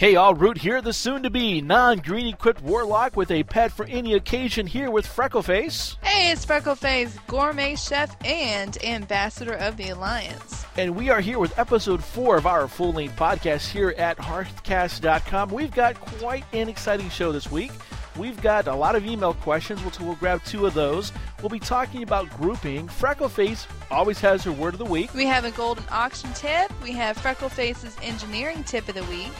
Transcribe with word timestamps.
Hey 0.00 0.16
all, 0.16 0.34
Root 0.34 0.56
here, 0.56 0.80
the 0.80 0.94
soon 0.94 1.24
to 1.24 1.28
be 1.28 1.60
non 1.60 1.98
green 1.98 2.26
equipped 2.28 2.62
warlock 2.62 3.18
with 3.18 3.30
a 3.30 3.42
pet 3.42 3.70
for 3.70 3.84
any 3.84 4.14
occasion 4.14 4.66
here 4.66 4.90
with 4.90 5.06
Freckleface. 5.06 6.02
Hey, 6.02 6.32
it's 6.32 6.46
Freckleface, 6.46 7.18
gourmet 7.26 7.76
chef 7.76 8.16
and 8.24 8.82
ambassador 8.82 9.52
of 9.52 9.76
the 9.76 9.90
Alliance. 9.90 10.64
And 10.78 10.96
we 10.96 11.10
are 11.10 11.20
here 11.20 11.38
with 11.38 11.58
episode 11.58 12.02
4 12.02 12.38
of 12.38 12.46
our 12.46 12.66
full 12.66 12.94
length 12.94 13.14
podcast 13.16 13.70
here 13.70 13.94
at 13.98 14.16
Hearthcast.com. 14.16 15.50
We've 15.50 15.70
got 15.70 16.00
quite 16.00 16.44
an 16.54 16.70
exciting 16.70 17.10
show 17.10 17.30
this 17.30 17.50
week. 17.52 17.72
We've 18.16 18.40
got 18.40 18.68
a 18.68 18.74
lot 18.74 18.96
of 18.96 19.04
email 19.04 19.34
questions, 19.34 19.84
which 19.84 20.00
we'll 20.00 20.14
grab 20.14 20.42
two 20.44 20.64
of 20.64 20.72
those. 20.72 21.12
We'll 21.42 21.50
be 21.50 21.60
talking 21.60 22.02
about 22.02 22.30
grouping. 22.38 22.88
Freckleface 22.88 23.66
always 23.90 24.18
has 24.20 24.44
her 24.44 24.52
word 24.52 24.72
of 24.72 24.78
the 24.78 24.84
week. 24.86 25.12
We 25.12 25.26
have 25.26 25.44
a 25.44 25.50
golden 25.50 25.84
auction 25.90 26.32
tip. 26.32 26.72
We 26.82 26.92
have 26.92 27.18
Freckleface's 27.18 27.98
engineering 28.02 28.64
tip 28.64 28.88
of 28.88 28.94
the 28.94 29.04
week. 29.04 29.32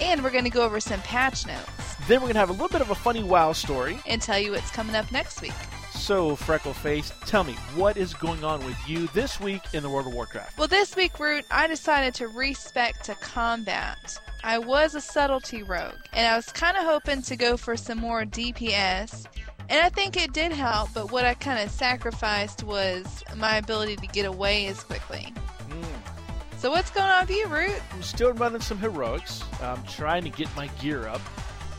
And 0.00 0.22
we're 0.22 0.30
going 0.30 0.44
to 0.44 0.50
go 0.50 0.62
over 0.62 0.80
some 0.80 1.00
patch 1.02 1.46
notes. 1.46 1.96
Then 2.08 2.20
we're 2.20 2.32
going 2.32 2.34
to 2.34 2.40
have 2.40 2.50
a 2.50 2.52
little 2.52 2.68
bit 2.68 2.80
of 2.80 2.90
a 2.90 2.94
funny 2.94 3.22
wow 3.22 3.52
story. 3.52 3.98
And 4.06 4.20
tell 4.20 4.38
you 4.38 4.52
what's 4.52 4.70
coming 4.70 4.96
up 4.96 5.10
next 5.12 5.42
week. 5.42 5.52
So, 5.92 6.34
Freckleface, 6.34 7.12
tell 7.26 7.44
me, 7.44 7.52
what 7.74 7.96
is 7.96 8.14
going 8.14 8.42
on 8.42 8.64
with 8.64 8.76
you 8.88 9.06
this 9.08 9.38
week 9.38 9.62
in 9.74 9.82
the 9.82 9.90
World 9.90 10.06
of 10.06 10.14
Warcraft? 10.14 10.56
Well, 10.56 10.66
this 10.66 10.96
week, 10.96 11.20
Root, 11.20 11.44
I 11.50 11.66
decided 11.66 12.14
to 12.14 12.28
respec 12.28 13.02
to 13.02 13.14
combat. 13.16 14.18
I 14.42 14.58
was 14.58 14.94
a 14.94 15.00
subtlety 15.00 15.62
rogue, 15.62 15.98
and 16.14 16.26
I 16.26 16.36
was 16.36 16.50
kind 16.50 16.78
of 16.78 16.84
hoping 16.84 17.20
to 17.22 17.36
go 17.36 17.58
for 17.58 17.76
some 17.76 17.98
more 17.98 18.24
DPS. 18.24 19.26
And 19.68 19.78
I 19.80 19.90
think 19.90 20.16
it 20.16 20.32
did 20.32 20.52
help, 20.52 20.88
but 20.94 21.12
what 21.12 21.26
I 21.26 21.34
kind 21.34 21.62
of 21.62 21.70
sacrificed 21.70 22.64
was 22.64 23.22
my 23.36 23.58
ability 23.58 23.96
to 23.96 24.06
get 24.06 24.24
away 24.24 24.66
as 24.66 24.82
quickly. 24.82 25.32
So 26.60 26.70
what's 26.70 26.90
going 26.90 27.08
on 27.08 27.26
with 27.26 27.34
you, 27.34 27.46
Root? 27.46 27.80
I'm 27.90 28.02
still 28.02 28.34
running 28.34 28.60
some 28.60 28.76
heroics. 28.76 29.42
I'm 29.62 29.82
trying 29.84 30.24
to 30.24 30.28
get 30.28 30.54
my 30.54 30.66
gear 30.78 31.08
up, 31.08 31.22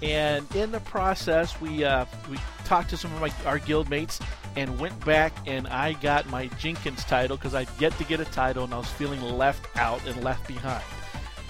and 0.01 0.43
in 0.55 0.71
the 0.71 0.79
process, 0.79 1.61
we 1.61 1.83
uh, 1.83 2.05
we 2.31 2.39
talked 2.65 2.89
to 2.89 2.97
some 2.97 3.13
of 3.13 3.21
my 3.21 3.31
our 3.45 3.59
guild 3.59 3.91
mates 3.91 4.19
and 4.55 4.79
went 4.79 5.05
back 5.05 5.33
and 5.45 5.67
I 5.67 5.93
got 5.93 6.27
my 6.31 6.47
Jenkins 6.57 7.03
title 7.03 7.37
because 7.37 7.53
I'd 7.53 7.69
yet 7.79 7.95
to 7.99 8.03
get 8.05 8.21
a 8.21 8.25
title 8.25 8.63
and 8.63 8.73
I 8.73 8.77
was 8.79 8.89
feeling 8.89 9.21
left 9.21 9.67
out 9.77 10.03
and 10.07 10.23
left 10.23 10.47
behind. 10.47 10.83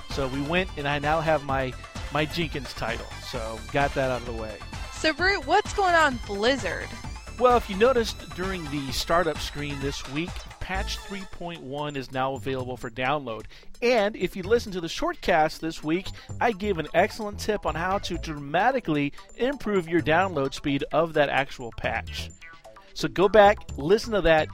So 0.10 0.28
we 0.28 0.42
went 0.42 0.70
and 0.76 0.86
I 0.86 1.00
now 1.00 1.22
have 1.22 1.46
my 1.46 1.72
my 2.12 2.26
Jenkins 2.26 2.74
title. 2.74 3.08
So 3.24 3.58
got 3.72 3.94
that 3.96 4.12
out 4.12 4.20
of 4.20 4.26
the 4.26 4.34
way. 4.34 4.58
So 4.92 5.14
Root, 5.14 5.48
what's 5.48 5.74
going 5.74 5.96
on 5.96 6.20
Blizzard? 6.28 6.90
Well, 7.40 7.56
if 7.56 7.70
you 7.70 7.78
noticed 7.78 8.30
during 8.36 8.70
the 8.72 8.92
startup 8.92 9.38
screen 9.38 9.80
this 9.80 10.06
week, 10.10 10.32
patch 10.72 11.00
3.1 11.00 11.98
is 11.98 12.14
now 12.14 12.34
available 12.36 12.78
for 12.78 12.90
download. 12.90 13.44
And 13.82 14.16
if 14.16 14.38
you 14.38 14.44
listen 14.44 14.72
to 14.72 14.80
the 14.80 14.88
shortcast 14.88 15.60
this 15.60 15.84
week, 15.84 16.08
I 16.40 16.54
gave 16.54 16.78
an 16.78 16.88
excellent 16.94 17.40
tip 17.40 17.66
on 17.66 17.76
how 17.76 17.98
to 17.98 18.18
dramatically 18.18 19.12
improve 19.36 19.90
your 19.90 20.02
download 20.02 20.54
speed 20.54 20.86
of 20.94 21.12
that 21.16 21.28
actual 21.28 21.74
patch. 21.76 22.30
So 22.94 23.08
go 23.08 23.30
back, 23.30 23.58
listen 23.78 24.14
to 24.14 24.22
that, 24.22 24.48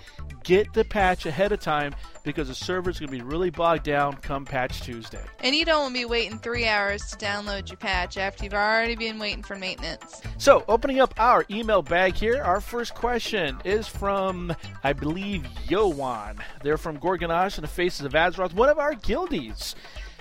get 0.44 0.72
the 0.74 0.86
patch 0.86 1.26
ahead 1.26 1.52
of 1.52 1.60
time 1.60 1.94
because 2.24 2.48
the 2.48 2.56
server's 2.56 3.00
going 3.00 3.12
to 3.12 3.18
be 3.18 3.22
really 3.22 3.50
bogged 3.50 3.84
down 3.84 4.14
come 4.18 4.46
patch 4.46 4.82
Tuesday. 4.82 5.24
And 5.40 5.56
you 5.56 5.66
don't 5.66 5.84
want 5.84 5.96
to 5.96 6.02
be 6.02 6.06
waiting 6.06 6.40
three 6.40 6.66
hours 6.66 7.06
to 7.12 7.18
download 7.18 7.70
your 7.70 7.78
patch 7.78 8.18
after 8.18 8.44
you've 8.44 8.54
already 8.54 8.96
been 8.96 9.20
waiting 9.20 9.44
for 9.44 9.56
maintenance. 9.56 10.22
So, 10.38 10.64
opening 10.68 11.00
up 11.00 11.14
our 11.18 11.46
email 11.50 11.82
bag 11.82 12.16
here, 12.16 12.42
our 12.44 12.62
first 12.62 12.96
question 12.96 13.58
is 13.66 13.88
from, 13.88 14.56
I 14.84 14.94
believe, 14.94 15.46
Yowan. 15.68 16.40
They're 16.64 16.78
from 16.78 16.98
Gorgonash 17.00 17.56
and 17.56 17.64
the 17.64 17.70
Faces 17.70 18.06
of 18.06 18.14
Azeroth, 18.14 18.54
one 18.54 18.70
of 18.70 18.80
our 18.80 18.94
guildies. 18.94 19.76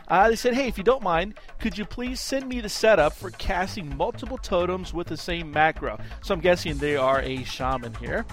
Uh, 0.08 0.28
they 0.28 0.36
said, 0.36 0.54
hey, 0.54 0.68
if 0.68 0.78
you 0.78 0.84
don't 0.84 1.02
mind, 1.02 1.34
could 1.58 1.76
you 1.76 1.84
please 1.84 2.20
send 2.20 2.48
me 2.48 2.60
the 2.60 2.68
setup 2.68 3.12
for 3.12 3.30
casting 3.32 3.96
multiple 3.96 4.38
totems 4.38 4.94
with 4.94 5.08
the 5.08 5.16
same 5.16 5.50
macro? 5.50 5.98
So 6.22 6.34
I'm 6.34 6.40
guessing 6.40 6.78
they 6.78 6.96
are 6.96 7.20
a 7.20 7.42
shaman 7.44 7.94
here. 7.94 8.24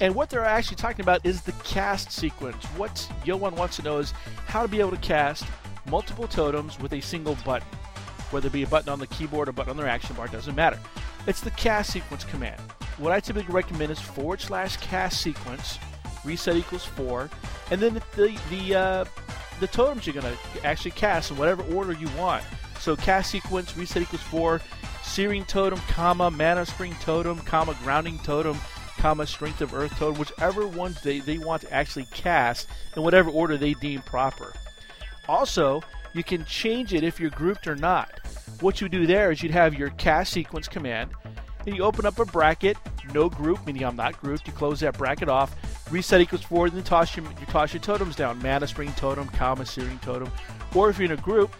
And 0.00 0.14
what 0.14 0.30
they're 0.30 0.44
actually 0.44 0.76
talking 0.76 1.02
about 1.02 1.24
is 1.24 1.42
the 1.42 1.52
cast 1.64 2.12
sequence. 2.12 2.64
What 2.76 3.08
Yowan 3.24 3.56
wants 3.56 3.76
to 3.76 3.82
know 3.82 3.98
is 3.98 4.12
how 4.46 4.62
to 4.62 4.68
be 4.68 4.80
able 4.80 4.90
to 4.90 4.96
cast 4.98 5.44
multiple 5.88 6.26
totems 6.26 6.78
with 6.80 6.92
a 6.92 7.00
single 7.00 7.36
button. 7.44 7.68
Whether 8.30 8.48
it 8.48 8.52
be 8.52 8.62
a 8.64 8.66
button 8.66 8.88
on 8.88 8.98
the 8.98 9.06
keyboard 9.06 9.48
or 9.48 9.50
a 9.50 9.54
button 9.54 9.70
on 9.70 9.76
their 9.76 9.88
action 9.88 10.16
bar, 10.16 10.26
doesn't 10.28 10.54
matter. 10.54 10.78
It's 11.26 11.40
the 11.40 11.50
cast 11.52 11.92
sequence 11.92 12.24
command. 12.24 12.60
What 12.98 13.12
I 13.12 13.20
typically 13.20 13.54
recommend 13.54 13.90
is 13.92 14.00
forward 14.00 14.40
slash 14.40 14.76
cast 14.78 15.20
sequence, 15.20 15.78
reset 16.24 16.56
equals 16.56 16.84
4, 16.84 17.30
and 17.70 17.80
then 17.80 17.94
the, 17.94 18.02
the, 18.16 18.38
the 18.50 18.74
uh, 18.74 19.04
the 19.60 19.66
totems 19.66 20.06
you're 20.06 20.20
going 20.20 20.34
to 20.34 20.66
actually 20.66 20.90
cast 20.92 21.30
in 21.30 21.36
whatever 21.36 21.62
order 21.74 21.92
you 21.92 22.08
want. 22.18 22.42
So 22.80 22.96
cast 22.96 23.30
sequence, 23.30 23.76
reset 23.76 24.02
equals 24.02 24.22
4, 24.22 24.60
Searing 25.02 25.44
Totem, 25.44 25.78
comma, 25.88 26.30
Mana 26.30 26.66
Spring 26.66 26.94
Totem, 27.00 27.38
comma, 27.40 27.76
Grounding 27.82 28.18
Totem, 28.18 28.56
comma, 28.98 29.26
Strength 29.26 29.60
of 29.60 29.74
Earth 29.74 29.96
Totem, 29.96 30.18
whichever 30.18 30.66
ones 30.66 31.00
they, 31.02 31.20
they 31.20 31.38
want 31.38 31.62
to 31.62 31.72
actually 31.72 32.06
cast 32.06 32.68
in 32.96 33.02
whatever 33.02 33.30
order 33.30 33.56
they 33.56 33.74
deem 33.74 34.00
proper. 34.02 34.54
Also, 35.28 35.82
you 36.14 36.22
can 36.22 36.44
change 36.44 36.94
it 36.94 37.02
if 37.02 37.18
you're 37.18 37.30
grouped 37.30 37.66
or 37.66 37.76
not. 37.76 38.20
What 38.60 38.80
you 38.80 38.88
do 38.88 39.06
there 39.06 39.30
is 39.30 39.42
you'd 39.42 39.52
have 39.52 39.74
your 39.74 39.90
cast 39.90 40.32
sequence 40.32 40.68
command, 40.68 41.10
and 41.66 41.76
you 41.76 41.82
open 41.82 42.06
up 42.06 42.18
a 42.18 42.24
bracket, 42.24 42.76
no 43.12 43.28
group, 43.28 43.66
meaning 43.66 43.84
I'm 43.84 43.96
not 43.96 44.20
grouped, 44.20 44.46
you 44.46 44.52
close 44.52 44.80
that 44.80 44.98
bracket 44.98 45.28
off, 45.28 45.54
reset 45.90 46.20
equals 46.20 46.42
4, 46.42 46.70
then 46.70 46.82
toss 46.82 47.16
your, 47.16 47.26
you 47.26 47.46
toss 47.46 47.72
your 47.72 47.80
totems 47.80 48.16
down, 48.16 48.40
mana 48.42 48.66
spring 48.66 48.92
totem, 48.96 49.28
comma, 49.28 49.66
searing 49.66 49.98
totem, 49.98 50.30
or 50.74 50.90
if 50.90 50.98
you're 50.98 51.06
in 51.06 51.18
a 51.18 51.22
group, 51.22 51.54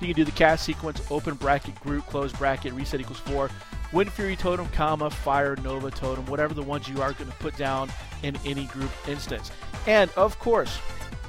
you 0.00 0.08
can 0.08 0.16
do 0.16 0.24
the 0.24 0.32
cast 0.32 0.64
sequence, 0.64 1.00
open 1.10 1.34
bracket, 1.34 1.78
group, 1.80 2.06
close 2.06 2.32
bracket, 2.32 2.72
reset 2.72 3.00
equals 3.00 3.20
4, 3.20 3.50
Wind 3.92 4.12
Fury 4.12 4.36
Totem, 4.36 4.66
comma, 4.68 5.10
Fire 5.10 5.56
Nova 5.56 5.90
Totem, 5.90 6.26
whatever 6.26 6.54
the 6.54 6.62
ones 6.62 6.88
you 6.88 7.00
are 7.00 7.12
going 7.12 7.30
to 7.30 7.36
put 7.38 7.56
down 7.56 7.88
in 8.22 8.36
any 8.44 8.64
group 8.66 8.90
instance. 9.08 9.50
And 9.86 10.10
of 10.16 10.38
course, 10.38 10.78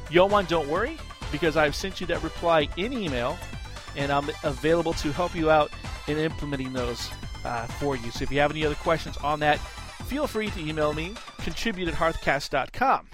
Yoman, 0.10 0.48
don't 0.48 0.68
worry, 0.68 0.98
because 1.32 1.56
I've 1.56 1.76
sent 1.76 2.02
you 2.02 2.08
that 2.08 2.24
reply 2.24 2.68
in 2.78 2.94
email, 2.94 3.38
and 3.96 4.12
I'm 4.12 4.30
available 4.44 4.94
to 4.94 5.12
help 5.12 5.36
you 5.36 5.50
out 5.50 5.72
in 6.08 6.18
implementing 6.18 6.74
those 6.74 7.10
uh, 7.46 7.66
for 7.66 7.96
you. 7.96 8.12
So 8.12 8.24
if 8.24 8.32
you 8.32 8.40
have 8.40 8.52
any 8.52 8.66
other 8.66 8.76
questions 8.76 9.18
on 9.18 9.40
that, 9.42 9.60
feel 10.06 10.28
free 10.28 10.50
to 10.50 10.60
email 10.60 10.94
me, 10.94 11.14
contribute 11.48 11.88
at 11.88 11.94
hearthcast.com. 11.94 13.08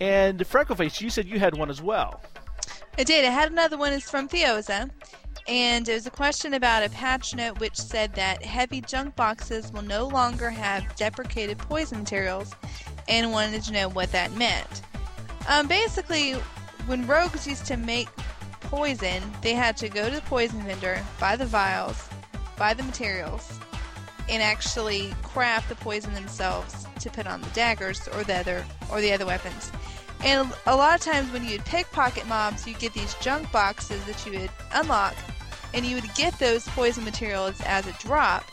And 0.00 0.38
Freckleface, 0.38 1.00
you 1.00 1.10
said 1.10 1.26
you 1.26 1.40
had 1.40 1.56
one 1.56 1.68
as 1.68 1.82
well. 1.82 2.20
I 2.96 3.02
did. 3.02 3.24
I 3.24 3.30
had 3.30 3.50
another 3.50 3.76
one. 3.76 3.92
It's 3.92 4.08
from 4.08 4.28
Theoza. 4.28 4.88
And 5.48 5.88
it 5.88 5.94
was 5.94 6.06
a 6.06 6.10
question 6.10 6.54
about 6.54 6.84
a 6.84 6.90
patch 6.90 7.34
note 7.34 7.58
which 7.58 7.76
said 7.76 8.14
that 8.14 8.44
heavy 8.44 8.80
junk 8.80 9.16
boxes 9.16 9.72
will 9.72 9.82
no 9.82 10.06
longer 10.06 10.50
have 10.50 10.94
deprecated 10.94 11.58
poison 11.58 11.98
materials 11.98 12.54
and 13.08 13.32
wanted 13.32 13.64
to 13.64 13.72
know 13.72 13.88
what 13.88 14.12
that 14.12 14.32
meant. 14.34 14.82
Um, 15.48 15.66
basically, 15.66 16.34
when 16.86 17.08
rogues 17.08 17.44
used 17.44 17.66
to 17.66 17.76
make 17.76 18.08
poison, 18.60 19.20
they 19.42 19.54
had 19.54 19.76
to 19.78 19.88
go 19.88 20.08
to 20.08 20.14
the 20.14 20.22
poison 20.22 20.62
vendor, 20.62 21.02
buy 21.18 21.34
the 21.34 21.46
vials, 21.46 22.08
buy 22.56 22.72
the 22.72 22.84
materials, 22.84 23.58
and 24.28 24.42
actually 24.42 25.14
craft 25.22 25.68
the 25.68 25.74
poison 25.76 26.14
themselves 26.14 26.86
to 27.00 27.10
put 27.10 27.26
on 27.26 27.40
the 27.40 27.50
daggers 27.50 28.06
or 28.08 28.24
the 28.24 28.34
other 28.34 28.64
or 28.90 29.00
the 29.00 29.12
other 29.12 29.26
weapons. 29.26 29.72
And 30.24 30.52
a 30.66 30.74
lot 30.74 30.98
of 30.98 31.04
times 31.04 31.32
when 31.32 31.44
you'd 31.44 31.64
pickpocket 31.64 32.26
mobs, 32.26 32.66
you'd 32.66 32.78
get 32.78 32.92
these 32.92 33.14
junk 33.14 33.50
boxes 33.52 34.04
that 34.06 34.26
you 34.26 34.38
would 34.38 34.50
unlock, 34.72 35.14
and 35.74 35.86
you 35.86 35.94
would 35.94 36.12
get 36.14 36.38
those 36.38 36.66
poison 36.68 37.04
materials 37.04 37.60
as 37.64 37.86
a 37.86 37.92
drop. 37.94 38.44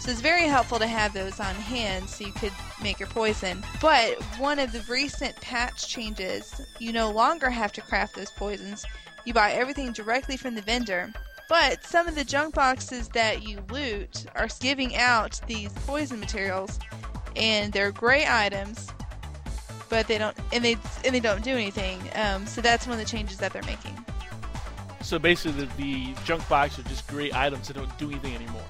So 0.00 0.10
it's 0.10 0.20
very 0.20 0.42
helpful 0.42 0.78
to 0.80 0.86
have 0.86 1.14
those 1.14 1.40
on 1.40 1.54
hand 1.54 2.10
so 2.10 2.26
you 2.26 2.32
could 2.32 2.52
make 2.82 2.98
your 3.00 3.08
poison. 3.08 3.64
But 3.80 4.22
one 4.38 4.58
of 4.58 4.72
the 4.72 4.84
recent 4.92 5.34
patch 5.40 5.88
changes, 5.88 6.60
you 6.78 6.92
no 6.92 7.10
longer 7.10 7.48
have 7.48 7.72
to 7.72 7.80
craft 7.80 8.14
those 8.14 8.30
poisons. 8.30 8.84
You 9.24 9.32
buy 9.32 9.52
everything 9.52 9.92
directly 9.92 10.36
from 10.36 10.54
the 10.54 10.60
vendor. 10.60 11.10
But 11.48 11.84
some 11.84 12.08
of 12.08 12.14
the 12.14 12.24
junk 12.24 12.54
boxes 12.54 13.08
that 13.10 13.42
you 13.46 13.62
loot 13.70 14.26
are 14.34 14.48
giving 14.60 14.96
out 14.96 15.40
these 15.46 15.72
poison 15.86 16.18
materials, 16.18 16.78
and 17.36 17.72
they're 17.72 17.92
great 17.92 18.26
items, 18.26 18.88
but 19.88 20.08
they 20.08 20.18
don't 20.18 20.36
and 20.52 20.64
they 20.64 20.76
and 21.04 21.14
they 21.14 21.20
don't 21.20 21.42
do 21.42 21.52
anything. 21.52 22.00
Um, 22.14 22.46
so 22.46 22.60
that's 22.60 22.86
one 22.86 22.98
of 22.98 23.04
the 23.04 23.10
changes 23.10 23.38
that 23.38 23.52
they're 23.52 23.62
making. 23.62 23.96
So 25.02 25.18
basically, 25.18 25.66
the, 25.66 25.76
the 25.76 26.14
junk 26.24 26.48
box 26.48 26.78
are 26.78 26.82
just 26.84 27.06
great 27.08 27.36
items 27.36 27.68
that 27.68 27.74
don't 27.74 27.98
do 27.98 28.10
anything 28.10 28.34
anymore. 28.34 28.62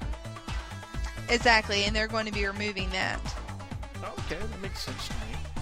Exactly, 1.29 1.85
and 1.85 1.95
they're 1.95 2.07
going 2.07 2.25
to 2.25 2.31
be 2.31 2.45
removing 2.45 2.89
that. 2.89 3.19
Okay, 4.03 4.37
that 4.37 4.61
makes 4.61 4.81
sense 4.81 5.07
to 5.07 5.13
me. 5.13 5.54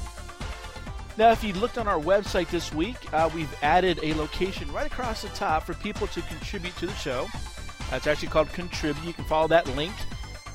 Now, 1.16 1.32
if 1.32 1.44
you 1.44 1.54
looked 1.54 1.78
on 1.78 1.88
our 1.88 2.00
website 2.00 2.50
this 2.50 2.74
week, 2.74 2.98
uh, 3.14 3.30
we've 3.36 3.54
added 3.62 4.00
a 4.02 4.14
location 4.16 4.72
right 4.74 4.88
across 4.88 5.22
the 5.22 5.30
top 5.30 5.64
for 5.64 5.76
people 5.76 6.08
to 6.08 6.22
contribute 6.24 6.76
to 6.78 6.88
the 6.88 6.96
show. 6.96 7.28
Uh, 7.92 7.98
it's 7.98 8.08
actually 8.08 8.30
called 8.30 8.50
Contribute. 8.50 9.06
You 9.06 9.14
can 9.14 9.26
follow 9.26 9.48
that 9.50 9.68
link 9.76 9.94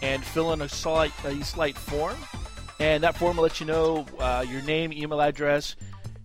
and 0.02 0.25
fill 0.25 0.52
in 0.52 0.62
a 0.62 0.69
slight, 0.69 1.12
a 1.25 1.44
slight 1.44 1.76
form. 1.76 2.16
And 2.81 3.05
that 3.05 3.16
form 3.16 3.37
will 3.37 3.44
let 3.44 3.60
you 3.60 3.66
know 3.66 4.05
uh, 4.19 4.44
your 4.49 4.62
name, 4.62 4.93
email 4.93 5.20
address, 5.20 5.76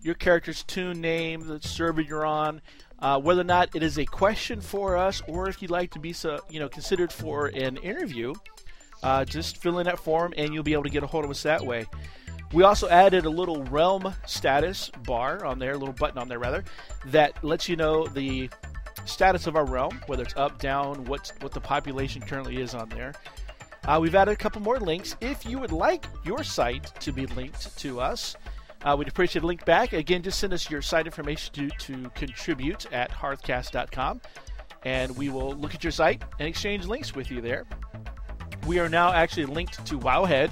your 0.02 0.16
character's 0.16 0.64
toon 0.64 1.00
name, 1.00 1.46
the 1.48 1.62
server 1.62 2.02
you're 2.02 2.26
on, 2.26 2.62
Uh, 3.00 3.20
whether 3.20 3.42
or 3.42 3.44
not 3.44 3.76
it 3.76 3.84
is 3.84 4.00
a 4.00 4.06
question 4.06 4.62
for 4.62 4.96
us, 4.96 5.22
or 5.28 5.50
if 5.50 5.62
you'd 5.62 5.70
like 5.70 5.92
to 5.92 6.00
be, 6.00 6.14
so, 6.14 6.40
you 6.50 6.60
know, 6.60 6.70
considered 6.70 7.12
for 7.12 7.48
an 7.48 7.76
interview, 7.78 8.34
uh, 9.04 9.26
just 9.26 9.58
fill 9.58 9.80
in 9.80 9.86
that 9.86 10.00
form, 10.00 10.34
and 10.38 10.54
you'll 10.54 10.64
be 10.64 10.72
able 10.72 10.84
to 10.84 10.90
get 10.90 11.04
a 11.04 11.08
hold 11.08 11.26
of 11.26 11.30
us 11.30 11.44
that 11.44 11.66
way. 11.66 11.86
We 12.54 12.62
also 12.62 12.88
added 12.88 13.26
a 13.26 13.32
little 13.32 13.64
realm 13.64 14.14
status 14.28 14.92
bar 15.06 15.44
on 15.44 15.58
there, 15.58 15.72
a 15.72 15.78
little 15.78 15.94
button 15.94 16.20
on 16.20 16.28
there 16.28 16.38
rather, 16.38 16.64
that 17.08 17.44
lets 17.44 17.68
you 17.68 17.76
know 17.76 18.06
the 18.06 18.48
status 19.06 19.48
of 19.48 19.56
our 19.56 19.66
realm, 19.66 20.00
whether 20.06 20.22
it's 20.22 20.36
up, 20.38 20.60
down, 20.60 21.04
what 21.06 21.32
what 21.42 21.52
the 21.52 21.60
population 21.60 22.22
currently 22.22 22.62
is 22.62 22.76
on 22.76 22.90
there. 22.90 23.14
Uh, 23.86 23.98
we've 24.00 24.14
added 24.14 24.32
a 24.32 24.36
couple 24.36 24.62
more 24.62 24.80
links. 24.80 25.16
If 25.20 25.46
you 25.46 25.58
would 25.58 25.72
like 25.72 26.06
your 26.24 26.44
site 26.44 26.86
to 27.02 27.12
be 27.12 27.26
linked 27.26 27.76
to 27.80 28.00
us, 28.00 28.36
uh, 28.84 28.96
we'd 28.98 29.08
appreciate 29.08 29.44
a 29.44 29.48
link 29.48 29.66
back. 29.66 29.94
Again, 29.94 30.22
just 30.22 30.40
send 30.40 30.54
us 30.54 30.70
your 30.70 30.82
site 30.82 31.08
information 31.08 31.54
to, 31.56 31.70
to 31.70 32.10
contribute 32.12 32.92
at 32.94 33.12
hearthcast.com, 33.12 34.22
and 34.84 35.18
we 35.18 35.30
will 35.30 35.54
look 35.56 35.74
at 35.74 35.84
your 35.84 35.92
site 35.92 36.24
and 36.40 36.48
exchange 36.48 36.86
links 36.86 37.16
with 37.16 37.32
you 37.32 37.42
there. 37.42 37.66
We 38.68 38.80
are 38.80 38.88
now 38.88 39.12
actually 39.12 39.46
linked 39.46 39.86
to 39.88 39.98
Wowhead 40.00 40.52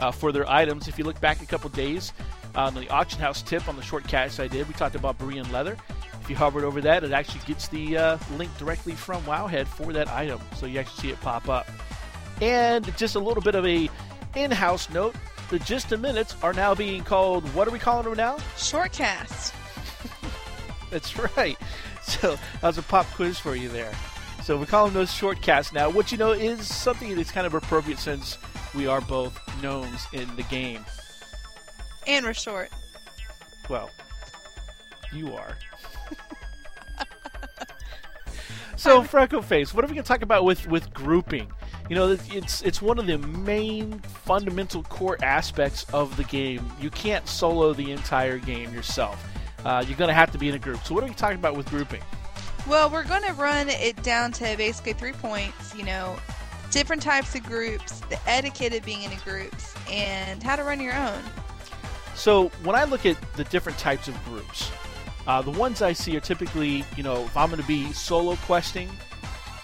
uh, 0.00 0.10
for 0.10 0.32
their 0.32 0.48
items. 0.50 0.88
If 0.88 0.98
you 0.98 1.04
look 1.04 1.20
back 1.20 1.42
a 1.42 1.46
couple 1.46 1.70
days 1.70 2.12
on 2.54 2.74
the 2.74 2.88
auction 2.90 3.20
house 3.20 3.42
tip 3.42 3.68
on 3.68 3.76
the 3.76 3.82
short 3.82 4.06
cast 4.06 4.40
I 4.40 4.48
did, 4.48 4.66
we 4.68 4.74
talked 4.74 4.94
about 4.94 5.18
Borean 5.18 5.50
leather. 5.52 5.76
If 6.20 6.30
you 6.30 6.36
hovered 6.36 6.64
over 6.64 6.80
that, 6.82 7.04
it 7.04 7.12
actually 7.12 7.40
gets 7.46 7.68
the 7.68 7.96
uh, 7.96 8.18
link 8.36 8.56
directly 8.58 8.94
from 8.94 9.22
Wowhead 9.22 9.66
for 9.66 9.92
that 9.92 10.08
item, 10.08 10.40
so 10.56 10.66
you 10.66 10.78
actually 10.78 11.00
see 11.00 11.10
it 11.10 11.20
pop 11.20 11.48
up. 11.48 11.66
And 12.42 12.96
just 12.96 13.14
a 13.14 13.18
little 13.18 13.42
bit 13.42 13.54
of 13.54 13.66
a 13.66 13.88
in-house 14.36 14.90
note: 14.90 15.14
the 15.50 15.58
Just 15.60 15.92
a 15.92 15.96
Minutes 15.96 16.36
are 16.42 16.52
now 16.52 16.74
being 16.74 17.02
called. 17.02 17.44
What 17.54 17.66
are 17.66 17.70
we 17.70 17.78
calling 17.78 18.04
them 18.04 18.14
now? 18.14 18.36
Shortcast. 18.56 19.54
That's 20.90 21.18
right. 21.36 21.56
So 22.02 22.38
that 22.60 22.62
was 22.62 22.78
a 22.78 22.82
pop 22.82 23.06
quiz 23.14 23.38
for 23.38 23.54
you 23.54 23.68
there. 23.68 23.92
So 24.42 24.56
we 24.56 24.64
call 24.64 24.86
them 24.86 24.94
those 24.94 25.10
shortcasts 25.10 25.74
now, 25.74 25.90
which 25.90 26.10
you 26.10 26.16
know 26.16 26.32
is 26.32 26.66
something 26.66 27.14
that's 27.14 27.30
kind 27.30 27.46
of 27.46 27.52
appropriate 27.52 27.98
since 27.98 28.38
we 28.74 28.86
are 28.86 29.00
both 29.00 29.38
gnomes 29.62 30.06
in 30.12 30.34
the 30.36 30.42
game. 30.44 30.84
And 32.06 32.24
we're 32.24 32.34
short. 32.34 32.70
Well, 33.68 33.90
you 35.12 35.34
are. 35.34 35.56
so 38.76 39.02
Freckle 39.02 39.42
Face, 39.42 39.74
what 39.74 39.84
are 39.84 39.88
we 39.88 39.94
going 39.94 40.04
to 40.04 40.08
talk 40.08 40.22
about 40.22 40.44
with 40.44 40.66
with 40.66 40.92
grouping? 40.94 41.50
You 41.88 41.96
know, 41.96 42.16
it's 42.30 42.62
it's 42.62 42.82
one 42.82 42.98
of 42.98 43.06
the 43.06 43.18
main 43.18 43.98
fundamental 44.00 44.82
core 44.82 45.16
aspects 45.22 45.84
of 45.92 46.16
the 46.16 46.24
game. 46.24 46.70
You 46.80 46.90
can't 46.90 47.26
solo 47.26 47.72
the 47.72 47.92
entire 47.92 48.38
game 48.38 48.72
yourself. 48.74 49.24
Uh, 49.64 49.84
you're 49.86 49.96
going 49.96 50.08
to 50.08 50.14
have 50.14 50.30
to 50.32 50.38
be 50.38 50.48
in 50.48 50.54
a 50.54 50.58
group. 50.58 50.84
So 50.84 50.94
what 50.94 51.02
are 51.02 51.06
we 51.06 51.14
talking 51.14 51.38
about 51.38 51.56
with 51.56 51.68
grouping? 51.70 52.02
Well, 52.66 52.90
we're 52.90 53.04
going 53.04 53.22
to 53.22 53.32
run 53.32 53.68
it 53.68 54.02
down 54.02 54.32
to 54.32 54.54
basically 54.56 54.92
three 54.92 55.12
points. 55.12 55.74
You 55.74 55.84
know, 55.84 56.16
different 56.70 57.02
types 57.02 57.34
of 57.34 57.42
groups, 57.44 58.00
the 58.10 58.18
etiquette 58.28 58.74
of 58.74 58.84
being 58.84 59.02
in 59.02 59.10
groups, 59.24 59.74
and 59.90 60.42
how 60.42 60.56
to 60.56 60.64
run 60.64 60.80
your 60.80 60.94
own. 60.94 61.20
So 62.14 62.48
when 62.62 62.74
I 62.74 62.84
look 62.84 63.06
at 63.06 63.16
the 63.34 63.44
different 63.44 63.78
types 63.78 64.08
of 64.08 64.24
groups, 64.24 64.70
uh, 65.26 65.42
the 65.42 65.50
ones 65.50 65.82
I 65.82 65.92
see 65.92 66.16
are 66.16 66.20
typically, 66.20 66.84
you 66.96 67.02
know, 67.02 67.24
if 67.24 67.36
I'm 67.36 67.48
going 67.50 67.60
to 67.60 67.68
be 67.68 67.92
solo 67.92 68.36
questing 68.36 68.88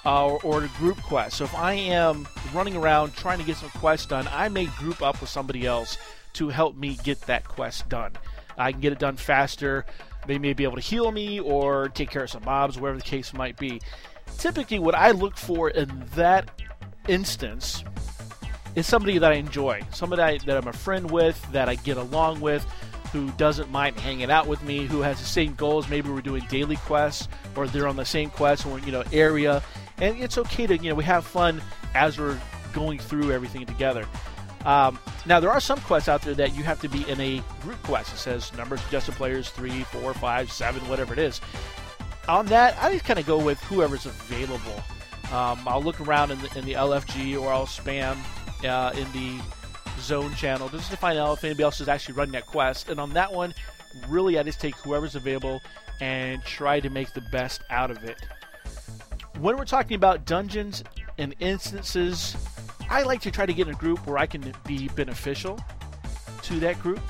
uh, 0.06 0.26
or, 0.26 0.40
or 0.42 0.64
a 0.64 0.68
group 0.76 1.00
quest. 1.02 1.38
So 1.38 1.44
if 1.44 1.54
I 1.54 1.72
am 1.72 2.28
running 2.52 2.76
around 2.76 3.16
trying 3.16 3.38
to 3.38 3.44
get 3.44 3.56
some 3.56 3.70
quests 3.70 4.06
done, 4.06 4.28
I 4.30 4.48
may 4.48 4.66
group 4.66 5.02
up 5.02 5.20
with 5.20 5.30
somebody 5.30 5.66
else 5.66 5.98
to 6.34 6.48
help 6.48 6.76
me 6.76 6.98
get 7.02 7.20
that 7.22 7.48
quest 7.48 7.88
done. 7.88 8.12
I 8.58 8.72
can 8.72 8.80
get 8.80 8.92
it 8.92 8.98
done 8.98 9.16
faster. 9.16 9.86
They 10.26 10.38
may 10.38 10.52
be 10.52 10.64
able 10.64 10.76
to 10.76 10.82
heal 10.82 11.10
me 11.10 11.40
or 11.40 11.88
take 11.88 12.10
care 12.10 12.24
of 12.24 12.30
some 12.30 12.44
mobs, 12.44 12.78
whatever 12.78 12.98
the 12.98 13.04
case 13.04 13.32
might 13.32 13.56
be. 13.56 13.80
Typically, 14.38 14.78
what 14.78 14.94
I 14.94 15.10
look 15.10 15.36
for 15.36 15.70
in 15.70 16.04
that 16.14 16.50
instance 17.08 17.84
is 18.74 18.86
somebody 18.86 19.18
that 19.18 19.32
I 19.32 19.36
enjoy, 19.36 19.82
somebody 19.92 20.38
that 20.46 20.56
I'm 20.56 20.68
a 20.68 20.72
friend 20.72 21.10
with, 21.10 21.40
that 21.52 21.68
I 21.68 21.76
get 21.76 21.96
along 21.96 22.40
with, 22.40 22.66
who 23.12 23.30
doesn't 23.32 23.70
mind 23.70 23.98
hanging 23.98 24.30
out 24.30 24.46
with 24.48 24.62
me, 24.64 24.86
who 24.86 25.00
has 25.00 25.20
the 25.20 25.24
same 25.24 25.54
goals. 25.54 25.88
Maybe 25.88 26.10
we're 26.10 26.20
doing 26.20 26.44
daily 26.50 26.76
quests, 26.76 27.28
or 27.54 27.68
they're 27.68 27.86
on 27.86 27.96
the 27.96 28.04
same 28.04 28.30
quest, 28.30 28.66
or 28.66 28.80
you 28.80 28.90
know 28.90 29.04
area, 29.12 29.62
and 29.98 30.20
it's 30.20 30.36
okay 30.38 30.66
to 30.66 30.76
you 30.76 30.90
know 30.90 30.96
we 30.96 31.04
have 31.04 31.24
fun 31.24 31.62
as 31.94 32.18
we're 32.18 32.38
going 32.72 32.98
through 32.98 33.30
everything 33.30 33.64
together. 33.66 34.04
Um, 34.64 34.98
now 35.26 35.40
there 35.40 35.50
are 35.50 35.60
some 35.60 35.78
quests 35.80 36.08
out 36.08 36.22
there 36.22 36.34
that 36.34 36.56
you 36.56 36.64
have 36.64 36.80
to 36.80 36.88
be 36.88 37.08
in 37.08 37.20
a 37.20 37.42
group 37.62 37.80
quest. 37.84 38.12
It 38.12 38.18
says 38.18 38.52
number 38.54 38.76
suggested 38.76 39.14
players 39.14 39.50
three, 39.50 39.84
four, 39.84 40.12
five, 40.14 40.50
seven, 40.50 40.86
whatever 40.88 41.12
it 41.12 41.18
is. 41.20 41.40
On 42.28 42.46
that, 42.46 42.76
I 42.80 42.90
just 42.92 43.04
kind 43.04 43.18
of 43.18 43.26
go 43.26 43.38
with 43.38 43.62
whoever's 43.64 44.06
available. 44.06 44.82
Um, 45.32 45.60
I'll 45.66 45.82
look 45.82 46.00
around 46.00 46.30
in 46.30 46.40
the, 46.40 46.58
in 46.58 46.64
the 46.64 46.74
LFG 46.74 47.40
or 47.40 47.52
I'll 47.52 47.66
spam 47.66 48.16
uh, 48.64 48.92
in 48.94 49.10
the 49.12 49.42
zone 50.00 50.34
channel 50.34 50.68
just 50.68 50.90
to 50.90 50.96
find 50.96 51.18
out 51.18 51.38
if 51.38 51.44
anybody 51.44 51.64
else 51.64 51.80
is 51.80 51.88
actually 51.88 52.14
running 52.14 52.32
that 52.32 52.46
quest. 52.46 52.88
And 52.88 53.00
on 53.00 53.12
that 53.14 53.32
one, 53.32 53.54
really, 54.08 54.38
I 54.38 54.42
just 54.42 54.60
take 54.60 54.74
whoever's 54.76 55.16
available 55.16 55.60
and 56.00 56.42
try 56.44 56.80
to 56.80 56.90
make 56.90 57.12
the 57.12 57.20
best 57.32 57.62
out 57.70 57.90
of 57.90 58.02
it. 58.04 58.18
When 59.38 59.56
we're 59.56 59.64
talking 59.64 59.96
about 59.96 60.24
dungeons 60.24 60.84
and 61.18 61.34
instances, 61.40 62.36
I 62.88 63.02
like 63.02 63.20
to 63.22 63.30
try 63.30 63.46
to 63.46 63.52
get 63.52 63.66
in 63.68 63.74
a 63.74 63.76
group 63.76 64.06
where 64.06 64.18
I 64.18 64.26
can 64.26 64.52
be 64.66 64.88
beneficial 64.88 65.58
to 66.42 66.60
that 66.60 66.78
group. 66.80 67.00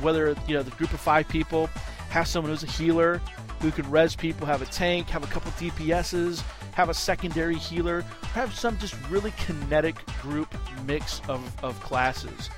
Whether 0.00 0.34
you 0.46 0.54
know 0.54 0.62
the 0.62 0.70
group 0.72 0.92
of 0.92 1.00
five 1.00 1.28
people 1.28 1.68
have 2.10 2.26
someone 2.26 2.50
who's 2.50 2.62
a 2.62 2.66
healer 2.66 3.20
who 3.60 3.70
can 3.70 3.88
res 3.90 4.16
people, 4.16 4.46
have 4.46 4.62
a 4.62 4.66
tank, 4.66 5.08
have 5.08 5.24
a 5.24 5.26
couple 5.26 5.50
DPSs, 5.52 6.42
have 6.72 6.88
a 6.88 6.94
secondary 6.94 7.56
healer, 7.56 8.02
have 8.34 8.54
some 8.54 8.78
just 8.78 8.96
really 9.08 9.32
kinetic 9.32 9.96
group 10.20 10.54
mix 10.86 11.20
of, 11.28 11.64
of 11.64 11.78
classes. 11.80 12.50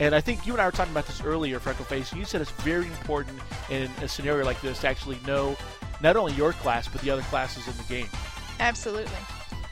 And 0.00 0.14
I 0.14 0.20
think 0.20 0.46
you 0.46 0.52
and 0.52 0.62
I 0.62 0.66
were 0.66 0.72
talking 0.72 0.92
about 0.92 1.06
this 1.06 1.22
earlier, 1.22 1.58
Freckleface. 1.58 2.16
You 2.16 2.24
said 2.24 2.40
it's 2.40 2.50
very 2.50 2.86
important 2.86 3.38
in 3.68 3.90
a 4.02 4.08
scenario 4.08 4.44
like 4.44 4.60
this 4.60 4.80
to 4.80 4.88
actually 4.88 5.18
know 5.26 5.56
not 6.00 6.16
only 6.16 6.32
your 6.34 6.52
class, 6.52 6.86
but 6.88 7.00
the 7.00 7.10
other 7.10 7.22
classes 7.22 7.66
in 7.66 7.76
the 7.76 7.82
game. 7.84 8.08
Absolutely. 8.60 9.10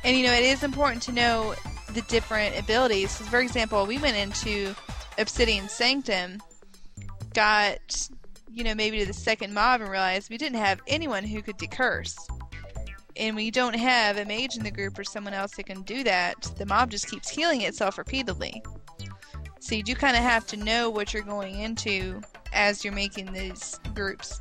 And 0.02 0.16
you 0.16 0.26
know, 0.26 0.32
it 0.32 0.44
is 0.44 0.62
important 0.62 1.02
to 1.04 1.12
know 1.12 1.54
the 1.92 2.02
different 2.02 2.58
abilities. 2.58 3.16
For 3.16 3.40
example, 3.40 3.86
we 3.86 3.98
went 3.98 4.16
into 4.16 4.74
Obsidian 5.18 5.68
Sanctum, 5.68 6.42
got, 7.32 8.08
you 8.50 8.64
know, 8.64 8.74
maybe 8.74 8.98
to 8.98 9.06
the 9.06 9.12
second 9.12 9.54
mob 9.54 9.80
and 9.80 9.90
realized 9.90 10.28
we 10.28 10.38
didn't 10.38 10.58
have 10.58 10.80
anyone 10.88 11.24
who 11.24 11.40
could 11.40 11.56
decurse. 11.56 12.16
And 13.18 13.34
when 13.34 13.44
you 13.44 13.50
don't 13.50 13.76
have 13.76 14.18
a 14.18 14.24
mage 14.24 14.56
in 14.56 14.62
the 14.62 14.70
group 14.70 14.98
or 14.98 15.04
someone 15.04 15.32
else 15.32 15.52
that 15.56 15.66
can 15.66 15.82
do 15.82 16.04
that, 16.04 16.42
the 16.58 16.66
mob 16.66 16.90
just 16.90 17.08
keeps 17.08 17.28
healing 17.28 17.62
itself 17.62 17.98
repeatedly. 17.98 18.62
So 19.60 19.74
you 19.74 19.82
do 19.82 19.94
kind 19.94 20.16
of 20.16 20.22
have 20.22 20.46
to 20.48 20.56
know 20.56 20.90
what 20.90 21.14
you're 21.14 21.22
going 21.22 21.60
into 21.60 22.20
as 22.52 22.84
you're 22.84 22.94
making 22.94 23.32
these 23.32 23.80
groups. 23.94 24.40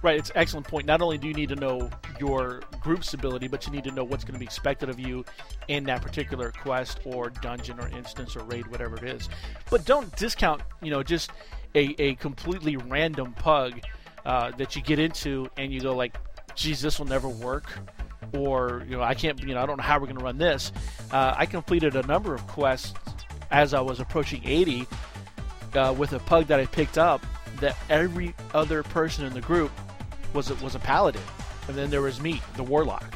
Right, 0.00 0.16
it's 0.16 0.30
an 0.30 0.36
excellent 0.36 0.68
point. 0.68 0.86
Not 0.86 1.02
only 1.02 1.18
do 1.18 1.26
you 1.26 1.34
need 1.34 1.48
to 1.48 1.56
know 1.56 1.90
your 2.20 2.62
group's 2.80 3.14
ability, 3.14 3.48
but 3.48 3.66
you 3.66 3.72
need 3.72 3.82
to 3.84 3.90
know 3.90 4.04
what's 4.04 4.22
going 4.22 4.34
to 4.34 4.38
be 4.38 4.44
expected 4.44 4.88
of 4.88 5.00
you 5.00 5.24
in 5.66 5.82
that 5.84 6.02
particular 6.02 6.52
quest 6.52 7.00
or 7.04 7.30
dungeon 7.30 7.80
or 7.80 7.88
instance 7.88 8.36
or 8.36 8.44
raid, 8.44 8.66
whatever 8.68 8.96
it 8.96 9.02
is. 9.02 9.28
But 9.70 9.84
don't 9.86 10.14
discount, 10.14 10.62
you 10.82 10.90
know, 10.90 11.02
just 11.02 11.32
a, 11.74 11.96
a 11.98 12.14
completely 12.16 12.76
random 12.76 13.32
pug 13.32 13.80
uh, 14.24 14.52
that 14.52 14.76
you 14.76 14.82
get 14.82 15.00
into 15.00 15.48
and 15.56 15.72
you 15.72 15.80
go 15.80 15.96
like, 15.96 16.16
geez, 16.58 16.80
this 16.80 16.98
will 16.98 17.06
never 17.06 17.28
work. 17.28 17.70
Or, 18.34 18.84
you 18.86 18.96
know, 18.96 19.02
I 19.02 19.14
can't, 19.14 19.40
you 19.42 19.54
know, 19.54 19.62
I 19.62 19.66
don't 19.66 19.78
know 19.78 19.82
how 19.82 19.98
we're 19.98 20.06
going 20.06 20.18
to 20.18 20.24
run 20.24 20.38
this. 20.38 20.72
Uh, 21.10 21.34
I 21.36 21.46
completed 21.46 21.96
a 21.96 22.02
number 22.06 22.34
of 22.34 22.46
quests 22.46 22.94
as 23.50 23.72
I 23.72 23.80
was 23.80 24.00
approaching 24.00 24.42
80 24.44 24.86
uh, 25.74 25.94
with 25.96 26.12
a 26.12 26.18
pug 26.18 26.46
that 26.48 26.60
I 26.60 26.66
picked 26.66 26.98
up 26.98 27.24
that 27.60 27.76
every 27.88 28.34
other 28.54 28.82
person 28.82 29.24
in 29.24 29.32
the 29.32 29.40
group 29.40 29.70
was 30.34 30.50
a, 30.50 30.54
was 30.56 30.74
a 30.74 30.78
paladin, 30.78 31.22
and 31.68 31.76
then 31.76 31.90
there 31.90 32.02
was 32.02 32.20
me, 32.20 32.42
the 32.56 32.62
warlock, 32.62 33.14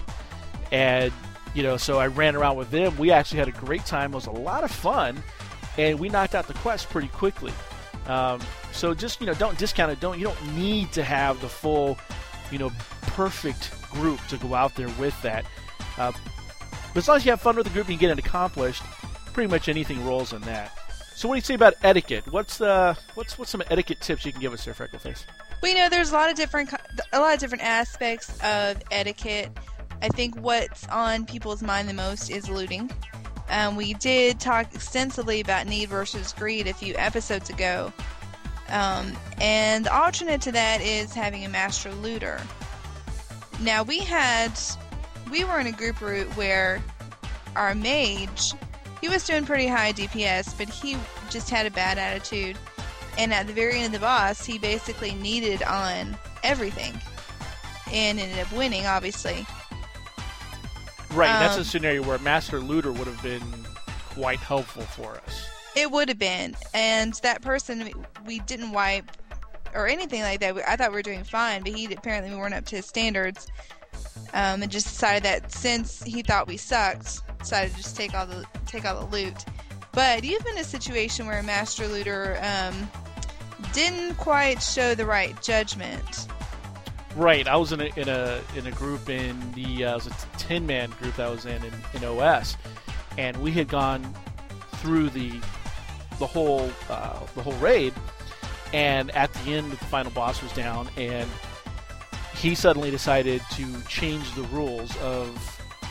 and 0.70 1.12
you 1.54 1.62
know, 1.62 1.76
so 1.76 1.98
I 1.98 2.06
ran 2.06 2.34
around 2.34 2.56
with 2.56 2.70
them. 2.70 2.96
We 2.96 3.10
actually 3.10 3.38
had 3.38 3.48
a 3.48 3.52
great 3.52 3.84
time. 3.84 4.12
It 4.12 4.14
was 4.14 4.26
a 4.26 4.30
lot 4.30 4.64
of 4.64 4.70
fun, 4.70 5.22
and 5.76 5.98
we 5.98 6.08
knocked 6.08 6.34
out 6.34 6.46
the 6.46 6.54
quest 6.54 6.88
pretty 6.88 7.08
quickly. 7.08 7.52
Um, 8.06 8.40
so 8.72 8.94
just 8.94 9.20
you 9.20 9.26
know, 9.26 9.34
don't 9.34 9.56
discount 9.58 9.92
it. 9.92 10.00
Don't 10.00 10.18
you 10.18 10.24
don't 10.24 10.56
need 10.56 10.92
to 10.92 11.04
have 11.04 11.40
the 11.40 11.48
full, 11.48 11.98
you 12.50 12.58
know, 12.58 12.72
perfect 13.14 13.70
group 13.90 14.20
to 14.28 14.36
go 14.38 14.54
out 14.54 14.74
there 14.74 14.88
with 14.98 15.20
that. 15.22 15.44
Uh, 15.98 16.12
but 16.94 16.96
as 16.96 17.08
long 17.08 17.16
as 17.18 17.24
you 17.24 17.30
have 17.30 17.40
fun 17.40 17.56
with 17.56 17.66
the 17.66 17.72
group 17.72 17.86
and 17.86 17.94
you 17.94 18.00
get 18.00 18.10
it 18.10 18.18
accomplished, 18.18 18.82
pretty 19.32 19.50
much 19.50 19.68
anything 19.68 20.04
rolls 20.04 20.32
in 20.32 20.40
that. 20.42 20.72
So 21.14 21.28
what 21.28 21.34
do 21.34 21.38
you 21.38 21.42
say 21.42 21.54
about 21.54 21.74
etiquette? 21.82 22.24
What's 22.32 22.58
the 22.58 22.96
what's 23.14 23.38
what's 23.38 23.50
some 23.50 23.62
etiquette 23.70 24.00
tips 24.00 24.24
you 24.24 24.32
can 24.32 24.40
give 24.40 24.52
us 24.52 24.64
there, 24.64 24.74
Freckleface? 24.74 25.24
Well, 25.62 25.70
you 25.70 25.78
know, 25.78 25.88
there's 25.88 26.10
a 26.10 26.14
lot 26.14 26.30
of 26.30 26.36
different 26.36 26.72
a 27.12 27.20
lot 27.20 27.34
of 27.34 27.40
different 27.40 27.62
aspects 27.62 28.30
of 28.42 28.82
etiquette. 28.90 29.50
I 30.00 30.08
think 30.08 30.36
what's 30.36 30.86
on 30.88 31.26
people's 31.26 31.62
mind 31.62 31.88
the 31.88 31.94
most 31.94 32.30
is 32.30 32.48
looting. 32.48 32.90
Um, 33.48 33.76
we 33.76 33.94
did 33.94 34.40
talk 34.40 34.74
extensively 34.74 35.40
about 35.40 35.66
need 35.66 35.90
versus 35.90 36.32
greed 36.32 36.66
a 36.66 36.74
few 36.74 36.94
episodes 36.96 37.50
ago. 37.50 37.92
Um, 38.70 39.12
and 39.40 39.84
the 39.84 39.94
alternate 39.94 40.40
to 40.42 40.52
that 40.52 40.80
is 40.80 41.12
having 41.12 41.44
a 41.44 41.48
master 41.48 41.92
looter. 41.92 42.40
Now 43.62 43.84
we 43.84 44.00
had, 44.00 44.52
we 45.30 45.44
were 45.44 45.60
in 45.60 45.68
a 45.68 45.72
group 45.72 46.00
route 46.00 46.28
where 46.36 46.82
our 47.54 47.74
mage, 47.74 48.52
he 49.00 49.08
was 49.08 49.24
doing 49.24 49.44
pretty 49.44 49.66
high 49.66 49.92
DPS, 49.92 50.56
but 50.58 50.68
he 50.68 50.96
just 51.30 51.48
had 51.48 51.66
a 51.66 51.70
bad 51.70 51.96
attitude. 51.96 52.58
And 53.18 53.32
at 53.32 53.46
the 53.46 53.52
very 53.52 53.76
end 53.76 53.86
of 53.86 53.92
the 53.92 53.98
boss, 54.00 54.44
he 54.44 54.58
basically 54.58 55.12
needed 55.14 55.62
on 55.62 56.16
everything, 56.42 56.98
and 57.92 58.18
ended 58.18 58.38
up 58.38 58.50
winning, 58.52 58.86
obviously. 58.86 59.46
Right, 61.12 61.26
that's 61.26 61.56
a 61.56 61.60
Um, 61.60 61.64
scenario 61.64 62.02
where 62.02 62.18
Master 62.18 62.58
Looter 62.58 62.90
would 62.90 63.06
have 63.06 63.22
been 63.22 63.66
quite 64.14 64.38
helpful 64.38 64.82
for 64.82 65.20
us. 65.26 65.46
It 65.76 65.90
would 65.90 66.08
have 66.08 66.18
been, 66.18 66.56
and 66.74 67.14
that 67.22 67.42
person 67.42 67.92
we 68.26 68.40
didn't 68.40 68.72
wipe 68.72 69.10
or 69.74 69.86
anything 69.86 70.22
like 70.22 70.40
that. 70.40 70.56
I 70.68 70.76
thought 70.76 70.90
we 70.90 70.96
were 70.96 71.02
doing 71.02 71.24
fine, 71.24 71.62
but 71.62 71.72
he 71.72 71.92
apparently 71.92 72.30
we 72.30 72.36
weren't 72.36 72.54
up 72.54 72.64
to 72.66 72.76
his 72.76 72.86
standards, 72.86 73.46
um, 74.34 74.62
and 74.62 74.70
just 74.70 74.86
decided 74.86 75.22
that 75.24 75.52
since 75.52 76.02
he 76.02 76.22
thought 76.22 76.46
we 76.46 76.56
sucked, 76.56 77.22
decided 77.38 77.72
to 77.72 77.76
just 77.78 77.96
take 77.96 78.14
all 78.14 78.26
the 78.26 78.46
take 78.66 78.84
all 78.84 78.98
the 79.04 79.14
loot. 79.14 79.44
But 79.92 80.24
you've 80.24 80.42
been 80.44 80.54
in 80.54 80.60
a 80.60 80.64
situation 80.64 81.26
where 81.26 81.38
a 81.38 81.42
master 81.42 81.86
looter 81.86 82.38
um, 82.42 82.90
didn't 83.72 84.14
quite 84.14 84.62
show 84.62 84.94
the 84.94 85.06
right 85.06 85.40
judgment. 85.42 86.28
Right, 87.14 87.46
I 87.46 87.56
was 87.56 87.72
in 87.72 87.80
a 87.82 87.90
in 87.96 88.08
a 88.08 88.40
in 88.56 88.66
a 88.66 88.72
group 88.72 89.10
in 89.10 89.38
the 89.52 89.84
uh, 89.84 89.94
was 89.96 90.06
a 90.06 90.14
ten 90.38 90.66
man 90.66 90.90
group 90.98 91.16
that 91.16 91.26
I 91.26 91.30
was 91.30 91.44
in, 91.44 91.62
in 91.62 91.72
in 91.94 92.04
OS, 92.04 92.56
and 93.18 93.36
we 93.38 93.50
had 93.50 93.68
gone 93.68 94.14
through 94.76 95.10
the 95.10 95.38
the 96.18 96.26
whole 96.26 96.70
uh, 96.88 97.20
the 97.34 97.42
whole 97.42 97.52
raid, 97.54 97.92
and 98.72 99.10
at 99.12 99.32
the 99.34 99.52
end 99.52 99.70
the 99.72 99.76
final 99.76 100.10
boss 100.12 100.42
was 100.42 100.52
down, 100.52 100.88
and 100.96 101.28
he 102.36 102.54
suddenly 102.54 102.90
decided 102.90 103.42
to 103.52 103.82
change 103.82 104.32
the 104.34 104.42
rules 104.44 104.96
of 104.98 105.28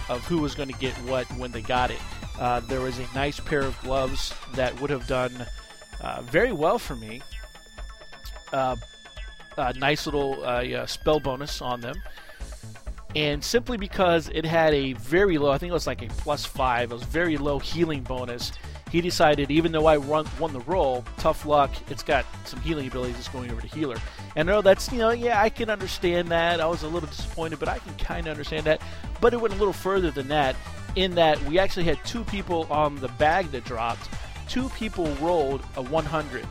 of 0.10 0.26
who 0.26 0.40
was 0.40 0.56
going 0.56 0.70
to 0.70 0.78
get 0.80 0.94
what 1.04 1.26
when 1.38 1.52
they 1.52 1.62
got 1.62 1.92
it. 1.92 2.02
Uh, 2.40 2.60
there 2.62 2.82
was 2.82 3.00
a 3.00 3.08
nice 3.14 3.40
pair 3.40 3.62
of 3.62 3.80
gloves 3.82 4.34
that 4.54 4.80
would 4.82 4.90
have 4.90 5.08
done 5.08 5.32
uh, 6.02 6.22
very 6.24 6.52
well 6.52 6.80
for 6.80 6.96
me. 6.96 7.22
Uh, 8.52 8.76
a 9.58 9.74
nice 9.74 10.06
little 10.06 10.44
uh, 10.44 10.86
spell 10.86 11.20
bonus 11.20 11.62
on 11.62 11.82
them. 11.82 11.96
And 13.16 13.44
simply 13.44 13.78
because 13.78 14.30
it 14.30 14.46
had 14.46 14.74
a 14.74 14.94
very 14.94 15.38
low, 15.38 15.52
I 15.52 15.58
think 15.58 15.70
it 15.70 15.74
was 15.74 15.88
like 15.88 16.02
a 16.02 16.08
plus 16.08 16.46
five, 16.46 16.92
it 16.92 16.94
was 16.94 17.04
very 17.04 17.38
low 17.38 17.60
healing 17.60 18.02
bonus, 18.04 18.54
he 18.92 19.00
decided, 19.00 19.50
even 19.50 19.72
though 19.72 19.86
I 19.86 19.96
run, 19.96 20.28
won 20.38 20.52
the 20.52 20.60
roll, 20.62 21.06
tough 21.18 21.46
luck, 21.46 21.72
it's 21.90 22.04
got 22.04 22.26
some 22.44 22.60
healing 22.60 22.88
abilities, 22.88 23.18
it's 23.18 23.30
going 23.30 23.50
over 23.50 23.62
to 23.62 23.68
healer. 23.68 23.96
And 24.36 24.46
no, 24.46 24.62
that's, 24.62 24.92
you 24.92 24.98
know, 24.98 25.12
yeah, 25.12 25.42
I 25.42 25.50
can 25.50 25.70
understand 25.70 26.28
that. 26.28 26.60
I 26.60 26.68
was 26.68 26.84
a 26.84 26.90
little 26.90 27.08
disappointed, 27.08 27.60
but 27.60 27.70
I 27.70 27.80
can 27.80 27.94
kind 27.96 28.28
of 28.28 28.32
understand 28.32 28.66
that. 28.66 28.82
But 29.22 29.34
it 29.34 29.40
went 29.40 29.54
a 29.54 29.58
little 29.58 29.74
further 29.74 30.12
than 30.12 30.28
that, 30.28 30.58
in 30.96 31.16
that 31.16 31.42
we 31.46 31.58
actually 31.58 31.86
had 31.86 32.04
two 32.04 32.26
people 32.26 32.68
on 32.70 32.98
the 32.98 33.08
bag 33.08 33.50
that 33.52 33.64
dropped. 33.64 34.10
Two 34.50 34.68
people 34.70 35.08
rolled 35.16 35.62
a 35.78 35.82
100. 35.82 36.46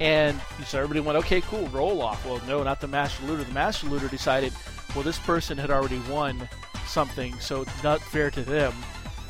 And 0.00 0.40
so 0.64 0.78
everybody 0.78 1.00
went, 1.00 1.18
okay, 1.18 1.42
cool, 1.42 1.66
roll 1.68 2.00
off. 2.00 2.24
Well, 2.24 2.40
no, 2.48 2.62
not 2.62 2.80
the 2.80 2.88
Master 2.88 3.26
Looter. 3.26 3.44
The 3.44 3.52
Master 3.52 3.88
Looter 3.88 4.08
decided, 4.08 4.54
well, 4.94 5.04
this 5.04 5.18
person 5.18 5.58
had 5.58 5.70
already 5.70 6.00
won 6.10 6.48
something, 6.86 7.38
so 7.40 7.60
it's 7.60 7.82
not 7.82 8.00
fair 8.00 8.30
to 8.30 8.42
them 8.42 8.72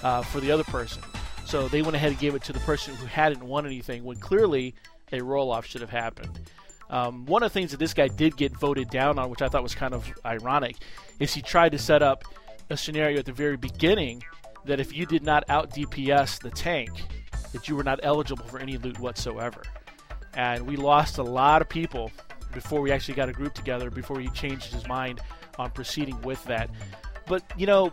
uh, 0.04 0.22
for 0.22 0.38
the 0.38 0.52
other 0.52 0.64
person. 0.64 1.02
So 1.46 1.68
they 1.68 1.82
went 1.82 1.96
ahead 1.96 2.10
and 2.10 2.18
gave 2.18 2.34
it 2.34 2.42
to 2.44 2.52
the 2.52 2.60
person 2.60 2.94
who 2.96 3.06
hadn't 3.06 3.42
won 3.42 3.66
anything 3.66 4.04
when 4.04 4.18
clearly 4.18 4.74
a 5.12 5.20
roll 5.22 5.50
off 5.52 5.64
should 5.66 5.80
have 5.80 5.90
happened. 5.90 6.40
Um, 6.90 7.26
one 7.26 7.42
of 7.42 7.52
the 7.52 7.54
things 7.54 7.70
that 7.72 7.78
this 7.78 7.94
guy 7.94 8.08
did 8.08 8.36
get 8.36 8.56
voted 8.56 8.90
down 8.90 9.18
on, 9.18 9.30
which 9.30 9.42
I 9.42 9.48
thought 9.48 9.62
was 9.62 9.74
kind 9.74 9.94
of 9.94 10.06
ironic, 10.24 10.76
is 11.18 11.34
he 11.34 11.42
tried 11.42 11.72
to 11.72 11.78
set 11.78 12.02
up 12.02 12.24
a 12.70 12.76
scenario 12.76 13.18
at 13.18 13.24
the 13.24 13.32
very 13.32 13.56
beginning 13.56 14.22
that 14.64 14.80
if 14.80 14.94
you 14.94 15.06
did 15.06 15.22
not 15.22 15.44
out 15.48 15.70
DPS 15.70 16.40
the 16.40 16.50
tank, 16.50 16.90
that 17.52 17.68
you 17.68 17.76
were 17.76 17.84
not 17.84 18.00
eligible 18.02 18.44
for 18.44 18.58
any 18.58 18.76
loot 18.76 18.98
whatsoever 18.98 19.62
and 20.36 20.66
we 20.66 20.76
lost 20.76 21.18
a 21.18 21.22
lot 21.22 21.62
of 21.62 21.68
people 21.68 22.12
before 22.52 22.80
we 22.80 22.92
actually 22.92 23.14
got 23.14 23.28
a 23.28 23.32
group 23.32 23.54
together 23.54 23.90
before 23.90 24.20
he 24.20 24.28
changed 24.28 24.72
his 24.72 24.86
mind 24.86 25.20
on 25.58 25.70
proceeding 25.70 26.20
with 26.22 26.42
that 26.44 26.70
but 27.26 27.42
you 27.56 27.66
know 27.66 27.90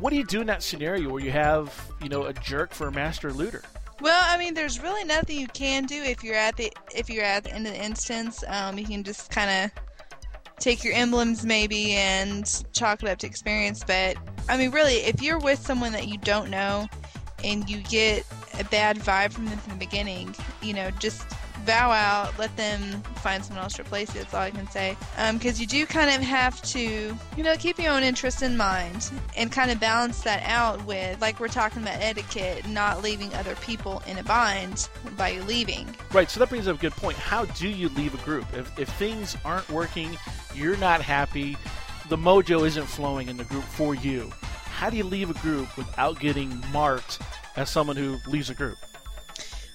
what 0.00 0.10
do 0.10 0.16
you 0.16 0.24
do 0.24 0.40
in 0.40 0.46
that 0.46 0.62
scenario 0.62 1.10
where 1.10 1.22
you 1.22 1.30
have 1.30 1.90
you 2.02 2.08
know 2.08 2.24
a 2.24 2.32
jerk 2.32 2.72
for 2.72 2.88
a 2.88 2.92
master 2.92 3.32
looter 3.32 3.62
Well, 4.00 4.24
I 4.26 4.36
mean, 4.36 4.54
there's 4.54 4.82
really 4.82 5.04
nothing 5.04 5.38
you 5.38 5.46
can 5.46 5.84
do 5.84 6.02
if 6.02 6.24
you're 6.24 6.34
at 6.34 6.56
the 6.56 6.72
if 6.94 7.08
you're 7.08 7.24
at 7.24 7.44
the 7.44 7.54
end 7.54 7.66
of 7.68 7.72
the 7.72 7.84
instance. 7.84 8.42
Um, 8.48 8.76
you 8.76 8.84
can 8.84 9.04
just 9.04 9.30
kind 9.30 9.50
of 9.50 9.82
take 10.58 10.82
your 10.82 10.94
emblems 10.94 11.44
maybe 11.44 11.92
and 11.92 12.64
chalk 12.72 13.02
it 13.02 13.08
up 13.08 13.18
to 13.18 13.26
experience. 13.26 13.84
But 13.84 14.16
I 14.48 14.56
mean, 14.56 14.70
really, 14.72 14.94
if 14.94 15.22
you're 15.22 15.38
with 15.38 15.64
someone 15.64 15.92
that 15.92 16.08
you 16.08 16.18
don't 16.18 16.50
know 16.50 16.88
and 17.44 17.68
you 17.68 17.78
get 17.82 18.24
a 18.58 18.64
bad 18.64 18.98
vibe 18.98 19.32
from 19.32 19.46
them 19.46 19.58
from 19.58 19.74
the 19.74 19.78
beginning, 19.78 20.34
you 20.62 20.74
know, 20.74 20.90
just 20.92 21.24
bow 21.64 21.90
out, 21.90 22.38
let 22.38 22.54
them 22.56 23.02
find 23.22 23.44
someone 23.44 23.62
else 23.62 23.74
to 23.74 23.82
replace 23.82 24.10
it. 24.10 24.14
That's 24.14 24.34
all 24.34 24.40
I 24.42 24.50
can 24.50 24.68
say. 24.70 24.96
Um, 25.16 25.38
because 25.38 25.60
you 25.60 25.66
do 25.66 25.86
kind 25.86 26.10
of 26.10 26.20
have 26.20 26.60
to, 26.62 27.16
you 27.36 27.42
know, 27.42 27.54
keep 27.56 27.78
your 27.78 27.92
own 27.92 28.02
interests 28.02 28.42
in 28.42 28.56
mind 28.56 29.10
and 29.36 29.50
kind 29.50 29.70
of 29.70 29.80
balance 29.80 30.20
that 30.22 30.42
out 30.44 30.84
with, 30.86 31.20
like 31.20 31.40
we're 31.40 31.48
talking 31.48 31.82
about 31.82 32.00
etiquette, 32.00 32.66
not 32.68 33.02
leaving 33.02 33.32
other 33.34 33.54
people 33.56 34.02
in 34.06 34.18
a 34.18 34.22
bind 34.22 34.88
by 35.16 35.28
you 35.30 35.42
leaving. 35.42 35.94
right 36.12 36.30
so 36.30 36.40
that 36.40 36.48
brings 36.48 36.68
up 36.68 36.76
a 36.76 36.80
good 36.80 36.92
point 36.92 37.16
how 37.16 37.44
do 37.46 37.68
you 37.68 37.88
leave 37.90 38.14
a 38.14 38.24
group 38.24 38.46
if, 38.54 38.78
if 38.78 38.88
things 38.94 39.36
aren't 39.44 39.68
working 39.70 40.16
you're 40.54 40.76
not 40.76 41.00
happy 41.00 41.56
the 42.08 42.16
mojo 42.16 42.66
isn't 42.66 42.86
flowing 42.86 43.28
in 43.28 43.36
the 43.36 43.44
group 43.44 43.64
for 43.64 43.94
you 43.94 44.30
how 44.66 44.90
do 44.90 44.96
you 44.96 45.04
leave 45.04 45.30
a 45.30 45.34
group 45.34 45.76
without 45.76 46.18
getting 46.18 46.62
marked 46.72 47.20
as 47.56 47.70
someone 47.70 47.96
who 47.96 48.18
leaves 48.26 48.50
a 48.50 48.54
group 48.54 48.78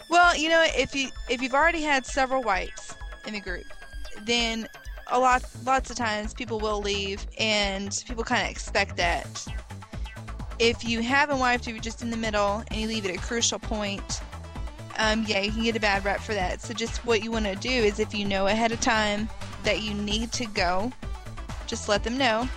Well, 0.09 0.35
you 0.37 0.49
know, 0.49 0.65
if 0.65 0.95
you 0.95 1.09
if 1.29 1.41
you've 1.41 1.53
already 1.53 1.81
had 1.81 2.05
several 2.05 2.41
wipes 2.41 2.95
in 3.25 3.33
the 3.33 3.39
group, 3.39 3.65
then 4.21 4.67
a 5.07 5.19
lot 5.19 5.43
lots 5.65 5.89
of 5.89 5.97
times 5.97 6.33
people 6.33 6.59
will 6.59 6.81
leave, 6.81 7.25
and 7.37 8.03
people 8.07 8.23
kind 8.23 8.43
of 8.43 8.51
expect 8.51 8.97
that. 8.97 9.45
If 10.59 10.83
you 10.83 11.01
haven't 11.01 11.39
wiped, 11.39 11.67
if 11.67 11.73
you're 11.73 11.83
just 11.83 12.01
in 12.01 12.09
the 12.09 12.17
middle 12.17 12.63
and 12.69 12.81
you 12.81 12.87
leave 12.87 13.05
at 13.05 13.15
a 13.15 13.19
crucial 13.19 13.59
point, 13.59 14.21
um, 14.97 15.23
yeah, 15.27 15.41
you 15.41 15.51
can 15.51 15.63
get 15.63 15.75
a 15.75 15.79
bad 15.79 16.03
rep 16.03 16.19
for 16.19 16.33
that. 16.33 16.61
So 16.61 16.73
just 16.73 17.05
what 17.05 17.23
you 17.23 17.31
want 17.31 17.45
to 17.45 17.55
do 17.55 17.69
is, 17.69 17.99
if 17.99 18.13
you 18.13 18.25
know 18.25 18.47
ahead 18.47 18.71
of 18.71 18.81
time 18.81 19.29
that 19.63 19.81
you 19.81 19.93
need 19.93 20.31
to 20.31 20.45
go, 20.47 20.91
just 21.67 21.89
let 21.89 22.03
them 22.03 22.17
know. 22.17 22.47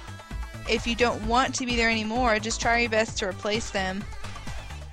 If 0.68 0.86
you 0.86 0.94
don't 0.94 1.22
want 1.26 1.54
to 1.56 1.66
be 1.66 1.76
there 1.76 1.90
anymore, 1.90 2.38
just 2.38 2.60
try 2.60 2.78
your 2.78 2.90
best 2.90 3.18
to 3.18 3.28
replace 3.28 3.70
them. 3.70 4.04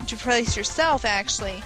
To 0.08 0.16
replace 0.16 0.58
yourself, 0.58 1.06
actually. 1.06 1.62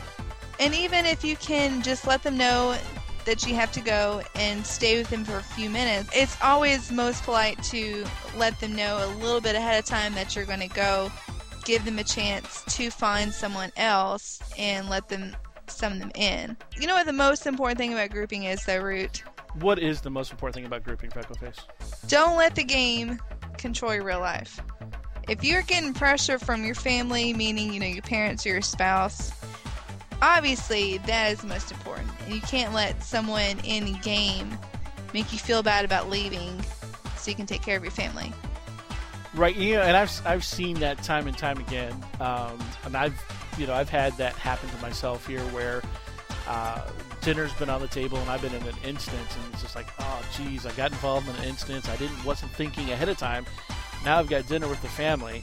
And 0.61 0.75
even 0.75 1.07
if 1.07 1.23
you 1.23 1.35
can 1.37 1.81
just 1.81 2.05
let 2.05 2.21
them 2.21 2.37
know 2.37 2.77
that 3.25 3.47
you 3.47 3.55
have 3.55 3.71
to 3.71 3.81
go 3.81 4.21
and 4.35 4.63
stay 4.63 4.99
with 4.99 5.09
them 5.09 5.25
for 5.25 5.37
a 5.37 5.43
few 5.43 5.71
minutes, 5.71 6.07
it's 6.13 6.37
always 6.39 6.91
most 6.91 7.23
polite 7.23 7.61
to 7.63 8.05
let 8.37 8.59
them 8.59 8.75
know 8.75 9.03
a 9.03 9.09
little 9.17 9.41
bit 9.41 9.55
ahead 9.55 9.79
of 9.79 9.85
time 9.85 10.13
that 10.13 10.35
you're 10.35 10.45
going 10.45 10.59
to 10.59 10.67
go, 10.67 11.11
give 11.65 11.83
them 11.83 11.97
a 11.97 12.03
chance 12.03 12.63
to 12.67 12.91
find 12.91 13.33
someone 13.33 13.71
else, 13.75 14.39
and 14.55 14.87
let 14.87 15.09
them 15.09 15.35
sum 15.65 15.97
them 15.97 16.11
in. 16.13 16.55
You 16.79 16.85
know 16.85 16.93
what 16.93 17.07
the 17.07 17.13
most 17.13 17.47
important 17.47 17.79
thing 17.79 17.93
about 17.93 18.11
grouping 18.11 18.43
is, 18.43 18.63
though, 18.63 18.79
Root? 18.79 19.23
what 19.59 19.79
is 19.79 19.99
the 19.99 20.09
most 20.09 20.31
important 20.31 20.55
thing 20.55 20.65
about 20.65 20.83
grouping 20.83 21.09
freckleface 21.09 21.57
Don't 22.07 22.37
let 22.37 22.55
the 22.55 22.63
game 22.63 23.19
control 23.57 23.93
your 23.93 24.03
real 24.03 24.19
life. 24.19 24.61
If 25.27 25.43
you're 25.43 25.61
getting 25.63 25.93
pressure 25.93 26.39
from 26.39 26.63
your 26.63 26.75
family, 26.75 27.33
meaning, 27.33 27.73
you 27.73 27.79
know, 27.79 27.85
your 27.87 28.01
parents 28.01 28.45
or 28.45 28.49
your 28.49 28.61
spouse, 28.61 29.31
obviously 30.21 30.97
that 30.99 31.31
is 31.31 31.43
most 31.43 31.71
important. 31.71 32.09
And 32.25 32.35
you 32.35 32.41
can't 32.41 32.73
let 32.73 33.03
someone 33.03 33.59
in 33.63 33.93
game 34.01 34.57
make 35.13 35.31
you 35.31 35.39
feel 35.39 35.63
bad 35.63 35.85
about 35.85 36.09
leaving 36.09 36.61
so 37.17 37.29
you 37.29 37.35
can 37.35 37.45
take 37.45 37.61
care 37.61 37.77
of 37.77 37.83
your 37.83 37.91
family. 37.91 38.33
Right, 39.33 39.55
you 39.55 39.75
know, 39.75 39.81
and 39.83 39.95
I've 39.95 40.11
I've 40.25 40.43
seen 40.43 40.79
that 40.81 41.01
time 41.03 41.25
and 41.25 41.37
time 41.37 41.57
again, 41.57 41.93
um, 42.19 42.59
and 42.83 42.97
I've 42.97 43.17
you 43.57 43.65
know 43.65 43.73
I've 43.73 43.89
had 43.89 44.11
that 44.17 44.33
happen 44.33 44.69
to 44.69 44.77
myself 44.81 45.25
here 45.25 45.39
where 45.51 45.81
uh, 46.47 46.81
dinner's 47.21 47.53
been 47.53 47.69
on 47.69 47.79
the 47.79 47.87
table 47.87 48.17
and 48.17 48.29
I've 48.29 48.41
been 48.41 48.53
in 48.53 48.63
an 48.63 48.75
instance 48.83 49.35
and 49.35 49.53
it's 49.53 49.61
just 49.61 49.75
like 49.75 49.87
oh 49.99 50.21
geez 50.35 50.65
I 50.65 50.71
got 50.73 50.91
involved 50.91 51.29
in 51.29 51.35
an 51.35 51.43
instance 51.43 51.87
I 51.87 51.95
didn't 51.95 52.21
wasn't 52.25 52.51
thinking 52.51 52.91
ahead 52.91 53.07
of 53.07 53.17
time. 53.17 53.45
Now 54.03 54.19
I've 54.19 54.27
got 54.27 54.47
dinner 54.47 54.67
with 54.67 54.81
the 54.81 54.89
family, 54.89 55.41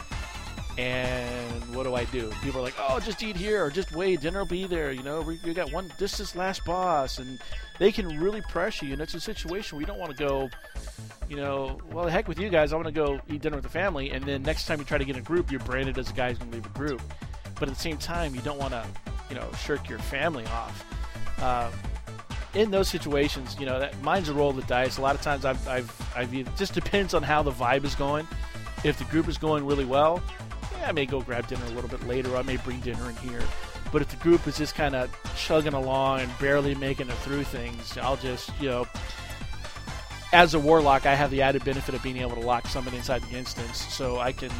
and 0.78 1.75
what 1.75 1.82
do 1.82 1.94
I 1.94 2.04
do? 2.04 2.30
People 2.42 2.61
are 2.61 2.64
like 2.64 2.76
oh 2.78 3.00
just 3.00 3.23
eat 3.23 3.37
here 3.37 3.64
or 3.64 3.70
just 3.70 3.92
wait 3.92 4.20
dinner 4.20 4.38
will 4.38 4.47
be 4.47 4.66
there. 4.66 4.92
You 4.92 5.02
know 5.02 5.20
we, 5.20 5.38
we 5.44 5.52
got 5.52 5.73
one 5.73 5.92
this 5.99 6.20
is 6.20 6.35
last 6.35 6.64
boss 6.64 7.18
and 7.18 7.38
they 7.78 7.92
can 7.92 8.18
really 8.18 8.40
pressure 8.42 8.87
you 8.87 8.94
and 8.94 9.02
it's 9.02 9.14
a 9.14 9.20
situation 9.20 9.76
where 9.76 9.82
you 9.82 9.87
don't 9.87 9.99
want 9.99 10.16
to 10.16 10.18
go 10.18 10.49
you 11.28 11.37
know, 11.37 11.78
well, 11.92 12.06
the 12.06 12.11
heck 12.11 12.26
with 12.26 12.38
you 12.38 12.49
guys. 12.49 12.73
I 12.73 12.76
want 12.76 12.87
to 12.87 12.92
go 12.92 13.20
eat 13.28 13.42
dinner 13.42 13.56
with 13.56 13.64
the 13.64 13.70
family, 13.70 14.11
and 14.11 14.25
then 14.25 14.42
next 14.42 14.66
time 14.66 14.78
you 14.78 14.85
try 14.85 14.99
to 14.99 15.04
get 15.04 15.16
in 15.16 15.23
a 15.23 15.25
group, 15.25 15.50
you're 15.50 15.61
branded 15.61 15.99
as 15.99 16.08
a 16.08 16.12
guy 16.14 16.30
who's 16.30 16.38
going 16.38 16.50
to 16.50 16.56
leave 16.56 16.66
a 16.66 16.70
group. 16.70 17.02
But 17.61 17.68
at 17.68 17.75
the 17.75 17.80
same 17.80 17.99
time, 17.99 18.35
you 18.35 18.40
don't 18.40 18.58
want 18.58 18.73
to, 18.73 18.87
you 19.28 19.35
know, 19.35 19.47
shirk 19.61 19.88
your 19.88 19.99
family 19.99 20.47
off. 20.47 20.85
Uh, 21.38 21.70
in 22.54 22.70
those 22.70 22.88
situations, 22.88 23.56
you 23.61 23.66
know, 23.66 23.78
that 23.78 24.00
mine's 24.02 24.30
a 24.30 24.35
roll 24.35 24.50
of 24.50 24.56
the 24.56 24.62
dice. 24.62 24.97
A 24.97 25.02
lot 25.02 25.14
of 25.14 25.20
times, 25.20 25.44
I've, 25.44 25.68
I've, 25.68 26.12
I've 26.16 26.35
it 26.35 26.49
just 26.56 26.73
depends 26.73 27.12
on 27.12 27.23
how 27.23 27.42
the 27.42 27.52
vibe 27.52 27.85
is 27.85 27.94
going. 27.94 28.26
If 28.85 28.97
the 28.99 29.04
group 29.04 29.28
is 29.28 29.37
going 29.37 29.66
really 29.66 29.85
well, 29.85 30.23
I 30.88 30.92
may 30.92 31.07
go 31.07 31.21
grab 31.21 31.47
dinner 31.47 31.64
a 31.66 31.71
little 31.71 31.90
bit 31.90 32.07
later. 32.07 32.35
I 32.37 32.42
may 32.42 32.57
bring 32.57 32.80
dinner 32.80 33.11
in 33.11 33.16
here. 33.16 33.42
But 33.92 34.02
if 34.02 34.09
the 34.09 34.16
group 34.16 34.47
is 34.47 34.57
just 34.57 34.75
kind 34.75 34.95
of 34.95 35.11
chugging 35.37 35.75
along 35.75 36.21
and 36.21 36.38
barely 36.38 36.75
making 36.75 37.09
it 37.09 37.16
through 37.18 37.45
things, 37.45 37.97
I'll 37.99 38.16
just, 38.16 38.50
you 38.61 38.68
know, 38.68 38.87
as 40.33 40.54
a 40.54 40.59
warlock, 40.59 41.07
I 41.07 41.14
have 41.14 41.30
the 41.30 41.42
added 41.42 41.64
benefit 41.64 41.95
of 41.95 42.02
being 42.02 42.18
able 42.18 42.35
to 42.35 42.40
lock 42.40 42.66
someone 42.66 42.95
inside 42.95 43.23
the 43.23 43.37
instance, 43.37 43.78
so 43.78 44.18
I 44.18 44.33
can, 44.33 44.50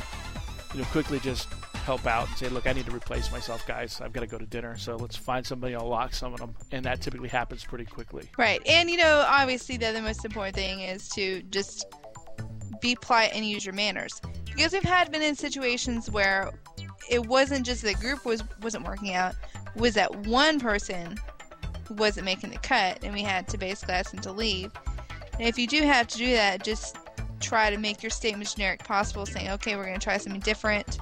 you 0.73 0.81
know, 0.81 0.87
quickly 0.87 1.19
just 1.19 1.49
help 1.85 2.07
out 2.07 2.29
and 2.29 2.37
say, 2.39 2.49
look, 2.49 2.67
I 2.67 2.73
need 2.73 2.87
to 2.87 2.95
replace 2.95 3.31
myself, 3.31 3.67
guys. 3.67 4.01
I've 4.01 4.13
got 4.13 4.21
to 4.21 4.27
go 4.27 4.39
to 4.39 4.47
dinner, 4.47 4.79
so 4.79 4.97
let's 4.97 5.17
find 5.17 5.47
somebody. 5.47 5.75
I'll 5.75 5.89
lock 5.89 6.15
some 6.15 6.33
of 6.33 6.41
them, 6.41 6.55
and 6.73 6.85
that 6.87 7.03
typically 7.03 7.29
happens 7.29 7.65
pretty 7.65 7.85
quickly. 7.85 8.31
Right, 8.39 8.61
and 8.67 8.91
you 8.91 8.97
know, 8.97 9.25
obviously, 9.27 9.77
the 9.77 9.89
other 9.89 10.01
most 10.01 10.25
important 10.25 10.57
thing 10.57 10.81
is 10.81 11.09
to 11.11 11.43
just 11.45 11.87
be 12.81 12.97
polite 13.01 13.33
and 13.35 13.45
use 13.45 13.65
your 13.65 13.75
manners, 13.75 14.21
because 14.59 14.73
we've 14.73 14.83
had 14.83 15.13
been 15.13 15.23
in 15.23 15.37
situations 15.37 16.11
where 16.11 16.51
it 17.09 17.25
wasn't 17.29 17.65
just 17.65 17.83
the 17.83 17.95
group 17.95 18.25
was 18.25 18.43
wasn't 18.61 18.85
working 18.85 19.15
out, 19.15 19.37
was 19.77 19.95
that 19.95 20.27
one 20.27 20.59
person 20.59 21.17
wasn't 21.91 22.25
making 22.25 22.51
the 22.51 22.59
cut, 22.59 23.05
and 23.05 23.15
we 23.15 23.23
had 23.23 23.47
to 23.47 23.57
basically 23.57 23.95
ask 23.95 24.11
them 24.11 24.21
to 24.21 24.33
leave. 24.33 24.73
And 25.35 25.47
if 25.47 25.61
you 25.61 25.69
do 25.69 25.83
have 25.83 26.09
to 26.09 26.19
do 26.19 26.33
that, 26.33 26.65
just 26.65 26.97
try 27.39 27.71
to 27.71 27.77
make 27.77 28.03
your 28.03 28.11
statement 28.11 28.53
generic 28.53 28.83
possible, 28.83 29.27
saying, 29.27 29.49
okay, 29.51 29.77
we're 29.77 29.85
going 29.85 29.99
to 29.99 30.03
try 30.03 30.17
something 30.17 30.41
different. 30.41 30.99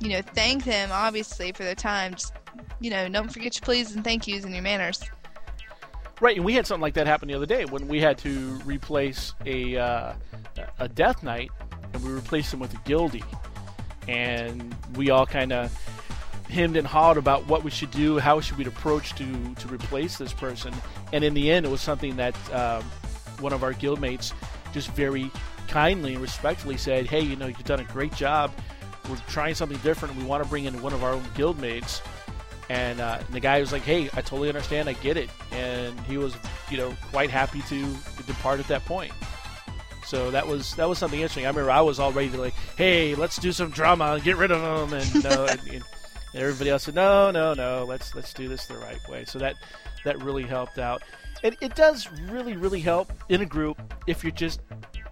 You 0.00 0.10
know, 0.10 0.22
thank 0.22 0.62
them 0.64 0.90
obviously 0.92 1.50
for 1.50 1.64
their 1.64 1.74
time. 1.74 2.12
Just 2.12 2.34
you 2.78 2.90
know, 2.90 3.08
don't 3.08 3.32
forget 3.32 3.56
your 3.56 3.62
please 3.62 3.96
and 3.96 4.04
thank 4.04 4.28
yous 4.28 4.44
and 4.44 4.54
your 4.54 4.62
manners. 4.62 5.02
Right, 6.20 6.36
and 6.36 6.44
we 6.44 6.54
had 6.54 6.68
something 6.68 6.82
like 6.82 6.94
that 6.94 7.08
happen 7.08 7.26
the 7.26 7.34
other 7.34 7.46
day 7.46 7.64
when 7.64 7.88
we 7.88 8.00
had 8.00 8.16
to 8.18 8.60
replace 8.64 9.34
a 9.44 9.76
uh, 9.76 10.12
a 10.78 10.88
death 10.88 11.24
knight, 11.24 11.50
and 11.92 12.02
we 12.04 12.10
replaced 12.10 12.52
him 12.52 12.60
with 12.60 12.72
a 12.74 12.78
guildie, 12.78 13.24
and 14.08 14.74
we 14.96 15.10
all 15.10 15.26
kind 15.26 15.52
of 15.52 15.72
hemmed 16.48 16.76
and 16.76 16.86
hawed 16.86 17.16
about 17.16 17.46
what 17.46 17.62
we 17.62 17.70
should 17.70 17.90
do, 17.90 18.18
how 18.18 18.40
should 18.40 18.58
we 18.58 18.64
approach 18.66 19.14
to 19.14 19.54
to 19.54 19.68
replace 19.68 20.18
this 20.18 20.32
person, 20.32 20.74
and 21.12 21.24
in 21.24 21.34
the 21.34 21.50
end, 21.50 21.66
it 21.66 21.68
was 21.68 21.80
something 21.80 22.16
that 22.16 22.34
um, 22.52 22.82
one 23.40 23.52
of 23.52 23.62
our 23.62 23.72
guildmates 23.72 24.32
just 24.72 24.90
very 24.92 25.30
kindly 25.68 26.14
and 26.14 26.22
respectfully 26.22 26.76
said, 26.76 27.06
"Hey, 27.06 27.20
you 27.20 27.36
know, 27.36 27.46
you've 27.46 27.64
done 27.64 27.80
a 27.80 27.84
great 27.84 28.14
job. 28.14 28.52
We're 29.08 29.16
trying 29.28 29.54
something 29.54 29.78
different. 29.78 30.14
We 30.16 30.24
want 30.24 30.42
to 30.42 30.48
bring 30.48 30.64
in 30.64 30.82
one 30.82 30.92
of 30.92 31.02
our 31.02 31.12
own 31.12 31.24
guildmates." 31.36 32.00
And, 32.68 33.00
uh, 33.00 33.18
and 33.18 33.34
the 33.34 33.40
guy 33.40 33.58
was 33.58 33.72
like, 33.72 33.82
"Hey, 33.82 34.04
I 34.14 34.20
totally 34.20 34.48
understand. 34.48 34.88
I 34.88 34.92
get 34.94 35.16
it." 35.16 35.30
And 35.52 35.98
he 36.00 36.18
was, 36.18 36.34
you 36.70 36.76
know, 36.76 36.94
quite 37.10 37.30
happy 37.30 37.62
to 37.62 37.96
depart 38.26 38.60
at 38.60 38.68
that 38.68 38.84
point. 38.84 39.12
So 40.10 40.32
that 40.32 40.44
was 40.44 40.74
that 40.74 40.88
was 40.88 40.98
something 40.98 41.20
interesting. 41.20 41.46
I 41.46 41.50
remember 41.50 41.70
I 41.70 41.82
was 41.82 42.00
all 42.00 42.10
ready 42.10 42.30
to 42.30 42.36
like, 42.36 42.54
"Hey, 42.76 43.14
let's 43.14 43.36
do 43.36 43.52
some 43.52 43.70
drama, 43.70 44.14
and 44.14 44.24
get 44.24 44.36
rid 44.36 44.50
of 44.50 44.60
them, 44.60 45.00
and, 45.00 45.24
and, 45.24 45.60
and 45.70 45.84
everybody 46.34 46.68
else 46.68 46.82
said, 46.82 46.96
"No, 46.96 47.30
no, 47.30 47.54
no. 47.54 47.84
Let's 47.84 48.12
let's 48.16 48.34
do 48.34 48.48
this 48.48 48.66
the 48.66 48.74
right 48.74 48.98
way." 49.08 49.24
So 49.24 49.38
that 49.38 49.54
that 50.04 50.20
really 50.20 50.42
helped 50.42 50.80
out. 50.80 51.04
And 51.44 51.56
it 51.60 51.76
does 51.76 52.10
really, 52.28 52.56
really 52.56 52.80
help 52.80 53.12
in 53.28 53.40
a 53.40 53.46
group 53.46 53.80
if 54.08 54.24
you're 54.24 54.32
just 54.32 54.60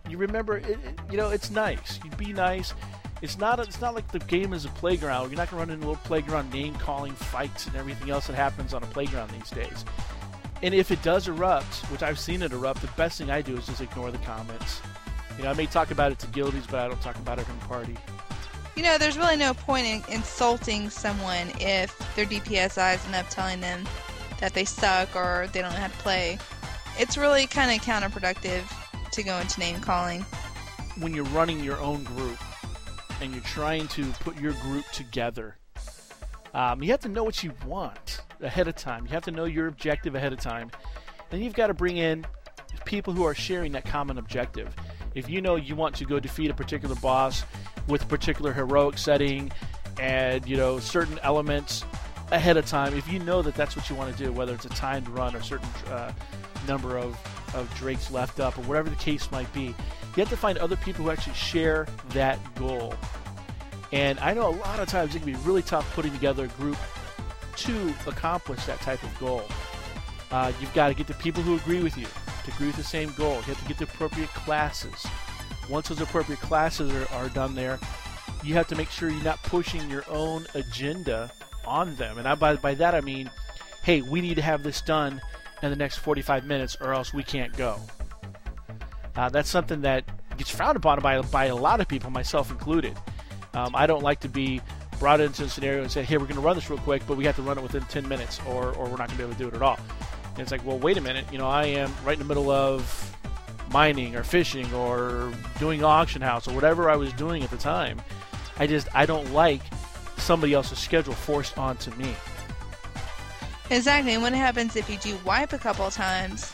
you 0.08 0.18
remember, 0.18 0.58
it, 0.58 0.66
it, 0.70 0.98
you 1.12 1.16
know, 1.16 1.30
it's 1.30 1.52
nice. 1.52 2.00
You 2.04 2.10
be 2.16 2.32
nice. 2.32 2.74
It's 3.22 3.38
not. 3.38 3.60
It's 3.60 3.80
not 3.80 3.94
like 3.94 4.10
the 4.10 4.18
game 4.20 4.52
is 4.52 4.64
a 4.64 4.68
playground. 4.70 5.30
You're 5.30 5.38
not 5.38 5.48
to 5.50 5.56
run 5.56 5.70
into 5.70 5.86
a 5.86 5.90
little 5.90 6.02
playground 6.04 6.52
name 6.52 6.74
calling 6.74 7.12
fights 7.12 7.66
and 7.66 7.76
everything 7.76 8.10
else 8.10 8.26
that 8.26 8.34
happens 8.34 8.74
on 8.74 8.82
a 8.82 8.86
playground 8.86 9.30
these 9.30 9.50
days. 9.50 9.84
And 10.62 10.74
if 10.74 10.90
it 10.90 11.00
does 11.02 11.28
erupt, 11.28 11.76
which 11.90 12.02
I've 12.02 12.18
seen 12.18 12.42
it 12.42 12.52
erupt, 12.52 12.80
the 12.82 12.88
best 12.88 13.18
thing 13.18 13.30
I 13.30 13.42
do 13.42 13.56
is 13.56 13.66
just 13.66 13.80
ignore 13.80 14.10
the 14.10 14.18
comments. 14.18 14.82
You 15.36 15.44
know, 15.44 15.50
I 15.50 15.54
may 15.54 15.66
talk 15.66 15.92
about 15.92 16.10
it 16.10 16.18
to 16.20 16.26
guildies, 16.28 16.66
but 16.68 16.80
I 16.80 16.88
don't 16.88 17.00
talk 17.00 17.16
about 17.16 17.38
it 17.38 17.48
in 17.48 17.58
the 17.60 17.64
party. 17.66 17.96
You 18.74 18.82
know, 18.82 18.98
there's 18.98 19.16
really 19.16 19.36
no 19.36 19.54
point 19.54 19.86
in 19.86 20.02
insulting 20.12 20.90
someone 20.90 21.52
if 21.60 21.96
their 22.16 22.26
DPS 22.26 22.94
isn't 22.94 23.14
up 23.14 23.28
telling 23.28 23.60
them 23.60 23.86
that 24.40 24.54
they 24.54 24.64
suck 24.64 25.14
or 25.14 25.48
they 25.52 25.60
don't 25.62 25.72
know 25.72 25.78
how 25.78 25.88
to 25.88 25.98
play. 25.98 26.38
It's 26.98 27.16
really 27.16 27.46
kind 27.46 27.70
of 27.70 27.84
counterproductive 27.84 28.64
to 29.12 29.22
go 29.22 29.38
into 29.38 29.60
name 29.60 29.80
calling. 29.80 30.22
When 30.98 31.14
you're 31.14 31.24
running 31.26 31.62
your 31.62 31.78
own 31.78 32.02
group 32.02 32.38
and 33.20 33.32
you're 33.32 33.44
trying 33.44 33.86
to 33.88 34.06
put 34.20 34.36
your 34.36 34.52
group 34.54 34.88
together, 34.90 35.56
um, 36.54 36.82
you 36.82 36.90
have 36.90 37.00
to 37.00 37.08
know 37.08 37.24
what 37.24 37.42
you 37.42 37.52
want 37.66 38.20
ahead 38.40 38.68
of 38.68 38.76
time. 38.76 39.04
You 39.06 39.12
have 39.12 39.24
to 39.24 39.30
know 39.30 39.44
your 39.44 39.66
objective 39.66 40.14
ahead 40.14 40.32
of 40.32 40.40
time. 40.40 40.70
Then 41.30 41.42
you've 41.42 41.54
got 41.54 41.66
to 41.68 41.74
bring 41.74 41.96
in 41.96 42.26
people 42.84 43.12
who 43.12 43.24
are 43.24 43.34
sharing 43.34 43.72
that 43.72 43.84
common 43.84 44.18
objective. 44.18 44.74
If 45.14 45.28
you 45.28 45.40
know 45.40 45.56
you 45.56 45.76
want 45.76 45.94
to 45.96 46.04
go 46.04 46.20
defeat 46.20 46.50
a 46.50 46.54
particular 46.54 46.94
boss 46.96 47.44
with 47.86 48.02
a 48.02 48.06
particular 48.06 48.52
heroic 48.52 48.98
setting 48.98 49.50
and 50.00 50.46
you 50.46 50.56
know 50.56 50.78
certain 50.78 51.18
elements 51.22 51.84
ahead 52.30 52.56
of 52.56 52.66
time, 52.66 52.96
if 52.96 53.10
you 53.10 53.18
know 53.20 53.42
that 53.42 53.54
that's 53.54 53.76
what 53.76 53.88
you 53.90 53.96
want 53.96 54.16
to 54.16 54.24
do, 54.24 54.32
whether 54.32 54.54
it's 54.54 54.64
a 54.64 54.70
timed 54.70 55.08
run 55.08 55.34
or 55.34 55.42
certain 55.42 55.68
uh, 55.90 56.12
number 56.66 56.98
of, 56.98 57.18
of 57.54 57.72
drakes 57.74 58.10
left 58.10 58.40
up 58.40 58.56
or 58.58 58.62
whatever 58.62 58.90
the 58.90 58.96
case 58.96 59.30
might 59.30 59.52
be, 59.52 59.74
you 60.18 60.22
have 60.22 60.28
to 60.28 60.36
find 60.36 60.58
other 60.58 60.76
people 60.76 61.04
who 61.04 61.10
actually 61.10 61.34
share 61.34 61.86
that 62.10 62.38
goal. 62.56 62.94
And 63.92 64.18
I 64.20 64.34
know 64.34 64.48
a 64.48 64.56
lot 64.56 64.80
of 64.80 64.88
times 64.88 65.14
it 65.14 65.20
can 65.20 65.32
be 65.32 65.38
really 65.40 65.62
tough 65.62 65.90
putting 65.94 66.12
together 66.12 66.44
a 66.44 66.48
group 66.48 66.76
to 67.56 67.94
accomplish 68.06 68.64
that 68.66 68.80
type 68.80 69.02
of 69.02 69.18
goal. 69.18 69.44
Uh, 70.30 70.52
you've 70.60 70.72
got 70.74 70.88
to 70.88 70.94
get 70.94 71.06
the 71.06 71.14
people 71.14 71.42
who 71.42 71.56
agree 71.56 71.82
with 71.82 71.96
you 71.96 72.06
to 72.44 72.50
agree 72.52 72.66
with 72.66 72.76
the 72.76 72.84
same 72.84 73.12
goal. 73.16 73.36
You 73.36 73.54
have 73.54 73.62
to 73.62 73.68
get 73.68 73.78
the 73.78 73.84
appropriate 73.84 74.28
classes. 74.30 75.06
Once 75.70 75.88
those 75.88 76.00
appropriate 76.00 76.40
classes 76.40 76.92
are, 76.92 77.12
are 77.14 77.28
done 77.30 77.54
there, 77.54 77.78
you 78.42 78.54
have 78.54 78.68
to 78.68 78.76
make 78.76 78.90
sure 78.90 79.10
you're 79.10 79.22
not 79.24 79.42
pushing 79.42 79.88
your 79.90 80.04
own 80.08 80.46
agenda 80.54 81.30
on 81.66 81.94
them. 81.96 82.18
And 82.18 82.28
I, 82.28 82.34
by, 82.34 82.56
by 82.56 82.74
that 82.74 82.94
I 82.94 83.00
mean, 83.00 83.30
hey, 83.82 84.02
we 84.02 84.20
need 84.20 84.34
to 84.36 84.42
have 84.42 84.62
this 84.62 84.80
done 84.80 85.20
in 85.62 85.70
the 85.70 85.76
next 85.76 85.96
45 85.98 86.46
minutes 86.46 86.76
or 86.80 86.92
else 86.92 87.12
we 87.12 87.22
can't 87.22 87.56
go. 87.56 87.80
Uh, 89.16 89.28
that's 89.28 89.48
something 89.48 89.80
that 89.80 90.04
gets 90.36 90.50
frowned 90.50 90.76
upon 90.76 91.00
by, 91.00 91.20
by 91.22 91.46
a 91.46 91.56
lot 91.56 91.80
of 91.80 91.88
people, 91.88 92.10
myself 92.10 92.50
included. 92.50 92.96
Um, 93.58 93.74
I 93.74 93.88
don't 93.88 94.02
like 94.02 94.20
to 94.20 94.28
be 94.28 94.60
brought 95.00 95.20
into 95.20 95.44
a 95.44 95.48
scenario 95.48 95.82
and 95.82 95.90
say, 95.90 96.04
hey, 96.04 96.16
we're 96.16 96.26
going 96.26 96.36
to 96.36 96.40
run 96.40 96.54
this 96.54 96.70
real 96.70 96.78
quick, 96.78 97.02
but 97.08 97.16
we 97.16 97.24
have 97.24 97.34
to 97.36 97.42
run 97.42 97.58
it 97.58 97.62
within 97.62 97.82
10 97.82 98.08
minutes 98.08 98.40
or, 98.46 98.72
or 98.74 98.84
we're 98.84 98.96
not 98.96 99.08
going 99.08 99.10
to 99.10 99.16
be 99.16 99.22
able 99.24 99.32
to 99.32 99.38
do 99.38 99.48
it 99.48 99.54
at 99.54 99.62
all. 99.62 99.78
And 100.30 100.40
it's 100.40 100.52
like, 100.52 100.64
well, 100.64 100.78
wait 100.78 100.96
a 100.96 101.00
minute. 101.00 101.24
You 101.32 101.38
know, 101.38 101.48
I 101.48 101.64
am 101.64 101.92
right 102.04 102.12
in 102.12 102.20
the 102.20 102.24
middle 102.24 102.50
of 102.50 103.16
mining 103.72 104.14
or 104.14 104.22
fishing 104.22 104.72
or 104.72 105.32
doing 105.58 105.82
auction 105.82 106.22
house 106.22 106.46
or 106.46 106.54
whatever 106.54 106.88
I 106.88 106.94
was 106.94 107.12
doing 107.14 107.42
at 107.42 107.50
the 107.50 107.56
time. 107.56 108.00
I 108.58 108.68
just, 108.68 108.86
I 108.94 109.06
don't 109.06 109.32
like 109.32 109.62
somebody 110.18 110.54
else's 110.54 110.78
schedule 110.78 111.14
forced 111.14 111.58
onto 111.58 111.90
me. 111.96 112.14
Exactly. 113.70 114.14
And 114.14 114.22
what 114.22 114.32
happens 114.34 114.76
if 114.76 114.88
you 114.88 114.98
do 114.98 115.18
wipe 115.24 115.52
a 115.52 115.58
couple 115.58 115.90
times 115.90 116.52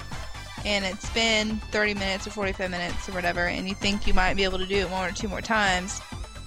and 0.64 0.86
it's 0.86 1.10
been 1.10 1.56
30 1.70 1.94
minutes 1.94 2.26
or 2.26 2.30
45 2.30 2.70
minutes 2.70 3.08
or 3.08 3.12
whatever, 3.12 3.46
and 3.46 3.68
you 3.68 3.74
think 3.74 4.06
you 4.06 4.14
might 4.14 4.34
be 4.34 4.44
able 4.44 4.58
to 4.58 4.66
do 4.66 4.76
it 4.76 4.90
one 4.90 5.08
or 5.08 5.12
two 5.12 5.28
more 5.28 5.42
times, 5.42 6.00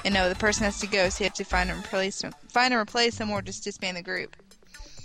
and 0.07 0.13
no, 0.13 0.29
the 0.29 0.35
person 0.35 0.63
has 0.63 0.79
to 0.79 0.87
go, 0.87 1.09
so 1.09 1.21
you 1.21 1.25
have 1.25 1.33
to 1.33 1.43
find 1.43 1.69
and 1.69 1.77
replace 1.79 2.23
find 2.47 2.73
and 2.73 2.81
replace 2.81 3.17
them, 3.17 3.29
or 3.29 3.41
just 3.41 3.65
disband 3.65 3.97
the 3.97 4.01
group. 4.01 4.37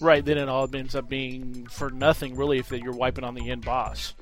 Right. 0.00 0.24
Then 0.24 0.38
it 0.38 0.48
all 0.48 0.72
ends 0.72 0.94
up 0.94 1.08
being 1.08 1.66
for 1.66 1.90
nothing, 1.90 2.36
really, 2.36 2.60
if 2.60 2.70
you're 2.70 2.92
wiping 2.92 3.24
on 3.24 3.34
the 3.34 3.50
end 3.50 3.64
boss. 3.64 4.14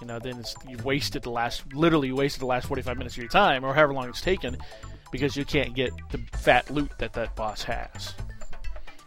You 0.00 0.08
know, 0.08 0.18
then 0.18 0.40
it's, 0.40 0.56
you've 0.68 0.84
wasted 0.84 1.22
the 1.22 1.30
last, 1.30 1.72
literally 1.74 2.10
wasted 2.10 2.40
the 2.40 2.46
last 2.46 2.66
45 2.66 2.98
minutes 2.98 3.14
of 3.14 3.18
your 3.18 3.28
time, 3.28 3.64
or 3.64 3.72
however 3.72 3.94
long 3.94 4.08
it's 4.08 4.20
taken, 4.20 4.56
because 5.12 5.36
you 5.36 5.44
can't 5.44 5.74
get 5.76 5.92
the 6.10 6.18
fat 6.36 6.68
loot 6.70 6.90
that 6.98 7.12
that 7.12 7.36
boss 7.36 7.62
has. 7.62 8.12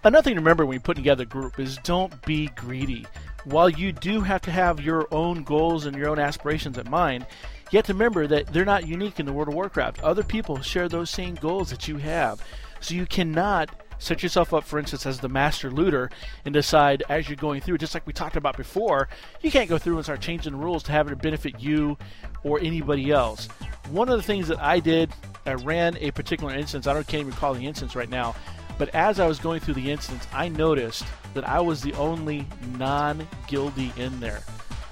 Another 0.05 0.23
thing 0.23 0.35
to 0.35 0.39
remember 0.39 0.65
when 0.65 0.75
you 0.75 0.79
put 0.79 0.95
together 0.95 1.23
a 1.23 1.25
group 1.25 1.59
is 1.59 1.79
don't 1.79 2.25
be 2.25 2.47
greedy. 2.55 3.05
While 3.43 3.69
you 3.69 3.91
do 3.91 4.21
have 4.21 4.41
to 4.43 4.51
have 4.51 4.79
your 4.79 5.13
own 5.13 5.43
goals 5.43 5.85
and 5.85 5.97
your 5.97 6.09
own 6.09 6.19
aspirations 6.19 6.77
in 6.77 6.89
mind, 6.89 7.25
you 7.73 7.79
have 7.79 7.87
to 7.87 7.93
remember 7.93 8.27
that 8.27 8.53
they're 8.53 8.65
not 8.65 8.87
unique 8.87 9.19
in 9.19 9.25
the 9.25 9.33
World 9.33 9.47
of 9.47 9.55
Warcraft. 9.55 10.03
Other 10.03 10.21
people 10.21 10.61
share 10.61 10.87
those 10.87 11.09
same 11.09 11.33
goals 11.33 11.71
that 11.71 11.87
you 11.87 11.97
have. 11.97 12.39
So 12.81 12.93
you 12.93 13.07
cannot 13.07 13.71
set 13.97 14.21
yourself 14.21 14.53
up, 14.53 14.63
for 14.63 14.77
instance, 14.77 15.07
as 15.07 15.19
the 15.19 15.29
master 15.29 15.71
looter 15.71 16.11
and 16.45 16.53
decide 16.53 17.01
as 17.09 17.27
you're 17.27 17.35
going 17.35 17.61
through, 17.61 17.79
just 17.79 17.95
like 17.95 18.05
we 18.05 18.13
talked 18.13 18.35
about 18.35 18.57
before, 18.57 19.09
you 19.41 19.49
can't 19.49 19.69
go 19.69 19.79
through 19.79 19.95
and 19.95 20.03
start 20.03 20.21
changing 20.21 20.51
the 20.51 20.59
rules 20.59 20.83
to 20.83 20.91
have 20.91 21.11
it 21.11 21.19
benefit 21.19 21.59
you 21.59 21.97
or 22.43 22.59
anybody 22.59 23.09
else. 23.09 23.47
One 23.89 24.07
of 24.07 24.17
the 24.17 24.23
things 24.23 24.47
that 24.49 24.61
I 24.61 24.79
did, 24.79 25.11
I 25.47 25.53
ran 25.53 25.97
a 25.97 26.11
particular 26.11 26.53
instance, 26.53 26.85
I 26.85 26.93
don't 26.93 27.07
can't 27.07 27.21
even 27.21 27.33
recall 27.33 27.55
the 27.55 27.65
instance 27.65 27.95
right 27.95 28.09
now, 28.09 28.35
but 28.77 28.93
as 28.93 29.19
I 29.19 29.25
was 29.25 29.39
going 29.39 29.61
through 29.61 29.75
the 29.75 29.89
instance, 29.89 30.27
I 30.31 30.47
noticed 30.47 31.05
that 31.33 31.47
I 31.47 31.59
was 31.59 31.81
the 31.81 31.93
only 31.93 32.45
non 32.77 33.27
guildy 33.47 33.97
in 33.97 34.19
there. 34.19 34.43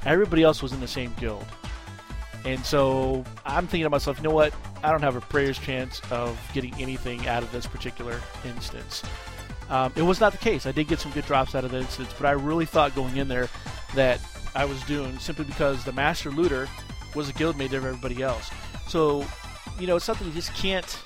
Everybody 0.04 0.42
else 0.42 0.64
was 0.64 0.72
in 0.72 0.80
the 0.80 0.88
same 0.88 1.14
guild. 1.20 1.46
And 2.46 2.66
so 2.66 3.24
I'm 3.46 3.68
thinking 3.68 3.84
to 3.84 3.90
myself, 3.90 4.18
you 4.18 4.24
know 4.24 4.32
what? 4.32 4.54
I 4.84 4.92
don't 4.92 5.04
have 5.04 5.16
a 5.16 5.22
prayer's 5.22 5.60
chance 5.60 6.02
of 6.12 6.40
getting 6.54 6.74
anything 6.82 7.28
out 7.28 7.44
of 7.44 7.52
this 7.52 7.68
particular 7.68 8.20
instance. 8.46 9.04
Um, 9.70 9.94
it 9.96 10.02
was 10.02 10.20
not 10.20 10.32
the 10.32 10.38
case. 10.38 10.66
I 10.66 10.72
did 10.72 10.88
get 10.88 11.00
some 11.00 11.12
good 11.12 11.26
drops 11.26 11.56
out 11.56 11.64
of 11.64 11.72
the 11.72 11.78
instance, 11.80 12.14
but 12.18 12.28
I 12.28 12.32
really 12.32 12.66
thought 12.66 12.96
going 12.96 13.18
in 13.18 13.28
there 13.28 13.48
that 13.96 14.20
I 14.56 14.66
was 14.66 14.82
doing 14.84 15.18
simply 15.20 15.46
because 15.46 15.86
the 15.86 15.94
Master 15.94 16.30
Looter 16.30 16.68
was 17.16 17.30
a 17.30 17.34
guildmate 17.34 17.74
of 17.74 17.86
everybody 17.86 18.22
else. 18.22 18.50
So, 18.88 19.26
you 19.80 19.88
know, 19.88 19.96
it's 19.96 20.06
something 20.06 20.28
you 20.28 20.34
just 20.34 20.54
can't. 20.56 21.00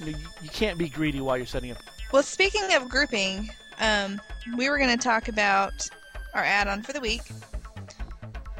You, 0.00 0.12
know, 0.12 0.18
you 0.42 0.50
can't 0.50 0.78
be 0.78 0.88
greedy 0.88 1.20
while 1.20 1.36
you're 1.36 1.46
setting 1.46 1.70
up. 1.70 1.78
Well, 2.12 2.22
speaking 2.22 2.62
of 2.74 2.88
grouping, 2.88 3.50
um, 3.78 4.20
we 4.56 4.68
were 4.68 4.78
going 4.78 4.90
to 4.90 5.02
talk 5.02 5.28
about 5.28 5.88
our 6.34 6.42
add-on 6.42 6.82
for 6.82 6.92
the 6.92 7.00
week, 7.00 7.22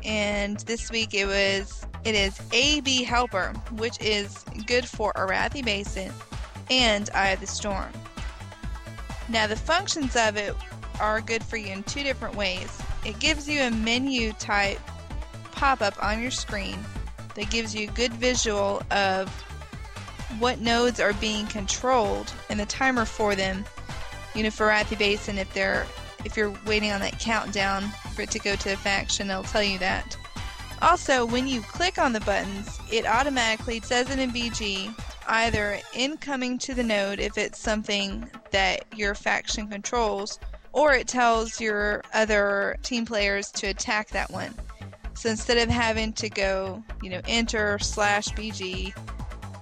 and 0.05 0.59
this 0.61 0.91
week 0.91 1.15
it 1.15 1.27
was 1.27 1.86
it 2.07 2.15
is 2.15 2.41
AB 2.53 3.03
Helper, 3.03 3.53
which 3.73 4.01
is 4.01 4.45
good 4.67 4.87
for 4.87 5.13
Arathi 5.15 5.65
Basin 5.65 6.13
and 6.71 7.11
Eye 7.13 7.31
of 7.31 7.41
the 7.41 7.49
Storm. 7.49 7.93
Now, 9.29 9.49
the 9.49 9.57
functions 9.57 10.15
of 10.15 10.37
it 10.37 10.55
are 11.01 11.21
good 11.21 11.43
for 11.43 11.57
you 11.57 11.73
in 11.73 11.83
two 11.83 12.05
different 12.05 12.37
ways. 12.37 12.81
It 13.05 13.19
gives 13.19 13.49
you 13.49 13.61
a 13.61 13.73
menu 13.73 14.33
type 14.35 14.79
pop 15.51 15.83
up 15.83 16.01
on 16.01 16.23
your 16.23 16.31
screen 16.31 16.79
that 17.35 17.51
gives 17.51 17.75
you 17.75 17.89
a 17.89 17.93
good 17.93 18.13
visual 18.15 18.85
of 18.93 19.29
what 20.39 20.61
nodes 20.61 21.01
are 21.01 21.13
being 21.15 21.49
controlled 21.49 22.33
and 22.49 22.61
the 22.61 22.67
timer 22.67 23.05
for 23.05 23.35
them. 23.35 23.65
You 24.37 24.45
know, 24.45 24.51
for 24.51 24.69
Arathi 24.69 24.97
Basin, 24.97 25.39
if 25.39 25.53
they're 25.53 25.85
if 26.25 26.37
you're 26.37 26.55
waiting 26.67 26.93
on 26.93 27.01
that 27.01 27.19
countdown 27.19 27.83
for 28.15 28.23
it 28.23 28.31
to 28.31 28.39
go 28.39 28.55
to 28.55 28.75
a 28.75 28.77
faction, 28.77 29.29
it'll 29.29 29.43
tell 29.43 29.63
you 29.63 29.79
that. 29.79 30.17
Also, 30.83 31.25
when 31.25 31.47
you 31.47 31.61
click 31.63 31.99
on 31.99 32.13
the 32.13 32.21
buttons, 32.21 32.79
it 32.91 33.07
automatically 33.07 33.81
says 33.81 34.11
it 34.11 34.19
in 34.19 34.31
BG 34.31 34.95
either 35.29 35.81
incoming 35.95 36.59
to 36.59 36.75
the 36.75 36.83
node 36.83 37.19
if 37.19 37.37
it's 37.39 37.59
something 37.59 38.29
that 38.53 38.85
your 38.95 39.15
faction 39.15 39.69
controls, 39.69 40.39
or 40.73 40.95
it 40.95 41.09
tells 41.09 41.61
your 41.61 42.03
other 42.15 42.77
team 42.83 43.05
players 43.05 43.51
to 43.51 43.67
attack 43.67 44.09
that 44.11 44.31
one. 44.31 44.55
So 45.15 45.31
instead 45.31 45.59
of 45.59 45.71
having 45.71 46.13
to 46.15 46.29
go, 46.29 46.83
you 47.03 47.11
know, 47.11 47.23
enter 47.27 47.79
slash 47.79 48.29
BG 48.29 48.95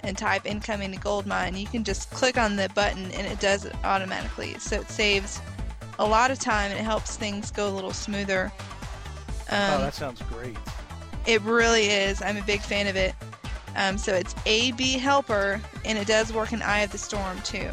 and 0.02 0.18
type 0.18 0.44
incoming 0.44 0.92
to 0.92 0.98
gold 0.98 1.26
mine, 1.26 1.56
you 1.56 1.66
can 1.66 1.84
just 1.84 2.10
click 2.10 2.36
on 2.36 2.56
the 2.56 2.68
button 2.74 3.10
and 3.12 3.26
it 3.26 3.38
does 3.40 3.64
it 3.64 3.74
automatically. 3.84 4.54
So 4.58 4.80
it 4.80 4.90
saves 4.90 5.40
a 5.98 6.04
lot 6.06 6.30
of 6.30 6.40
time 6.40 6.72
and 6.72 6.80
it 6.80 6.82
helps 6.82 7.16
things 7.16 7.50
go 7.50 7.68
a 7.68 7.72
little 7.72 7.92
smoother. 7.92 8.52
Um, 9.50 9.74
oh, 9.74 9.78
that 9.78 9.94
sounds 9.94 10.20
great. 10.22 10.56
It 11.26 11.40
really 11.42 11.86
is. 11.86 12.20
I'm 12.22 12.36
a 12.36 12.42
big 12.42 12.60
fan 12.60 12.86
of 12.86 12.96
it. 12.96 13.14
Um, 13.76 13.98
so 13.98 14.14
it's 14.14 14.34
AB 14.46 14.98
Helper, 14.98 15.60
and 15.84 15.98
it 15.98 16.06
does 16.06 16.32
work 16.32 16.52
in 16.52 16.62
Eye 16.62 16.80
of 16.80 16.92
the 16.92 16.98
Storm 16.98 17.40
too. 17.42 17.72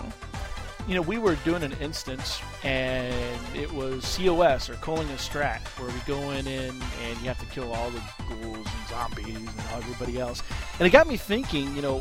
You 0.88 0.96
know, 0.96 1.02
we 1.02 1.20
were 1.20 1.36
doing 1.46 1.62
an 1.62 1.74
instance, 1.74 2.42
and 2.64 3.14
it 3.56 3.72
was 3.72 4.18
COS 4.18 4.70
or 4.70 4.74
Culling 4.76 5.08
a 5.10 5.14
Strat, 5.14 5.60
where 5.80 5.90
we 5.90 6.00
go 6.08 6.32
in 6.32 6.48
and, 6.48 6.82
and 7.04 7.22
you 7.22 7.28
have 7.28 7.40
to 7.40 7.46
kill 7.48 7.72
all 7.72 7.92
the 7.92 8.02
ghouls 8.28 8.58
and 8.58 8.90
zombies 8.90 9.38
and 9.38 9.50
everybody 9.74 10.20
else. 10.20 10.42
And 10.80 10.88
it 10.88 10.90
got 10.90 11.08
me 11.08 11.18
thinking, 11.18 11.76
you 11.76 11.84
know, 11.84 12.00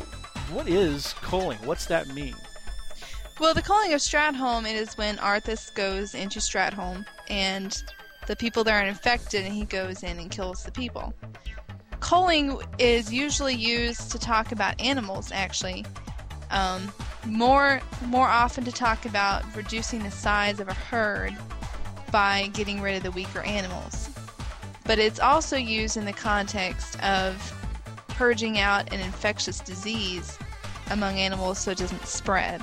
what 0.51 0.67
is 0.67 1.13
culling? 1.21 1.59
What's 1.59 1.85
that 1.85 2.07
mean? 2.07 2.35
Well, 3.39 3.53
the 3.53 3.61
Culling 3.61 3.93
of 3.93 4.01
Stratholme 4.01 4.71
is 4.71 4.97
when 4.97 5.17
Arthas 5.17 5.73
goes 5.73 6.13
into 6.13 6.39
Stratholme 6.39 7.05
and 7.29 7.83
the 8.27 8.35
people 8.35 8.63
there 8.63 8.75
are 8.75 8.85
infected 8.85 9.45
and 9.45 9.53
he 9.53 9.65
goes 9.65 10.03
in 10.03 10.19
and 10.19 10.29
kills 10.29 10.63
the 10.63 10.71
people. 10.71 11.13
Culling 11.99 12.59
is 12.79 13.13
usually 13.13 13.55
used 13.55 14.11
to 14.11 14.19
talk 14.19 14.51
about 14.51 14.79
animals, 14.81 15.31
actually. 15.31 15.85
Um, 16.49 16.91
more, 17.25 17.81
more 18.07 18.27
often 18.27 18.63
to 18.65 18.71
talk 18.71 19.05
about 19.05 19.43
reducing 19.55 20.03
the 20.03 20.11
size 20.11 20.59
of 20.59 20.67
a 20.67 20.73
herd 20.73 21.35
by 22.11 22.49
getting 22.53 22.81
rid 22.81 22.97
of 22.97 23.03
the 23.03 23.11
weaker 23.11 23.41
animals. 23.41 24.09
But 24.83 24.99
it's 24.99 25.19
also 25.19 25.55
used 25.55 25.95
in 25.95 26.05
the 26.05 26.13
context 26.13 27.01
of 27.03 27.57
purging 28.09 28.59
out 28.59 28.91
an 28.93 28.99
infectious 28.99 29.59
disease 29.59 30.37
among 30.89 31.17
animals 31.17 31.59
so 31.59 31.71
it 31.71 31.77
doesn't 31.77 32.05
spread. 32.05 32.61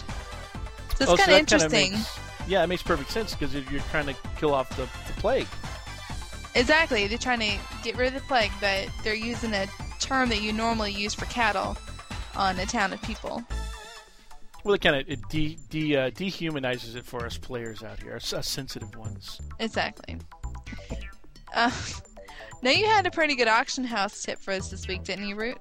So 0.96 1.04
it's 1.04 1.12
oh, 1.12 1.16
kind 1.16 1.30
of 1.30 1.38
interesting. 1.38 1.92
Makes, 1.92 2.18
yeah, 2.48 2.64
it 2.64 2.66
makes 2.66 2.82
perfect 2.82 3.11
sense 3.11 3.34
because 3.34 3.54
you're 3.54 3.80
trying 3.90 4.06
to 4.06 4.16
kill 4.38 4.54
off 4.54 4.68
the, 4.70 4.88
the 5.06 5.20
plague. 5.20 5.46
Exactly. 6.54 7.06
They're 7.06 7.18
trying 7.18 7.40
to 7.40 7.58
get 7.84 7.96
rid 7.96 8.08
of 8.08 8.14
the 8.14 8.26
plague, 8.26 8.50
but 8.61 8.88
they're 9.04 9.14
using 9.14 9.52
a 9.54 9.66
term 10.00 10.28
that 10.30 10.40
you 10.40 10.52
normally 10.52 10.92
use 10.92 11.14
for 11.14 11.26
cattle 11.26 11.76
on 12.34 12.58
a 12.58 12.66
town 12.66 12.92
of 12.92 13.02
people. 13.02 13.44
Well, 14.64 14.74
it 14.74 14.80
kind 14.80 14.96
of 14.96 15.08
it 15.08 15.20
de, 15.28 15.56
de, 15.70 15.96
uh, 15.96 16.11
dehumanizes 16.11 16.96
it 16.96 17.04
for 17.04 17.24
us 17.24 17.38
players 17.38 17.82
out 17.82 18.02
here, 18.02 18.16
us, 18.16 18.32
us 18.32 18.48
sensitive 18.48 18.94
ones. 18.96 19.40
Exactly. 19.58 20.18
Uh, 21.54 21.70
now 22.62 22.70
you 22.70 22.84
had 22.84 23.06
a 23.06 23.11
pretty 23.11 23.34
good 23.34 23.48
auction 23.48 23.82
house 23.82 24.22
tip 24.22 24.38
for 24.38 24.52
us 24.52 24.68
this 24.70 24.87
week, 24.87 25.02
didn't 25.02 25.26
you, 25.26 25.34
Root? 25.34 25.56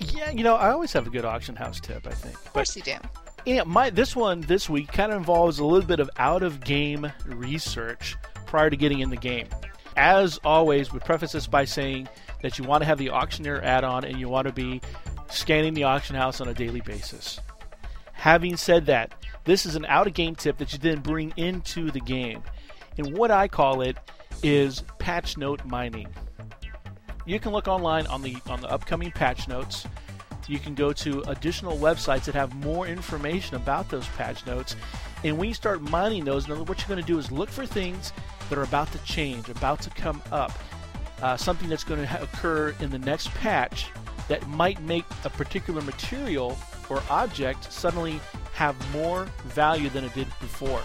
Yeah, 0.00 0.30
you 0.32 0.42
know 0.42 0.56
I 0.56 0.70
always 0.70 0.92
have 0.92 1.06
a 1.06 1.10
good 1.10 1.24
auction 1.24 1.54
house 1.54 1.78
tip. 1.78 2.04
I 2.04 2.10
think. 2.10 2.34
Of 2.34 2.52
course 2.52 2.74
but, 2.74 2.88
you 2.88 2.94
do. 2.94 3.08
Yeah, 3.46 3.62
my 3.64 3.90
this 3.90 4.14
one 4.14 4.42
this 4.42 4.68
week 4.68 4.92
kind 4.92 5.12
of 5.12 5.18
involves 5.18 5.58
a 5.58 5.64
little 5.64 5.86
bit 5.86 6.00
of 6.00 6.10
out 6.18 6.42
of 6.42 6.60
game 6.60 7.10
research 7.26 8.16
prior 8.46 8.68
to 8.68 8.76
getting 8.76 9.00
in 9.00 9.10
the 9.10 9.16
game. 9.16 9.48
As 9.96 10.38
always, 10.44 10.92
we 10.92 10.98
preface 11.00 11.32
this 11.32 11.46
by 11.46 11.64
saying 11.64 12.08
that 12.42 12.58
you 12.58 12.64
want 12.64 12.82
to 12.82 12.86
have 12.86 12.98
the 12.98 13.10
auctioneer 13.10 13.60
add 13.62 13.84
on 13.84 14.04
and 14.04 14.18
you 14.18 14.28
want 14.28 14.46
to 14.46 14.52
be 14.52 14.80
scanning 15.30 15.74
the 15.74 15.84
auction 15.84 16.16
house 16.16 16.40
on 16.40 16.48
a 16.48 16.54
daily 16.54 16.80
basis. 16.80 17.40
Having 18.12 18.56
said 18.56 18.86
that, 18.86 19.14
this 19.44 19.64
is 19.64 19.76
an 19.76 19.86
out 19.86 20.06
of 20.06 20.14
game 20.14 20.34
tip 20.34 20.58
that 20.58 20.72
you 20.72 20.78
then 20.78 21.00
bring 21.00 21.32
into 21.36 21.90
the 21.90 22.00
game. 22.00 22.42
And 22.98 23.16
what 23.16 23.30
I 23.30 23.48
call 23.48 23.80
it 23.80 23.96
is 24.42 24.82
patch 24.98 25.36
note 25.36 25.64
mining. 25.64 26.08
You 27.26 27.40
can 27.40 27.52
look 27.52 27.68
online 27.68 28.06
on 28.06 28.22
the 28.22 28.36
on 28.48 28.60
the 28.60 28.70
upcoming 28.70 29.10
patch 29.10 29.48
notes. 29.48 29.86
You 30.50 30.58
can 30.58 30.74
go 30.74 30.92
to 30.92 31.20
additional 31.30 31.78
websites 31.78 32.24
that 32.24 32.34
have 32.34 32.52
more 32.56 32.88
information 32.88 33.54
about 33.54 33.88
those 33.88 34.08
patch 34.08 34.44
notes. 34.46 34.74
And 35.22 35.38
when 35.38 35.46
you 35.46 35.54
start 35.54 35.80
mining 35.80 36.24
those, 36.24 36.48
what 36.48 36.58
you're 36.58 36.88
going 36.88 37.00
to 37.00 37.06
do 37.06 37.20
is 37.20 37.30
look 37.30 37.48
for 37.48 37.64
things 37.64 38.12
that 38.48 38.58
are 38.58 38.64
about 38.64 38.90
to 38.90 38.98
change, 39.04 39.48
about 39.48 39.80
to 39.82 39.90
come 39.90 40.20
up, 40.32 40.50
uh, 41.22 41.36
something 41.36 41.68
that's 41.68 41.84
going 41.84 42.04
to 42.04 42.22
occur 42.22 42.74
in 42.80 42.90
the 42.90 42.98
next 42.98 43.32
patch 43.34 43.86
that 44.26 44.44
might 44.48 44.82
make 44.82 45.04
a 45.24 45.30
particular 45.30 45.82
material 45.82 46.58
or 46.88 47.00
object 47.10 47.72
suddenly 47.72 48.18
have 48.52 48.74
more 48.92 49.26
value 49.44 49.88
than 49.90 50.02
it 50.02 50.12
did 50.14 50.26
before. 50.40 50.82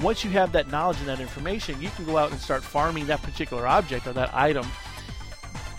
Once 0.00 0.22
you 0.22 0.30
have 0.30 0.52
that 0.52 0.70
knowledge 0.70 0.98
and 0.98 1.08
that 1.08 1.20
information, 1.20 1.80
you 1.80 1.88
can 1.96 2.04
go 2.04 2.18
out 2.18 2.30
and 2.30 2.38
start 2.38 2.62
farming 2.62 3.06
that 3.06 3.22
particular 3.22 3.66
object 3.66 4.06
or 4.06 4.12
that 4.12 4.34
item. 4.34 4.66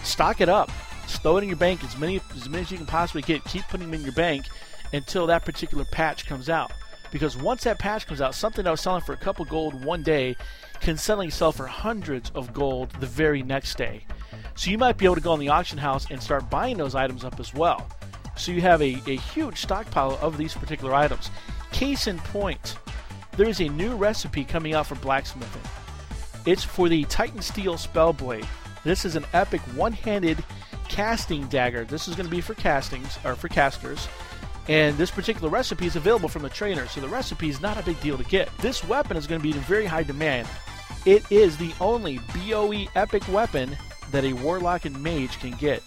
Stock 0.02 0.42
it 0.42 0.50
up. 0.50 0.72
Stow 1.14 1.38
it 1.38 1.44
in 1.44 1.50
your 1.50 1.58
bank 1.58 1.84
as 1.84 1.98
many 1.98 2.20
as 2.36 2.50
many 2.50 2.64
as 2.64 2.72
you 2.72 2.78
can 2.78 2.88
possibly 2.88 3.22
get. 3.22 3.44
Keep 3.46 3.68
putting 3.70 3.86
them 3.86 3.94
in 3.94 4.04
your 4.04 4.14
bank 4.14 4.48
until 4.94 5.28
that 5.28 5.46
particular 5.46 5.86
patch 5.86 6.26
comes 6.26 6.50
out. 6.50 6.72
Because 7.12 7.38
once 7.38 7.64
that 7.64 7.78
patch 7.78 8.08
comes 8.08 8.20
out, 8.20 8.34
something 8.34 8.64
that 8.64 8.72
was 8.72 8.82
selling 8.82 9.02
for 9.02 9.14
a 9.14 9.18
couple 9.18 9.46
gold 9.46 9.86
one 9.86 10.02
day 10.02 10.36
can 10.82 10.98
suddenly 10.98 11.30
sell 11.30 11.52
for 11.52 11.68
hundreds 11.68 12.32
of 12.32 12.54
gold 12.54 12.90
the 13.00 13.06
very 13.06 13.44
next 13.44 13.78
day. 13.78 14.06
So 14.56 14.72
you 14.72 14.78
might 14.78 14.98
be 14.98 15.06
able 15.06 15.16
to 15.16 15.22
go 15.22 15.34
in 15.34 15.40
the 15.40 15.50
auction 15.50 15.78
house 15.78 16.08
and 16.10 16.22
start 16.22 16.50
buying 16.50 16.78
those 16.78 16.96
items 16.96 17.24
up 17.24 17.40
as 17.40 17.54
well. 17.54 17.88
So 18.36 18.52
you 18.52 18.62
have 18.62 18.82
a, 18.82 19.00
a 19.06 19.16
huge 19.16 19.62
stockpile 19.62 20.18
of 20.22 20.38
these 20.38 20.56
particular 20.56 20.94
items. 20.96 21.30
Case 21.72 22.08
in 22.08 22.18
point, 22.18 22.78
there 23.38 23.48
is 23.48 23.62
a 23.62 23.70
new 23.70 23.96
recipe 23.96 24.44
coming 24.44 24.74
out 24.74 24.88
for 24.88 24.96
blacksmithing. 24.96 25.62
It's 26.46 26.64
for 26.64 26.90
the 26.90 27.04
Titan 27.06 27.42
Steel 27.42 27.76
Spellblade. 27.76 28.48
This 28.84 29.06
is 29.06 29.16
an 29.16 29.26
epic 29.34 29.62
one-handed 29.76 30.44
casting 30.94 31.48
dagger. 31.48 31.86
This 31.86 32.08
is 32.08 32.14
going 32.14 32.28
to 32.28 32.32
be 32.32 32.40
for 32.40 32.54
castings 32.54 33.18
or 33.26 33.34
for 33.34 33.48
casters. 33.48 34.08
And 34.68 34.96
this 34.96 35.10
particular 35.10 35.50
recipe 35.50 35.88
is 35.88 35.96
available 35.96 36.30
from 36.30 36.44
the 36.44 36.50
trainer, 36.50 36.88
so 36.88 37.02
the 37.02 37.08
recipe 37.08 37.50
is 37.50 37.60
not 37.60 37.80
a 37.80 37.84
big 37.84 38.00
deal 38.00 38.16
to 38.16 38.24
get. 38.24 38.56
This 38.60 38.84
weapon 38.84 39.18
is 39.18 39.26
going 39.26 39.42
to 39.42 39.44
be 39.44 39.58
in 39.58 39.64
very 39.64 39.88
high 39.88 40.04
demand. 40.04 40.48
It 41.08 41.30
is 41.32 41.58
the 41.58 41.74
only 41.82 42.20
BOE 42.36 42.86
epic 42.96 43.28
weapon 43.30 43.76
that 44.12 44.24
a 44.24 44.34
warlock 44.34 44.86
and 44.86 45.02
mage 45.02 45.40
can 45.40 45.52
get. 45.54 45.82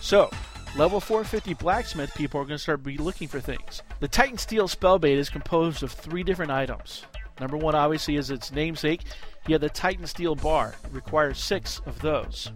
So, 0.00 0.28
level 0.76 0.98
450 0.98 1.54
blacksmith 1.54 2.12
people 2.16 2.40
are 2.40 2.44
going 2.44 2.56
to 2.56 2.62
start 2.62 2.82
be 2.82 2.98
looking 2.98 3.28
for 3.28 3.38
things. 3.38 3.82
The 4.00 4.08
Titan 4.08 4.36
Steel 4.36 4.66
Spellblade 4.66 5.16
is 5.16 5.30
composed 5.30 5.84
of 5.84 5.92
three 5.92 6.24
different 6.24 6.50
items. 6.50 7.04
Number 7.40 7.56
one, 7.56 7.76
obviously, 7.76 8.16
is 8.16 8.30
its 8.30 8.50
namesake. 8.50 9.02
You 9.46 9.54
have 9.54 9.62
the 9.62 9.70
Titan 9.70 10.06
Steel 10.08 10.34
Bar. 10.34 10.74
It 10.84 10.90
requires 10.92 11.38
six 11.38 11.80
of 11.86 12.00
those. 12.00 12.50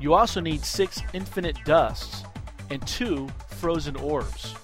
You 0.00 0.14
also 0.14 0.40
need 0.40 0.64
six 0.64 1.02
infinite 1.12 1.56
dusts 1.64 2.22
and 2.70 2.84
two 2.86 3.28
frozen 3.48 3.96
orbs. 3.96 4.54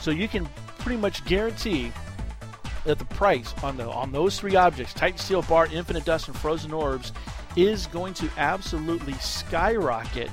So 0.00 0.10
you 0.10 0.28
can 0.28 0.48
pretty 0.78 1.00
much 1.00 1.24
guarantee 1.24 1.92
that 2.84 2.98
the 2.98 3.04
price 3.06 3.54
on 3.62 3.76
the 3.76 3.88
on 3.88 4.12
those 4.12 4.38
three 4.38 4.56
objects, 4.56 4.94
Titan 4.94 5.18
Steel 5.18 5.42
Bar, 5.42 5.66
Infinite 5.72 6.04
Dust, 6.04 6.28
and 6.28 6.36
Frozen 6.36 6.72
Orbs, 6.72 7.12
is 7.56 7.86
going 7.88 8.14
to 8.14 8.30
absolutely 8.36 9.14
skyrocket 9.14 10.30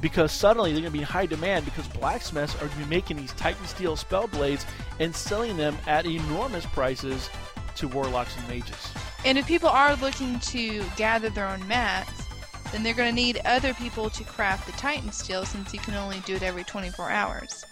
because 0.00 0.32
suddenly 0.32 0.72
they're 0.72 0.80
going 0.80 0.92
to 0.92 0.96
be 0.96 1.00
in 1.00 1.04
high 1.04 1.26
demand 1.26 1.64
because 1.66 1.86
blacksmiths 1.88 2.54
are 2.56 2.66
going 2.66 2.70
to 2.70 2.78
be 2.78 2.86
making 2.86 3.18
these 3.18 3.32
Titan 3.32 3.66
Steel 3.66 3.96
spell 3.96 4.26
blades 4.28 4.64
and 4.98 5.14
selling 5.14 5.56
them 5.56 5.76
at 5.86 6.06
enormous 6.06 6.64
prices 6.66 7.28
to 7.76 7.88
warlocks 7.88 8.36
and 8.38 8.48
mages. 8.48 8.92
And 9.24 9.36
if 9.36 9.46
people 9.46 9.68
are 9.68 9.94
looking 9.96 10.38
to 10.40 10.82
gather 10.96 11.28
their 11.28 11.46
own 11.46 11.66
mats, 11.68 12.29
then 12.72 12.82
they're 12.82 12.94
going 12.94 13.08
to 13.08 13.14
need 13.14 13.40
other 13.44 13.74
people 13.74 14.10
to 14.10 14.24
craft 14.24 14.66
the 14.66 14.72
Titan 14.72 15.12
steel 15.12 15.44
since 15.44 15.72
you 15.74 15.80
can 15.80 15.94
only 15.94 16.20
do 16.20 16.36
it 16.36 16.42
every 16.42 16.64
24 16.64 17.10
hours. 17.10 17.64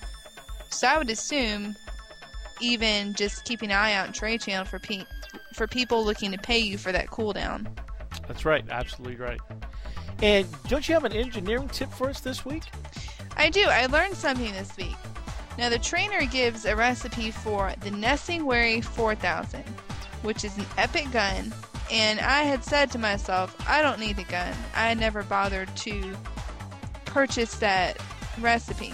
So 0.70 0.86
I 0.86 0.98
would 0.98 1.10
assume 1.10 1.76
even 2.60 3.14
just 3.14 3.44
keeping 3.44 3.70
an 3.70 3.76
eye 3.76 3.92
out 3.92 4.06
in 4.08 4.12
Trade 4.12 4.40
Channel 4.40 4.64
for 4.64 4.78
pe- 4.78 5.04
for 5.52 5.66
people 5.66 6.04
looking 6.04 6.32
to 6.32 6.38
pay 6.38 6.58
you 6.58 6.78
for 6.78 6.92
that 6.92 7.08
cooldown. 7.08 7.66
That's 8.26 8.44
right, 8.44 8.64
absolutely 8.70 9.16
right. 9.16 9.40
And 10.22 10.46
don't 10.68 10.88
you 10.88 10.94
have 10.94 11.04
an 11.04 11.12
engineering 11.12 11.68
tip 11.68 11.90
for 11.92 12.08
us 12.08 12.20
this 12.20 12.44
week? 12.44 12.64
I 13.36 13.50
do. 13.50 13.62
I 13.62 13.86
learned 13.86 14.14
something 14.14 14.52
this 14.52 14.76
week. 14.76 14.96
Now 15.56 15.68
the 15.68 15.78
trainer 15.78 16.24
gives 16.26 16.64
a 16.64 16.74
recipe 16.74 17.30
for 17.30 17.72
the 17.80 17.90
Nessingwary 17.90 18.80
4000, 18.80 19.62
which 20.22 20.44
is 20.44 20.56
an 20.58 20.66
epic 20.76 21.10
gun. 21.12 21.52
And 21.90 22.20
I 22.20 22.42
had 22.42 22.64
said 22.64 22.90
to 22.90 22.98
myself, 22.98 23.56
I 23.68 23.80
don't 23.80 23.98
need 23.98 24.16
the 24.16 24.24
gun. 24.24 24.54
I 24.74 24.92
never 24.94 25.22
bothered 25.22 25.74
to 25.76 26.16
purchase 27.06 27.54
that 27.56 27.96
recipe. 28.38 28.92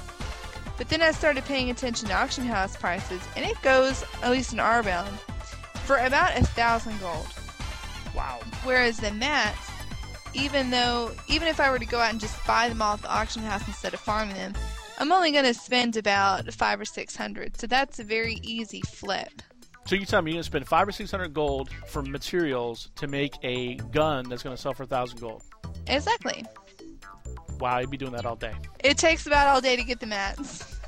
But 0.79 0.89
then 0.89 1.03
I 1.03 1.11
started 1.13 1.45
paying 1.45 1.71
attention 1.71 2.09
to 2.09 2.15
auction 2.15 2.45
house 2.45 2.77
prices, 2.77 3.21
and 3.37 3.45
it 3.45 3.61
goes, 3.63 4.05
at 4.23 4.31
least 4.31 4.53
in 4.53 4.61
our 4.61 4.83
bound, 4.83 5.19
for 5.85 5.97
about 5.99 6.37
a 6.39 6.45
thousand 6.45 6.99
gold. 7.01 7.27
Wow. 8.15 8.41
Whereas 8.63 8.99
the 8.99 9.11
mats, 9.13 9.71
even 10.33 10.71
though, 10.71 11.13
even 11.29 11.49
if 11.49 11.61
I 11.61 11.71
were 11.71 11.79
to 11.79 11.87
go 11.87 11.99
out 11.99 12.11
and 12.11 12.21
just 12.21 12.45
buy 12.47 12.69
them 12.69 12.83
off 12.83 13.03
the 13.03 13.13
auction 13.13 13.43
house 13.43 13.67
instead 13.67 13.95
of 13.95 14.01
farming 14.01 14.35
them, 14.35 14.55
I'm 14.99 15.11
only 15.11 15.33
going 15.33 15.45
to 15.45 15.55
spend 15.55 15.97
about 15.97 16.53
five 16.55 16.81
or 16.81 16.85
six 16.85 17.17
hundred. 17.17 17.57
So 17.61 17.67
that's 17.67 17.99
a 17.99 18.05
very 18.05 18.39
easy 18.43 18.81
flip. 18.83 19.43
So 19.87 19.97
you 19.97 20.07
tell 20.07 20.23
me 20.23 20.31
you're 20.33 20.37
gonna 20.37 20.45
spend 20.45 20.67
five 20.67 20.89
or 20.89 20.93
six 20.93 21.11
hundred 21.11 21.35
gold 21.35 21.71
for 21.87 22.03
materials 22.03 22.91
to 22.97 23.07
make 23.07 23.35
a 23.43 23.77
gun 23.77 24.29
that's 24.29 24.43
gonna 24.43 24.57
sell 24.57 24.73
for 24.73 24.85
a 24.85 24.87
thousand 24.87 25.21
gold. 25.21 25.43
Exactly. 25.87 26.45
Wow, 27.59 27.79
you'd 27.79 27.91
be 27.91 27.97
doing 27.97 28.13
that 28.13 28.25
all 28.25 28.37
day. 28.37 28.55
It 28.83 28.97
takes 28.97 29.27
about 29.27 29.47
all 29.49 29.61
day 29.61 29.77
to 29.77 29.85
get 29.85 30.01
the 30.01 30.07
mats. 30.07 30.79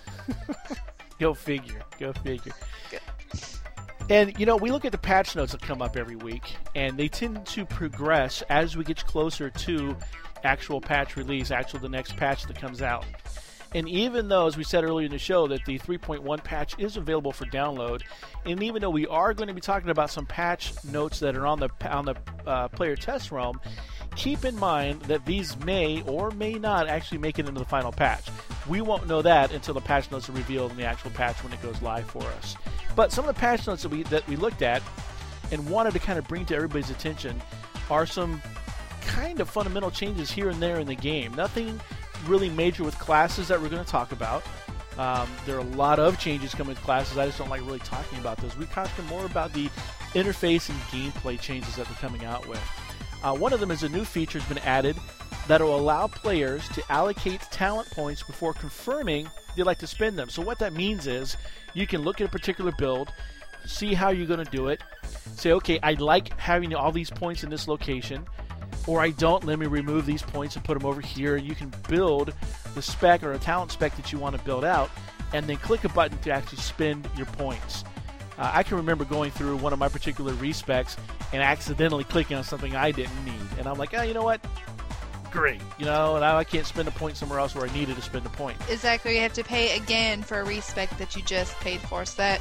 Go 1.19 1.35
figure. 1.35 1.83
Go 1.99 2.13
figure. 2.13 2.53
And 4.09 4.39
you 4.39 4.47
know, 4.47 4.57
we 4.57 4.71
look 4.71 4.85
at 4.85 4.93
the 4.93 4.99
patch 4.99 5.35
notes 5.35 5.53
that 5.53 5.63
come 5.63 5.83
up 5.83 5.97
every 5.97 6.17
week, 6.17 6.57
and 6.75 6.97
they 6.97 7.09
tend 7.09 7.45
to 7.47 7.67
progress 7.67 8.43
as 8.49 8.77
we 8.77 8.85
get 8.85 9.05
closer 9.05 9.51
to 9.51 9.97
actual 10.45 10.81
patch 10.81 11.17
release, 11.17 11.51
actual 11.51 11.81
the 11.81 11.89
next 11.89 12.17
patch 12.17 12.45
that 12.45 12.59
comes 12.59 12.83
out. 12.83 13.05
And 13.77 13.87
even 13.91 14.29
though, 14.29 14.47
as 14.47 14.57
we 14.57 14.65
said 14.65 14.85
earlier 14.85 15.05
in 15.05 15.12
the 15.12 15.19
show, 15.19 15.47
that 15.49 15.67
the 15.67 15.79
3.1 15.79 16.43
patch 16.43 16.75
is 16.79 16.97
available 16.97 17.31
for 17.31 17.45
download, 17.45 18.01
and 18.47 18.62
even 18.62 18.81
though 18.81 18.89
we 18.89 19.07
are 19.07 19.35
going 19.35 19.49
to 19.49 19.55
be 19.55 19.61
talking 19.61 19.91
about 19.91 20.11
some 20.11 20.25
patch 20.25 20.73
notes 20.83 21.19
that 21.21 21.37
are 21.37 21.47
on 21.47 21.61
the 21.61 21.69
on 21.87 22.07
the 22.07 22.17
uh, 22.47 22.69
player 22.69 22.97
test 22.97 23.31
realm, 23.31 23.61
keep 24.15 24.47
in 24.47 24.59
mind 24.59 25.03
that 25.03 25.27
these 25.27 25.59
may 25.59 26.01
or 26.07 26.31
may 26.31 26.55
not 26.55 26.89
actually 26.89 27.19
make 27.19 27.39
it 27.39 27.47
into 27.47 27.59
the 27.59 27.67
final 27.67 27.93
patch. 27.93 28.27
We 28.67 28.81
won't 28.81 29.09
know 29.09 29.21
that 29.21 29.53
until 29.53 29.75
the 29.75 29.83
patch 29.83 30.11
notes 30.11 30.31
are 30.31 30.33
revealed 30.33 30.71
in 30.71 30.79
the 30.79 30.85
actual 30.85 31.11
patch 31.11 31.45
when 31.45 31.53
it 31.53 31.61
goes 31.61 31.83
live 31.83 32.07
for 32.07 32.23
us. 32.23 32.57
But 32.95 33.12
some 33.12 33.29
of 33.29 33.35
the 33.35 33.39
patch 33.39 33.67
notes 33.67 33.83
that 33.83 33.91
we 33.91 34.05
that 34.05 34.27
we 34.27 34.37
looked 34.37 34.62
at 34.62 34.81
and 35.53 35.69
wanted 35.69 35.93
to 35.93 35.99
kind 35.99 36.19
of 36.19 36.27
bring 36.27 36.47
to 36.47 36.55
everybody's 36.57 36.89
attention 36.89 37.43
are 37.91 38.07
some 38.07 38.41
kind 39.03 39.39
of 39.39 39.51
fundamental 39.51 39.91
changes 39.91 40.31
here 40.31 40.49
and 40.49 40.62
there 40.62 40.81
in 40.81 40.87
the 40.87 40.97
game. 40.97 41.35
Nothing 41.35 41.79
really 42.29 42.51
major 42.51 42.85
with 42.85 42.99
classes 42.99 43.49
that 43.49 43.61
we're 43.61 43.69
going 43.69 43.85
to 43.85 43.91
talk 43.91 44.12
about. 44.12 44.43
Um, 44.99 45.29
there 45.45 45.57
are 45.57 45.61
a 45.61 45.75
lot 45.77 45.99
of 45.99 46.19
changes 46.19 46.55
coming 46.55 46.75
with 46.75 46.83
classes. 46.83 47.19
I 47.19 47.27
just 47.27 47.39
don't 47.39 47.51
like 47.51 47.61
really 47.62 47.81
talking 47.81 48.19
about 48.19 48.39
those. 48.39 48.57
We're 48.57 48.67
talking 48.67 49.05
more 49.07 49.27
about 49.27 49.53
the 49.53 49.69
interface 50.15 50.71
and 50.71 50.79
gameplay 50.91 51.39
changes 51.39 51.77
that 51.77 51.87
they're 51.87 51.97
coming 51.97 52.25
out 52.25 52.49
with. 52.49 52.62
Uh, 53.23 53.35
one 53.35 53.53
of 53.53 53.61
them 53.61 53.71
is 53.71 53.83
a 53.83 53.89
new 53.89 54.05
feature 54.05 54.39
has 54.39 54.49
been 54.49 54.62
added 54.65 54.97
that 55.49 55.61
will 55.61 55.77
allow 55.77 56.07
players 56.07 56.69
to 56.71 56.83
allocate 56.91 57.41
talent 57.51 57.91
points 57.91 58.23
before 58.23 58.53
confirming 58.53 59.29
they'd 59.55 59.65
like 59.65 59.79
to 59.79 59.87
spend 59.87 60.19
them. 60.19 60.29
So 60.29 60.43
what 60.43 60.59
that 60.59 60.73
means 60.73 61.07
is 61.07 61.37
you 61.75 61.87
can 61.87 62.03
look 62.03 62.21
at 62.21 62.27
a 62.27 62.31
particular 62.31 62.73
build, 62.73 63.12
see 63.65 63.95
how 63.95 64.11
you're 64.11 64.27
going 64.27 64.45
to 64.45 64.51
do 64.51 64.69
it, 64.69 64.83
say, 65.35 65.53
okay, 65.53 65.79
I 65.83 65.93
like 65.95 66.39
having 66.39 66.75
all 66.75 66.93
these 66.93 67.11
points 67.11 67.45
in 67.45 67.51
this 67.51 67.69
location 67.69 68.27
or 68.87 69.01
I 69.01 69.11
don't, 69.11 69.44
let 69.44 69.59
me 69.59 69.66
remove 69.66 70.07
these 70.07 70.22
points 70.22 70.57
and 70.57 70.64
put 70.64 70.79
them 70.79 70.87
over 70.87 71.01
here. 71.01 71.37
You 71.37 71.55
can 71.55 71.72
build 71.88 72.33
the 72.75 72.83
spec 72.83 73.22
or 73.22 73.33
a 73.33 73.38
talent 73.38 73.72
spec 73.72 73.96
that 73.96 74.12
you 74.12 74.18
want 74.18 74.37
to 74.37 74.44
build 74.44 74.64
out, 74.64 74.90
and 75.33 75.46
then 75.46 75.57
click 75.57 75.85
a 75.85 75.88
button 75.88 76.18
to 76.18 76.31
actually 76.31 76.59
spend 76.59 77.09
your 77.16 77.27
points. 77.27 77.85
Uh, 78.38 78.51
I 78.53 78.62
can 78.62 78.77
remember 78.77 79.05
going 79.05 79.31
through 79.31 79.57
one 79.57 79.72
of 79.72 79.79
my 79.79 79.88
particular 79.88 80.33
respecs 80.35 80.96
and 81.33 81.42
accidentally 81.42 82.05
clicking 82.05 82.37
on 82.37 82.44
something 82.44 82.77
I 82.77 82.92
didn't 82.92 83.25
need, 83.25 83.59
and 83.59 83.66
I'm 83.66 83.79
like, 83.79 83.94
oh, 83.94 84.03
you 84.03 84.14
know 84.14 84.22
what? 84.22 84.44
Great, 85.33 85.61
you 85.79 85.85
know, 85.85 86.18
now 86.18 86.37
I 86.38 86.44
can't 86.44 86.64
spend 86.64 86.88
a 86.88 86.92
point 86.92 87.16
somewhere 87.16 87.38
else 87.38 87.55
where 87.55 87.68
I 87.68 87.72
needed 87.75 87.96
to 87.96 88.03
spend 88.03 88.25
a 88.25 88.31
point. 88.31 88.57
Exactly. 88.70 89.16
You 89.16 89.20
have 89.20 89.35
to 89.35 89.44
pay 89.44 89.77
again 89.77 90.22
for 90.22 90.40
a 90.40 90.44
respec 90.44 90.96
that 90.99 91.16
you 91.16 91.22
just 91.22 91.55
paid 91.61 91.81
for. 91.81 92.05
So 92.07 92.22
that 92.22 92.40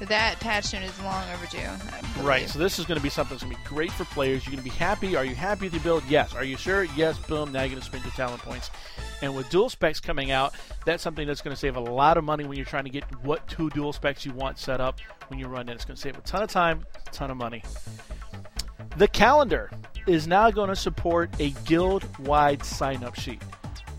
that 0.00 0.40
patch 0.40 0.72
note 0.72 0.82
is 0.82 1.00
long 1.02 1.24
overdue. 1.32 2.22
Right. 2.22 2.48
So 2.48 2.58
this 2.58 2.78
is 2.78 2.86
going 2.86 2.98
to 2.98 3.02
be 3.02 3.08
something 3.08 3.34
that's 3.34 3.44
going 3.44 3.54
to 3.54 3.62
be 3.62 3.68
great 3.68 3.92
for 3.92 4.04
players. 4.06 4.44
You're 4.44 4.52
going 4.52 4.64
to 4.64 4.70
be 4.70 4.76
happy. 4.76 5.14
Are 5.14 5.24
you 5.24 5.34
happy 5.34 5.66
with 5.66 5.74
your 5.74 5.82
build? 5.82 6.02
Yes. 6.08 6.34
Are 6.34 6.44
you 6.44 6.56
sure? 6.56 6.84
Yes. 6.96 7.18
Boom. 7.18 7.52
Now 7.52 7.60
you're 7.60 7.70
going 7.70 7.80
to 7.80 7.86
spend 7.86 8.04
your 8.04 8.12
talent 8.12 8.42
points. 8.42 8.70
And 9.22 9.36
with 9.36 9.48
dual 9.50 9.68
specs 9.68 10.00
coming 10.00 10.32
out, 10.32 10.54
that's 10.84 11.02
something 11.02 11.26
that's 11.26 11.40
going 11.40 11.54
to 11.54 11.60
save 11.60 11.76
a 11.76 11.80
lot 11.80 12.16
of 12.16 12.24
money 12.24 12.44
when 12.44 12.56
you're 12.56 12.66
trying 12.66 12.84
to 12.84 12.90
get 12.90 13.04
what 13.24 13.46
two 13.46 13.70
dual 13.70 13.92
specs 13.92 14.26
you 14.26 14.32
want 14.32 14.58
set 14.58 14.80
up 14.80 14.98
when 15.28 15.38
you 15.38 15.46
run 15.46 15.68
it. 15.68 15.74
It's 15.74 15.84
going 15.84 15.94
to 15.94 16.02
save 16.02 16.18
a 16.18 16.22
ton 16.22 16.42
of 16.42 16.50
time, 16.50 16.84
a 17.06 17.10
ton 17.10 17.30
of 17.30 17.36
money. 17.36 17.62
The 18.96 19.06
calendar 19.06 19.70
is 20.08 20.26
now 20.26 20.50
going 20.50 20.68
to 20.68 20.76
support 20.76 21.30
a 21.38 21.50
guild-wide 21.64 22.64
sign-up 22.64 23.14
sheet, 23.14 23.40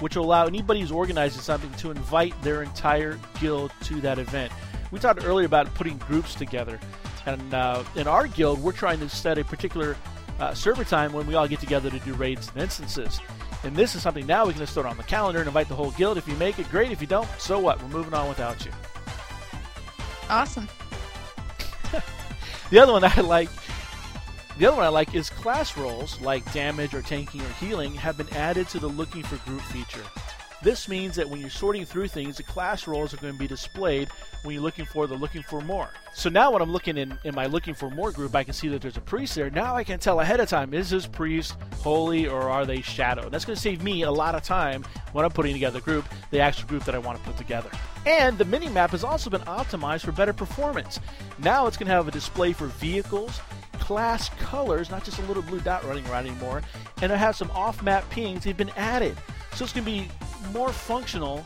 which 0.02 0.18
will 0.18 0.26
allow 0.26 0.46
anybody 0.46 0.82
who's 0.82 0.92
organizing 0.92 1.42
something 1.42 1.72
to 1.76 1.90
invite 1.90 2.40
their 2.44 2.62
entire 2.62 3.18
guild 3.40 3.72
to 3.84 4.02
that 4.02 4.20
event. 4.20 4.52
We 4.94 5.00
talked 5.00 5.26
earlier 5.26 5.48
about 5.48 5.74
putting 5.74 5.98
groups 5.98 6.36
together, 6.36 6.80
and 7.26 7.52
uh, 7.52 7.84
in 7.96 8.08
our 8.08 8.28
guild, 8.28 8.62
we're 8.62 8.74
trying 8.74 9.00
to 9.00 9.10
set 9.10 9.40
a 9.40 9.44
particular 9.44 9.98
uh, 10.40 10.54
server 10.54 10.84
time 10.84 11.14
when 11.14 11.26
we 11.26 11.34
all 11.34 11.48
get 11.48 11.60
together 11.60 11.90
to 11.90 11.98
do 12.02 12.14
raids 12.14 12.50
and 12.54 12.62
instances. 12.62 13.20
And 13.64 13.76
this 13.76 13.96
is 13.96 14.04
something 14.04 14.28
now 14.28 14.46
we 14.46 14.54
can 14.54 14.60
just 14.60 14.76
throw 14.76 14.84
it 14.84 14.86
on 14.86 14.98
the 14.98 15.04
calendar 15.04 15.40
and 15.40 15.48
invite 15.48 15.68
the 15.68 15.74
whole 15.74 15.90
guild. 15.92 16.20
If 16.20 16.28
you 16.28 16.36
make 16.36 16.60
it, 16.60 16.70
great. 16.70 16.92
If 16.92 17.02
you 17.02 17.08
don't, 17.08 17.28
so 17.40 17.58
what? 17.58 17.82
We're 17.82 17.90
moving 17.90 18.14
on 18.14 18.30
without 18.30 18.64
you. 18.64 18.72
Awesome. 20.30 20.70
the 22.70 22.78
other 22.78 22.92
one 22.94 23.04
I 23.04 23.20
like 23.22 23.50
the 24.60 24.68
other 24.68 24.78
one 24.78 24.86
I 24.86 24.90
like 24.90 25.16
is 25.16 25.32
class 25.32 25.76
roles 25.76 26.22
like 26.22 26.54
damage 26.54 26.94
or 26.94 27.02
tanking 27.02 27.42
or 27.42 27.50
healing 27.54 27.96
have 27.96 28.16
been 28.16 28.32
added 28.34 28.70
to 28.70 28.80
the 28.80 28.90
looking 28.90 29.24
for 29.24 29.38
group 29.50 29.62
feature. 29.62 30.04
This 30.64 30.88
means 30.88 31.18
that 31.18 31.30
when 31.30 31.42
you're 31.42 31.50
sorting 31.50 31.86
through 31.86 32.08
things, 32.08 32.38
the 32.38 32.44
class 32.44 32.88
roles 32.88 33.14
are 33.14 33.18
going 33.18 33.34
to 33.34 33.40
be 33.40 33.48
displayed 33.48 34.08
when 34.44 34.56
you're 34.56 34.64
looking 34.64 34.86
for 34.86 35.08
the 35.08 35.14
looking 35.14 35.44
for 35.44 35.60
more. 35.60 35.90
So 36.14 36.30
now 36.30 36.52
when 36.52 36.62
I'm 36.62 36.72
looking 36.72 36.98
in, 36.98 37.18
in 37.26 37.36
my 37.36 37.48
looking 37.48 37.74
for 37.74 37.90
more 37.90 38.12
group, 38.12 38.34
I 38.34 38.46
can 38.46 38.54
see 38.54 38.70
that 38.70 38.82
there's 38.82 38.96
a 38.96 39.02
priest 39.02 39.36
there. 39.36 39.50
Now 39.50 39.76
I 39.76 39.84
can 39.84 40.00
tell 40.00 40.22
ahead 40.22 40.40
of 40.40 40.48
time, 40.48 40.74
is 40.74 40.90
this 40.90 41.06
priest 41.06 41.58
holy 41.82 42.28
or 42.28 42.50
are 42.50 42.66
they 42.66 42.82
shadow? 42.82 43.30
That's 43.30 43.44
going 43.44 43.56
to 43.58 43.62
save 43.62 43.84
me 43.84 44.04
a 44.04 44.12
lot 44.12 44.36
of 44.36 44.44
time 44.44 44.86
when 45.12 45.26
I'm 45.26 45.32
putting 45.32 45.54
together 45.54 45.80
a 45.80 45.82
group, 45.82 46.06
the 46.32 46.40
actual 46.40 46.70
group 46.70 46.86
that 46.86 46.96
I 46.96 47.00
want 47.00 47.18
to 47.18 47.24
put 47.26 47.36
together. 47.36 47.70
And 48.06 48.38
the 48.38 48.46
mini 48.46 48.70
map 48.70 48.92
has 48.92 49.04
also 49.04 49.30
been 49.30 49.42
optimized 49.42 50.06
for 50.06 50.14
better 50.14 50.34
performance. 50.34 51.02
Now 51.40 51.68
it's 51.68 51.76
going 51.76 51.88
to 51.88 51.94
have 51.94 52.08
a 52.08 52.12
display 52.12 52.54
for 52.54 52.68
vehicles, 52.68 53.42
class 53.80 54.30
colors, 54.40 54.90
not 54.90 55.04
just 55.04 55.20
a 55.20 55.24
little 55.24 55.44
blue 55.44 55.60
dot 55.60 55.84
running 55.84 56.06
around 56.08 56.26
anymore, 56.26 56.62
and 57.02 57.12
it 57.12 57.18
has 57.18 57.36
some 57.36 57.52
off-map 57.52 58.10
pings. 58.10 58.46
They've 58.46 58.56
been 58.56 58.72
added, 58.78 59.18
so 59.56 59.64
it's 59.64 59.74
going 59.74 59.86
to 59.86 59.92
be 59.92 60.08
more 60.52 60.72
functional 60.72 61.46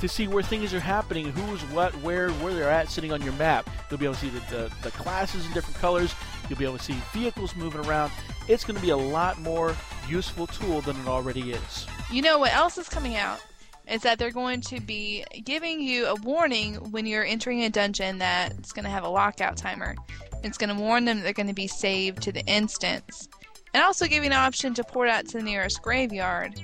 to 0.00 0.08
see 0.08 0.28
where 0.28 0.42
things 0.42 0.74
are 0.74 0.80
happening, 0.80 1.30
who's 1.30 1.62
what, 1.70 1.92
where, 2.02 2.30
where 2.32 2.52
they're 2.52 2.70
at, 2.70 2.90
sitting 2.90 3.12
on 3.12 3.22
your 3.22 3.32
map. 3.34 3.70
You'll 3.90 3.98
be 3.98 4.06
able 4.06 4.14
to 4.14 4.20
see 4.20 4.28
the, 4.28 4.40
the, 4.50 4.72
the 4.82 4.90
classes 4.90 5.46
in 5.46 5.52
different 5.52 5.78
colors. 5.78 6.14
You'll 6.48 6.58
be 6.58 6.64
able 6.64 6.78
to 6.78 6.82
see 6.82 6.96
vehicles 7.12 7.54
moving 7.56 7.84
around. 7.86 8.12
It's 8.48 8.64
going 8.64 8.76
to 8.76 8.82
be 8.82 8.90
a 8.90 8.96
lot 8.96 9.40
more 9.40 9.74
useful 10.08 10.46
tool 10.46 10.80
than 10.82 10.96
it 10.96 11.06
already 11.06 11.52
is. 11.52 11.86
You 12.10 12.22
know 12.22 12.38
what 12.38 12.52
else 12.52 12.76
is 12.76 12.88
coming 12.88 13.16
out? 13.16 13.40
Is 13.88 14.02
that 14.02 14.18
they're 14.18 14.30
going 14.30 14.60
to 14.62 14.80
be 14.80 15.24
giving 15.44 15.80
you 15.80 16.06
a 16.06 16.14
warning 16.16 16.76
when 16.90 17.06
you're 17.06 17.24
entering 17.24 17.64
a 17.64 17.70
dungeon 17.70 18.18
that's 18.18 18.72
going 18.72 18.84
to 18.84 18.90
have 18.90 19.04
a 19.04 19.08
lockout 19.08 19.56
timer. 19.56 19.94
It's 20.42 20.58
going 20.58 20.74
to 20.74 20.80
warn 20.80 21.04
them 21.04 21.20
they're 21.20 21.32
going 21.32 21.46
to 21.46 21.54
be 21.54 21.66
saved 21.66 22.22
to 22.22 22.32
the 22.32 22.44
instance. 22.46 23.28
And 23.72 23.82
also 23.82 24.06
give 24.06 24.22
you 24.22 24.30
an 24.30 24.36
option 24.36 24.74
to 24.74 24.84
port 24.84 25.08
out 25.08 25.26
to 25.28 25.38
the 25.38 25.42
nearest 25.42 25.82
graveyard. 25.82 26.60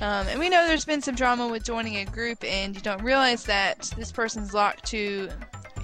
Um, 0.00 0.26
and 0.28 0.40
we 0.40 0.48
know 0.48 0.66
there's 0.66 0.84
been 0.84 1.00
some 1.00 1.14
drama 1.14 1.48
with 1.48 1.64
joining 1.64 1.96
a 1.96 2.04
group 2.04 2.42
and 2.44 2.74
you 2.74 2.80
don't 2.82 3.02
realize 3.02 3.44
that 3.44 3.92
this 3.96 4.10
person's 4.10 4.52
locked 4.52 4.84
to 4.86 5.30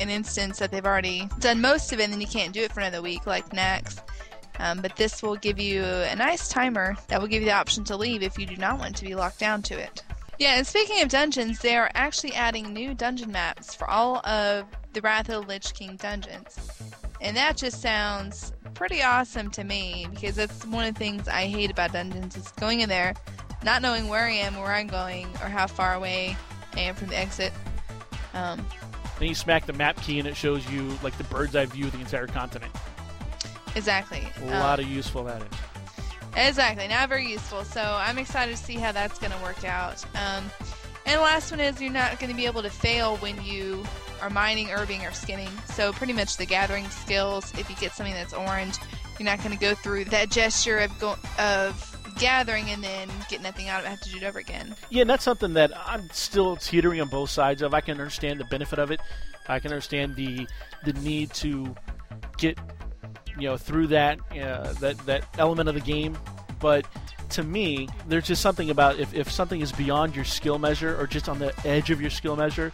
an 0.01 0.11
instance 0.11 0.59
that 0.59 0.71
they've 0.71 0.85
already 0.85 1.29
done 1.39 1.61
most 1.61 1.93
of 1.93 2.01
it 2.01 2.05
and 2.05 2.13
then 2.13 2.21
you 2.21 2.27
can't 2.27 2.53
do 2.53 2.63
it 2.63 2.73
for 2.73 2.81
another 2.81 3.03
week 3.03 3.27
like 3.27 3.53
next. 3.53 4.03
Um, 4.59 4.83
but 4.83 4.95
this 4.97 5.23
will 5.23 5.37
give 5.37 5.59
you 5.59 5.83
a 5.85 6.15
nice 6.17 6.49
timer 6.49 6.97
that 7.09 7.21
will 7.21 7.29
give 7.29 7.43
you 7.43 7.49
the 7.49 7.55
option 7.55 7.85
to 7.85 7.97
leave 7.97 8.23
if 8.23 8.39
you 8.39 8.47
do 8.47 8.57
not 8.57 8.79
want 8.79 8.97
to 8.97 9.05
be 9.05 9.15
locked 9.15 9.39
down 9.39 9.63
to 9.63 9.79
it. 9.79 10.03
Yeah, 10.39 10.57
and 10.57 10.67
speaking 10.67 11.03
of 11.03 11.09
dungeons, 11.09 11.59
they 11.61 11.77
are 11.77 11.91
actually 11.95 12.35
adding 12.35 12.73
new 12.73 12.95
dungeon 12.95 13.31
maps 13.31 13.75
for 13.75 13.89
all 13.89 14.27
of 14.27 14.67
the 14.93 15.01
Wrath 15.03 15.29
of 15.29 15.43
the 15.43 15.49
Lich 15.49 15.75
King 15.75 15.97
dungeons. 15.97 16.59
And 17.21 17.37
that 17.37 17.57
just 17.57 17.83
sounds 17.83 18.53
pretty 18.75 19.03
awesome 19.03 19.51
to 19.51 19.65
me 19.65 20.07
because 20.11 20.37
that's 20.37 20.65
one 20.67 20.87
of 20.87 20.95
the 20.95 20.99
things 20.99 21.29
I 21.29 21.47
hate 21.47 21.71
about 21.71 21.93
dungeons 21.93 22.37
is 22.37 22.51
going 22.53 22.81
in 22.81 22.89
there, 22.89 23.15
not 23.65 23.83
knowing 23.83 24.09
where 24.09 24.27
I 24.27 24.33
am, 24.33 24.57
where 24.57 24.73
I'm 24.73 24.87
going, 24.87 25.27
or 25.43 25.49
how 25.49 25.67
far 25.67 25.95
away 25.95 26.37
I 26.75 26.81
am 26.81 26.95
from 26.95 27.09
the 27.09 27.19
exit. 27.19 27.53
Um, 28.35 28.65
Then 29.19 29.29
you 29.29 29.35
smack 29.35 29.67
the 29.67 29.73
map 29.73 30.01
key 30.03 30.19
and 30.19 30.27
it 30.29 30.37
shows 30.37 30.69
you 30.71 30.97
like 31.03 31.17
the 31.19 31.25
bird's 31.25 31.55
eye 31.57 31.67
view 31.67 31.87
of 31.87 31.93
the 31.93 31.99
entire 32.01 32.27
continent. 32.27 32.73
exactly. 33.77 34.27
A 34.43 34.45
Um, 34.45 34.51
lot 34.61 34.81
of 34.81 34.87
useful 34.87 35.25
that 35.25 35.43
is. 35.43 35.49
Exactly, 36.37 36.87
not 36.89 37.09
very 37.09 37.29
useful. 37.29 37.65
So 37.65 37.81
I'm 37.83 38.19
excited 38.19 38.57
to 38.57 38.63
see 38.63 38.75
how 38.77 38.93
that's 38.93 39.19
going 39.19 39.33
to 39.33 39.39
work 39.39 39.65
out. 39.65 40.03
Um, 40.15 40.51
and 41.07 41.19
the 41.19 41.21
last 41.23 41.51
one 41.51 41.61
is 41.61 41.81
you're 41.81 41.91
not 41.93 42.19
going 42.21 42.31
to 42.31 42.37
be 42.37 42.47
able 42.47 42.63
to 42.63 42.71
fail 42.71 43.17
when 43.17 43.43
you 43.45 43.85
are 44.23 44.31
mining, 44.31 44.69
herbing, 44.69 45.09
or 45.09 45.13
skinning. 45.13 45.49
So 45.75 45.93
pretty 45.93 46.13
much 46.13 46.37
the 46.37 46.47
gathering 46.47 46.89
skills. 46.91 47.53
If 47.59 47.69
you 47.69 47.77
get 47.77 47.93
something 47.93 48.15
that's 48.15 48.33
orange, 48.33 48.77
you're 49.19 49.25
not 49.27 49.39
going 49.39 49.51
to 49.51 49.59
go 49.59 49.75
through 49.75 50.05
that 50.07 50.31
gesture 50.31 50.79
of 50.79 50.97
go- 51.01 51.17
of 51.39 51.90
gathering 52.21 52.71
and 52.71 52.83
then 52.83 53.09
get 53.29 53.43
nothing 53.43 53.69
out 53.69 53.81
of 53.81 53.87
it. 53.87 53.89
Have 53.89 54.01
to 54.01 54.11
do 54.11 54.19
it 54.19 54.25
over 54.25 54.39
again. 54.39 54.75
Yeah, 54.91 55.03
and 55.03 55.11
that's 55.11 55.25
something 55.25 55.55
that 55.55 55.73
I'm 55.87 56.09
still 56.11 56.57
teetering 56.57 57.01
on 57.01 57.09
both 57.09 57.31
sides 57.31 57.63
of. 57.63 57.75
I 57.75 57.81
can 57.81 57.93
understand 57.93 58.39
the 58.39 58.45
benefit 58.45 58.79
of 58.79 58.91
it. 58.91 59.01
I 59.49 59.59
can 59.59 59.71
understand 59.71 60.17
the 60.17 60.47
the 60.85 60.93
need 60.95 61.33
to 61.35 61.75
get 62.39 62.59
you 63.39 63.49
know 63.49 63.57
through 63.57 63.89
that 63.89 64.19
uh, 64.33 64.73
that 64.75 64.99
that 65.07 65.25
element 65.39 65.69
of 65.69 65.75
the 65.75 65.81
game, 65.81 66.17
but 66.61 66.87
to 67.31 67.43
me, 67.43 67.89
there's 68.09 68.27
just 68.27 68.43
something 68.43 68.71
about 68.71 68.99
if, 68.99 69.15
if 69.15 69.31
something 69.31 69.61
is 69.61 69.73
beyond 69.73 70.15
your 70.15 70.25
skill 70.25 70.59
measure 70.59 71.01
or 71.01 71.07
just 71.07 71.29
on 71.29 71.39
the 71.39 71.55
edge 71.67 71.91
of 71.91 72.01
your 72.01 72.11
skill 72.11 72.37
measure, 72.37 72.73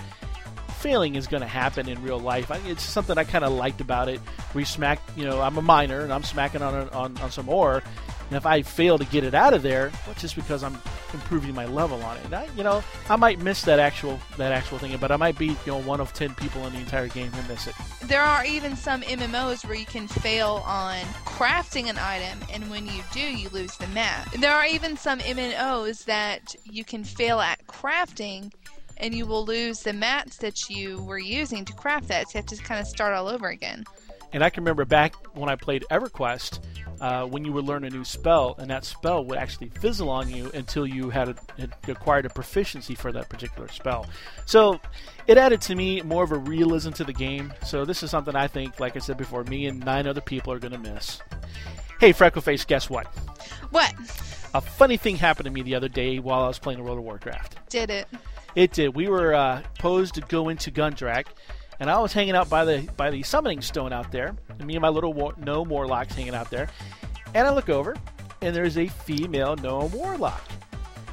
failing 0.78 1.14
is 1.14 1.26
going 1.26 1.42
to 1.42 1.46
happen 1.46 1.88
in 1.88 2.02
real 2.02 2.18
life. 2.18 2.50
I, 2.50 2.56
it's 2.66 2.82
something 2.82 3.18
I 3.18 3.24
kind 3.24 3.44
of 3.44 3.52
liked 3.52 3.80
about 3.80 4.08
it. 4.08 4.20
We 4.54 4.64
smack, 4.64 5.00
you 5.14 5.24
know, 5.24 5.40
I'm 5.40 5.58
a 5.58 5.62
miner 5.62 6.00
and 6.00 6.12
I'm 6.12 6.22
smacking 6.22 6.62
on, 6.62 6.88
on 6.90 7.18
on 7.18 7.30
some 7.30 7.48
ore, 7.48 7.82
and 8.28 8.36
if 8.36 8.44
I 8.44 8.62
fail 8.62 8.98
to 8.98 9.04
get 9.04 9.22
it 9.22 9.34
out 9.34 9.54
of 9.54 9.62
there, 9.62 9.90
well, 9.90 10.12
it's 10.12 10.20
just 10.20 10.34
because 10.34 10.64
I'm 10.64 10.76
improving 11.14 11.54
my 11.54 11.66
level 11.66 12.02
on 12.02 12.16
it. 12.16 12.24
And 12.24 12.34
I, 12.34 12.48
you 12.56 12.64
know, 12.64 12.82
I 13.08 13.16
might 13.16 13.38
miss 13.38 13.62
that 13.62 13.78
actual 13.78 14.18
that 14.36 14.52
actual 14.52 14.78
thing, 14.78 14.96
but 14.98 15.12
I 15.12 15.16
might 15.16 15.38
be, 15.38 15.46
you 15.46 15.56
know, 15.66 15.80
one 15.82 16.00
of 16.00 16.12
ten 16.12 16.34
people 16.34 16.66
in 16.66 16.72
the 16.72 16.80
entire 16.80 17.08
game 17.08 17.30
who 17.30 17.52
miss 17.52 17.68
it. 17.68 17.74
There 18.02 18.22
are 18.22 18.44
even 18.44 18.74
some 18.76 19.02
MMOs 19.02 19.64
where 19.64 19.76
you 19.76 19.86
can 19.86 20.08
fail 20.08 20.62
on 20.66 20.96
crafting 21.24 21.88
an 21.88 21.98
item, 21.98 22.38
and 22.52 22.68
when 22.68 22.86
you 22.86 23.02
do, 23.12 23.20
you 23.20 23.48
lose 23.50 23.76
the 23.76 23.86
map. 23.88 24.30
There 24.32 24.52
are 24.52 24.66
even 24.66 24.96
some 24.96 25.20
MMOs 25.20 26.04
that 26.06 26.56
you 26.64 26.84
can 26.84 27.04
fail 27.04 27.40
at 27.40 27.64
crafting, 27.66 28.52
and 28.96 29.14
you 29.14 29.26
will 29.26 29.44
lose 29.44 29.80
the 29.80 29.92
mats 29.92 30.38
that 30.38 30.68
you 30.68 31.02
were 31.04 31.18
using 31.18 31.64
to 31.64 31.72
craft 31.74 32.08
that. 32.08 32.28
So 32.28 32.38
you 32.38 32.42
have 32.42 32.46
to 32.46 32.56
kind 32.56 32.80
of 32.80 32.88
start 32.88 33.14
all 33.14 33.28
over 33.28 33.48
again. 33.48 33.84
And 34.32 34.42
I 34.42 34.50
can 34.50 34.64
remember 34.64 34.84
back 34.84 35.14
when 35.34 35.48
I 35.48 35.56
played 35.56 35.84
EverQuest, 35.90 36.60
uh, 37.00 37.26
when 37.26 37.44
you 37.44 37.52
would 37.52 37.64
learn 37.64 37.84
a 37.84 37.90
new 37.90 38.04
spell, 38.04 38.54
and 38.58 38.70
that 38.70 38.84
spell 38.84 39.24
would 39.24 39.38
actually 39.38 39.68
fizzle 39.68 40.08
on 40.08 40.28
you 40.28 40.50
until 40.54 40.86
you 40.86 41.10
had, 41.10 41.28
a, 41.28 41.34
had 41.58 41.72
acquired 41.88 42.26
a 42.26 42.30
proficiency 42.30 42.94
for 42.94 43.12
that 43.12 43.28
particular 43.28 43.68
spell. 43.68 44.06
So 44.44 44.80
it 45.26 45.38
added 45.38 45.60
to 45.62 45.74
me 45.74 46.02
more 46.02 46.24
of 46.24 46.32
a 46.32 46.38
realism 46.38 46.92
to 46.92 47.04
the 47.04 47.12
game. 47.12 47.52
So 47.64 47.84
this 47.84 48.02
is 48.02 48.10
something 48.10 48.34
I 48.34 48.46
think, 48.46 48.80
like 48.80 48.96
I 48.96 49.00
said 49.00 49.16
before, 49.16 49.44
me 49.44 49.66
and 49.66 49.84
nine 49.84 50.06
other 50.06 50.20
people 50.20 50.52
are 50.52 50.58
going 50.58 50.72
to 50.72 50.78
miss. 50.78 51.20
Hey, 52.00 52.12
Freckleface, 52.12 52.66
guess 52.66 52.90
what? 52.90 53.06
What? 53.70 53.94
A 54.54 54.60
funny 54.60 54.96
thing 54.96 55.16
happened 55.16 55.46
to 55.46 55.50
me 55.50 55.62
the 55.62 55.74
other 55.74 55.88
day 55.88 56.18
while 56.18 56.44
I 56.44 56.48
was 56.48 56.58
playing 56.58 56.82
World 56.82 56.98
of 56.98 57.04
Warcraft. 57.04 57.56
Did 57.68 57.90
it? 57.90 58.06
It 58.54 58.72
did. 58.72 58.94
We 58.94 59.08
were 59.08 59.34
uh, 59.34 59.62
posed 59.78 60.14
to 60.14 60.22
go 60.22 60.48
into 60.48 60.70
Gundrak, 60.70 61.26
and 61.80 61.90
I 61.90 61.98
was 61.98 62.12
hanging 62.12 62.34
out 62.34 62.48
by 62.48 62.64
the 62.64 62.88
by 62.96 63.10
the 63.10 63.22
summoning 63.22 63.60
stone 63.60 63.92
out 63.92 64.10
there. 64.12 64.34
And 64.58 64.66
me 64.66 64.74
and 64.74 64.82
my 64.82 64.88
little 64.88 65.12
war- 65.12 65.34
gnome 65.38 65.68
warlocks 65.68 66.14
hanging 66.14 66.34
out 66.34 66.50
there. 66.50 66.68
And 67.34 67.46
I 67.46 67.50
look 67.52 67.68
over, 67.68 67.96
and 68.42 68.54
there's 68.54 68.78
a 68.78 68.86
female 68.86 69.56
gnome 69.56 69.92
warlock. 69.92 70.42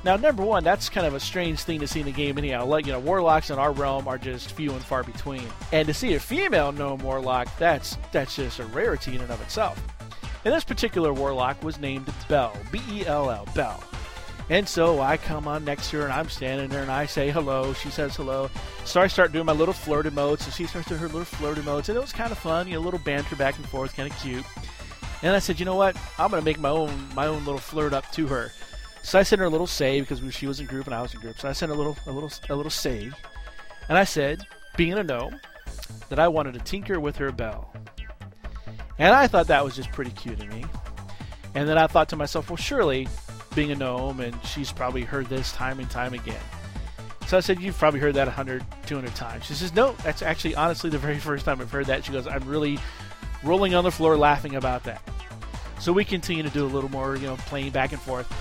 Now, 0.04 0.17
number 0.17 0.43
one, 0.43 0.65
that's 0.65 0.89
kind 0.89 1.08
of 1.08 1.13
a 1.13 1.19
strange 1.19 1.62
thing 1.62 1.80
to 1.80 1.88
see 1.88 2.02
in 2.02 2.06
the 2.06 2.12
game 2.12 2.38
anyhow. 2.38 2.65
Like, 2.65 2.86
you 2.86 2.91
know, 2.91 2.99
warlocks 2.99 3.49
in 3.49 3.58
our 3.58 3.71
realm 3.71 4.06
are 4.08 4.17
just 4.17 4.52
few 4.52 4.71
and 4.71 4.82
far 4.82 5.02
between. 5.02 5.43
And 5.71 5.88
to 5.88 5.93
see 5.93 6.13
a 6.15 6.19
female 6.19 6.73
gnome 6.73 6.99
warlock, 6.99 7.47
that's 7.58 7.97
that's 8.12 8.36
just 8.36 8.60
a 8.60 8.65
rarity 8.65 9.15
in 9.15 9.21
and 9.21 9.32
of 9.32 9.41
itself. 9.41 9.82
And 10.45 10.54
this 10.54 10.65
particular 10.65 11.13
warlock 11.13 11.63
was 11.63 11.80
named 11.80 12.12
Bell, 12.28 12.54
B-E-L-L, 12.69 13.47
Bell. 13.56 13.82
And 14.49 14.67
so 14.67 14.99
I 14.99 15.17
come 15.17 15.47
on 15.47 15.63
next 15.63 15.89
to 15.91 15.97
her 15.97 16.03
and 16.03 16.13
I'm 16.13 16.29
standing 16.29 16.69
there 16.69 16.82
and 16.82 16.91
I 16.91 17.06
say 17.06 17.32
hello. 17.32 17.73
She 17.73 17.89
says 17.89 18.15
hello. 18.15 18.49
So 18.86 19.01
I 19.01 19.08
start 19.08 19.32
doing 19.32 19.45
my 19.45 19.53
little 19.53 19.73
flirt 19.73 20.06
emotes 20.06 20.45
and 20.45 20.53
she 20.53 20.65
starts 20.65 20.89
doing 20.89 20.99
her 20.99 21.08
little 21.08 21.23
flirt 21.23 21.58
emotes 21.58 21.89
and 21.89 21.97
it 21.97 22.01
was 22.01 22.12
kind 22.12 22.32
of 22.32 22.38
fun, 22.38 22.67
you 22.67 22.73
know, 22.73 22.79
a 22.79 22.84
little 22.84 22.99
banter 22.99 23.36
back 23.36 23.56
and 23.58 23.67
forth, 23.67 23.95
kind 23.95 24.12
of 24.12 24.17
cute. 24.19 24.45
And 25.21 25.34
I 25.34 25.39
said, 25.39 25.60
you 25.60 25.65
know 25.65 25.75
what? 25.75 25.95
I'm 26.19 26.29
gonna 26.29 26.41
make 26.41 26.60
my 26.60 26.69
own 26.69 26.91
my 27.15 27.27
own 27.27 27.45
little 27.45 27.60
flirt 27.60 27.93
up 27.93 28.12
to 28.12 28.27
her. 28.27 28.51
So 29.03 29.19
I 29.19 29.23
sent 29.23 29.39
her 29.39 29.45
a 29.45 29.49
little 29.49 29.67
save 29.67 30.08
because 30.08 30.34
she 30.34 30.47
was 30.47 30.60
in 30.60 30.65
group 30.65 30.86
and 30.86 30.95
I 30.95 31.01
was 31.01 31.13
in 31.13 31.21
group. 31.21 31.39
So 31.39 31.47
I 31.47 31.53
sent 31.53 31.71
a 31.71 31.75
little 31.75 31.97
a 32.08 32.12
little 32.12 32.32
a 32.49 32.56
little 32.56 32.69
save, 32.69 33.15
and 33.89 33.97
I 33.97 34.03
said, 34.03 34.45
being 34.75 34.93
a 34.93 35.03
gnome, 35.03 35.39
that 36.10 36.19
I 36.19 36.27
wanted 36.27 36.53
to 36.56 36.60
tinker 36.60 36.99
with 36.99 37.15
her 37.17 37.32
bell. 37.32 37.73
And 38.99 39.13
I 39.13 39.27
thought 39.27 39.47
that 39.47 39.63
was 39.63 39.75
just 39.75 39.91
pretty 39.91 40.12
cute 40.12 40.39
of 40.39 40.47
me. 40.49 40.65
And 41.56 41.67
then 41.67 41.77
I 41.77 41.88
thought 41.88 42.10
to 42.10 42.15
myself, 42.15 42.49
well, 42.49 42.58
surely, 42.58 43.08
being 43.53 43.71
a 43.71 43.75
gnome, 43.75 44.19
and 44.19 44.35
she's 44.45 44.71
probably 44.71 45.01
heard 45.01 45.27
this 45.27 45.51
time 45.51 45.79
and 45.79 45.89
time 45.89 46.13
again. 46.13 46.41
So 47.27 47.37
I 47.37 47.39
said, 47.39 47.61
You've 47.61 47.77
probably 47.77 47.99
heard 47.99 48.15
that 48.15 48.27
100, 48.27 48.63
200 48.85 49.15
times. 49.15 49.45
She 49.45 49.53
says, 49.53 49.73
No, 49.73 49.93
that's 50.03 50.21
actually 50.21 50.55
honestly 50.55 50.89
the 50.89 50.97
very 50.97 51.19
first 51.19 51.45
time 51.45 51.61
I've 51.61 51.71
heard 51.71 51.87
that. 51.87 52.05
She 52.05 52.11
goes, 52.11 52.27
I'm 52.27 52.47
really 52.47 52.79
rolling 53.43 53.75
on 53.75 53.83
the 53.83 53.91
floor 53.91 54.17
laughing 54.17 54.55
about 54.55 54.83
that. 54.83 55.01
So 55.79 55.91
we 55.91 56.05
continue 56.05 56.43
to 56.43 56.49
do 56.49 56.65
a 56.65 56.67
little 56.67 56.89
more, 56.89 57.15
you 57.15 57.27
know, 57.27 57.35
playing 57.35 57.71
back 57.71 57.91
and 57.91 58.01
forth. 58.01 58.31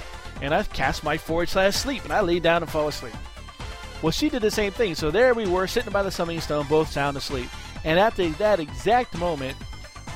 And 0.41 0.55
I 0.55 0.63
cast 0.63 1.05
my 1.05 1.17
forward 1.17 1.49
slash 1.49 1.77
sleep, 1.77 2.05
and 2.05 2.13
I 2.13 2.21
lay 2.21 2.41
down 2.41 2.63
and 2.63 2.71
fall 2.71 2.89
asleep. 2.89 3.15
Well, 4.01 4.11
she 4.11 4.29
did 4.29 4.43
the 4.43 4.51
same 4.51 4.73
thing. 4.73 4.95
So 4.95 5.11
there 5.11 5.35
we 5.35 5.47
were, 5.47 5.67
sitting 5.67 5.93
by 5.93 6.03
the 6.03 6.11
summoning 6.11 6.41
stone, 6.41 6.67
both 6.69 6.91
sound 6.91 7.17
asleep. 7.17 7.49
And 7.85 7.99
at 7.99 8.17
the, 8.17 8.29
that 8.31 8.61
exact 8.61 9.17
moment, 9.17 9.57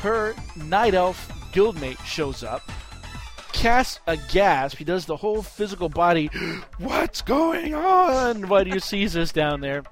her 0.02 0.34
night 0.56 0.94
elf 0.94 1.28
guildmate 1.52 2.04
shows 2.04 2.42
up, 2.42 2.70
casts 3.56 4.00
a 4.06 4.16
gasp. 4.16 4.76
He 4.76 4.84
does 4.84 5.06
the 5.06 5.16
whole 5.16 5.42
physical 5.42 5.88
body, 5.88 6.26
what's 6.78 7.22
going 7.22 7.74
on? 7.74 8.48
When 8.48 8.70
he 8.70 8.78
sees 8.78 9.16
us 9.16 9.32
down 9.32 9.60
there. 9.60 9.82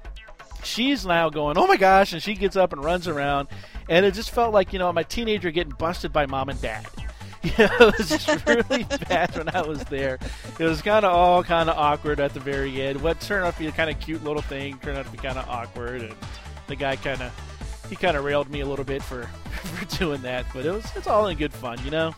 She's 0.62 1.04
now 1.04 1.28
going, 1.28 1.58
oh 1.58 1.66
my 1.66 1.76
gosh, 1.76 2.12
and 2.12 2.22
she 2.22 2.34
gets 2.34 2.56
up 2.56 2.72
and 2.72 2.82
runs 2.82 3.08
around. 3.08 3.48
And 3.88 4.06
it 4.06 4.14
just 4.14 4.30
felt 4.30 4.54
like, 4.54 4.72
you 4.72 4.78
know, 4.78 4.90
my 4.92 5.02
teenager 5.02 5.50
getting 5.50 5.74
busted 5.78 6.12
by 6.12 6.26
mom 6.26 6.50
and 6.50 6.60
dad. 6.60 6.86
Yeah, 7.58 7.68
it 7.78 7.98
was 7.98 8.08
just 8.08 8.46
really 8.46 8.84
bad 9.08 9.36
when 9.36 9.50
I 9.54 9.60
was 9.60 9.84
there. 9.84 10.18
It 10.58 10.64
was 10.64 10.80
kind 10.80 11.04
of 11.04 11.12
all 11.12 11.44
kind 11.44 11.68
of 11.68 11.76
awkward 11.76 12.18
at 12.18 12.32
the 12.32 12.40
very 12.40 12.80
end. 12.80 13.02
What 13.02 13.20
turned 13.20 13.44
out 13.44 13.52
to 13.52 13.58
be 13.58 13.66
a 13.66 13.72
kind 13.72 13.90
of 13.90 14.00
cute 14.00 14.24
little 14.24 14.40
thing 14.40 14.78
turned 14.78 14.96
out 14.96 15.04
to 15.04 15.12
be 15.12 15.18
kind 15.18 15.36
of 15.36 15.46
awkward, 15.46 16.00
and 16.00 16.14
the 16.68 16.74
guy 16.74 16.96
kind 16.96 17.20
of 17.20 17.86
he 17.90 17.96
kind 17.96 18.16
of 18.16 18.24
railed 18.24 18.48
me 18.48 18.60
a 18.60 18.66
little 18.66 18.86
bit 18.86 19.02
for 19.02 19.24
for 19.62 19.84
doing 19.98 20.22
that. 20.22 20.46
But 20.54 20.64
it 20.64 20.72
was 20.72 20.86
it's 20.96 21.06
all 21.06 21.26
in 21.26 21.36
good 21.36 21.52
fun, 21.52 21.78
you 21.84 21.90
know. 21.90 22.14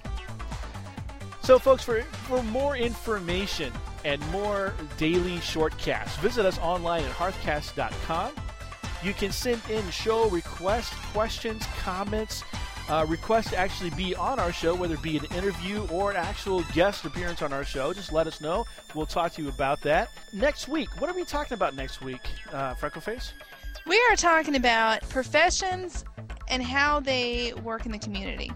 So, 1.46 1.60
folks, 1.60 1.84
for 1.84 2.02
for 2.02 2.42
more 2.42 2.76
information 2.76 3.72
and 4.04 4.20
more 4.32 4.74
daily 4.96 5.36
shortcasts, 5.36 6.18
visit 6.18 6.44
us 6.44 6.58
online 6.58 7.04
at 7.04 7.12
hearthcast.com. 7.12 8.32
You 9.04 9.14
can 9.14 9.30
send 9.30 9.62
in 9.70 9.88
show 9.90 10.28
requests, 10.28 10.92
questions, 11.12 11.64
comments 11.78 12.42
uh, 12.88 13.06
request 13.08 13.50
to 13.50 13.56
actually 13.56 13.90
be 13.90 14.16
on 14.16 14.40
our 14.40 14.52
show, 14.52 14.74
whether 14.74 14.94
it 14.94 15.02
be 15.02 15.18
an 15.18 15.24
interview 15.26 15.86
or 15.92 16.10
an 16.10 16.16
actual 16.16 16.64
guest 16.74 17.04
appearance 17.04 17.42
on 17.42 17.52
our 17.52 17.64
show, 17.64 17.92
just 17.92 18.12
let 18.12 18.26
us 18.26 18.40
know. 18.40 18.64
We'll 18.96 19.06
talk 19.06 19.32
to 19.34 19.42
you 19.42 19.48
about 19.48 19.80
that. 19.82 20.10
Next 20.32 20.66
week, 20.66 21.00
what 21.00 21.08
are 21.08 21.14
we 21.14 21.24
talking 21.24 21.54
about 21.54 21.76
next 21.76 22.00
week, 22.00 22.22
uh, 22.52 22.74
Freckleface? 22.74 23.30
We 23.86 24.02
are 24.10 24.16
talking 24.16 24.56
about 24.56 25.08
professions 25.10 26.04
and 26.48 26.60
how 26.60 26.98
they 26.98 27.52
work 27.62 27.86
in 27.86 27.92
the 27.92 28.00
community. 28.00 28.50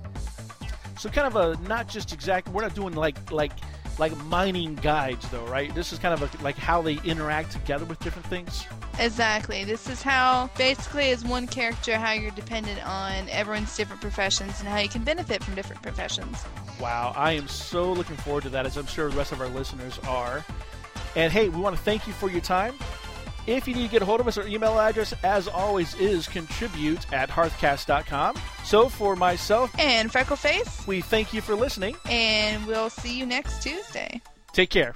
So 1.01 1.09
kind 1.09 1.27
of 1.27 1.37
a 1.37 1.59
not 1.67 1.89
just 1.89 2.13
exact. 2.13 2.51
We're 2.51 2.61
not 2.61 2.75
doing 2.75 2.93
like 2.95 3.33
like 3.33 3.53
like 3.99 4.15
mining 4.27 4.75
guides 4.75 5.27
though, 5.31 5.47
right? 5.47 5.75
This 5.75 5.95
is 5.95 5.99
kind 5.99 6.13
of 6.13 6.23
a, 6.23 6.45
like 6.45 6.59
how 6.59 6.83
they 6.83 6.99
interact 7.05 7.53
together 7.53 7.87
with 7.87 7.99
different 8.01 8.27
things. 8.27 8.67
Exactly. 8.99 9.65
This 9.65 9.89
is 9.89 10.03
how, 10.03 10.51
basically, 10.59 11.11
as 11.11 11.25
one 11.25 11.47
character, 11.47 11.97
how 11.97 12.13
you're 12.13 12.31
dependent 12.33 12.87
on 12.87 13.27
everyone's 13.31 13.75
different 13.75 14.03
professions 14.03 14.61
and 14.61 14.69
how 14.69 14.77
you 14.77 14.91
can 14.91 15.03
benefit 15.03 15.43
from 15.43 15.55
different 15.55 15.81
professions. 15.81 16.45
Wow, 16.79 17.15
I 17.17 17.33
am 17.33 17.49
so 17.49 17.91
looking 17.95 18.17
forward 18.17 18.43
to 18.43 18.51
that, 18.51 18.67
as 18.67 18.77
I'm 18.77 18.87
sure 18.87 19.09
the 19.09 19.17
rest 19.17 19.33
of 19.33 19.41
our 19.41 19.49
listeners 19.49 19.99
are. 20.01 20.45
And 21.17 21.33
hey, 21.33 21.49
we 21.49 21.61
want 21.61 21.77
to 21.77 21.83
thank 21.83 22.07
you 22.07 22.13
for 22.13 22.31
your 22.31 22.43
time. 22.43 22.75
If 23.47 23.67
you 23.67 23.75
need 23.75 23.87
to 23.87 23.91
get 23.93 24.03
a 24.03 24.05
hold 24.05 24.21
of 24.21 24.29
us, 24.29 24.39
our 24.39 24.47
email 24.47 24.79
address, 24.79 25.13
as 25.25 25.49
always, 25.49 25.95
is 25.95 26.29
contribute 26.29 27.11
at 27.13 27.29
hearthcast.com. 27.31 28.37
So 28.65 28.89
for 28.89 29.17
myself, 29.17 29.73
And 29.79 30.11
Freckleface, 30.13 30.87
we 30.87 31.01
thank 31.01 31.33
you 31.33 31.41
for 31.41 31.55
listening. 31.55 31.97
and 32.07 32.67
we'll 32.67 32.91
see 32.91 33.19
you 33.19 33.27
next 33.27 33.63
Tuesday. 33.63 34.21
Take 34.53 34.71
care. 34.71 34.95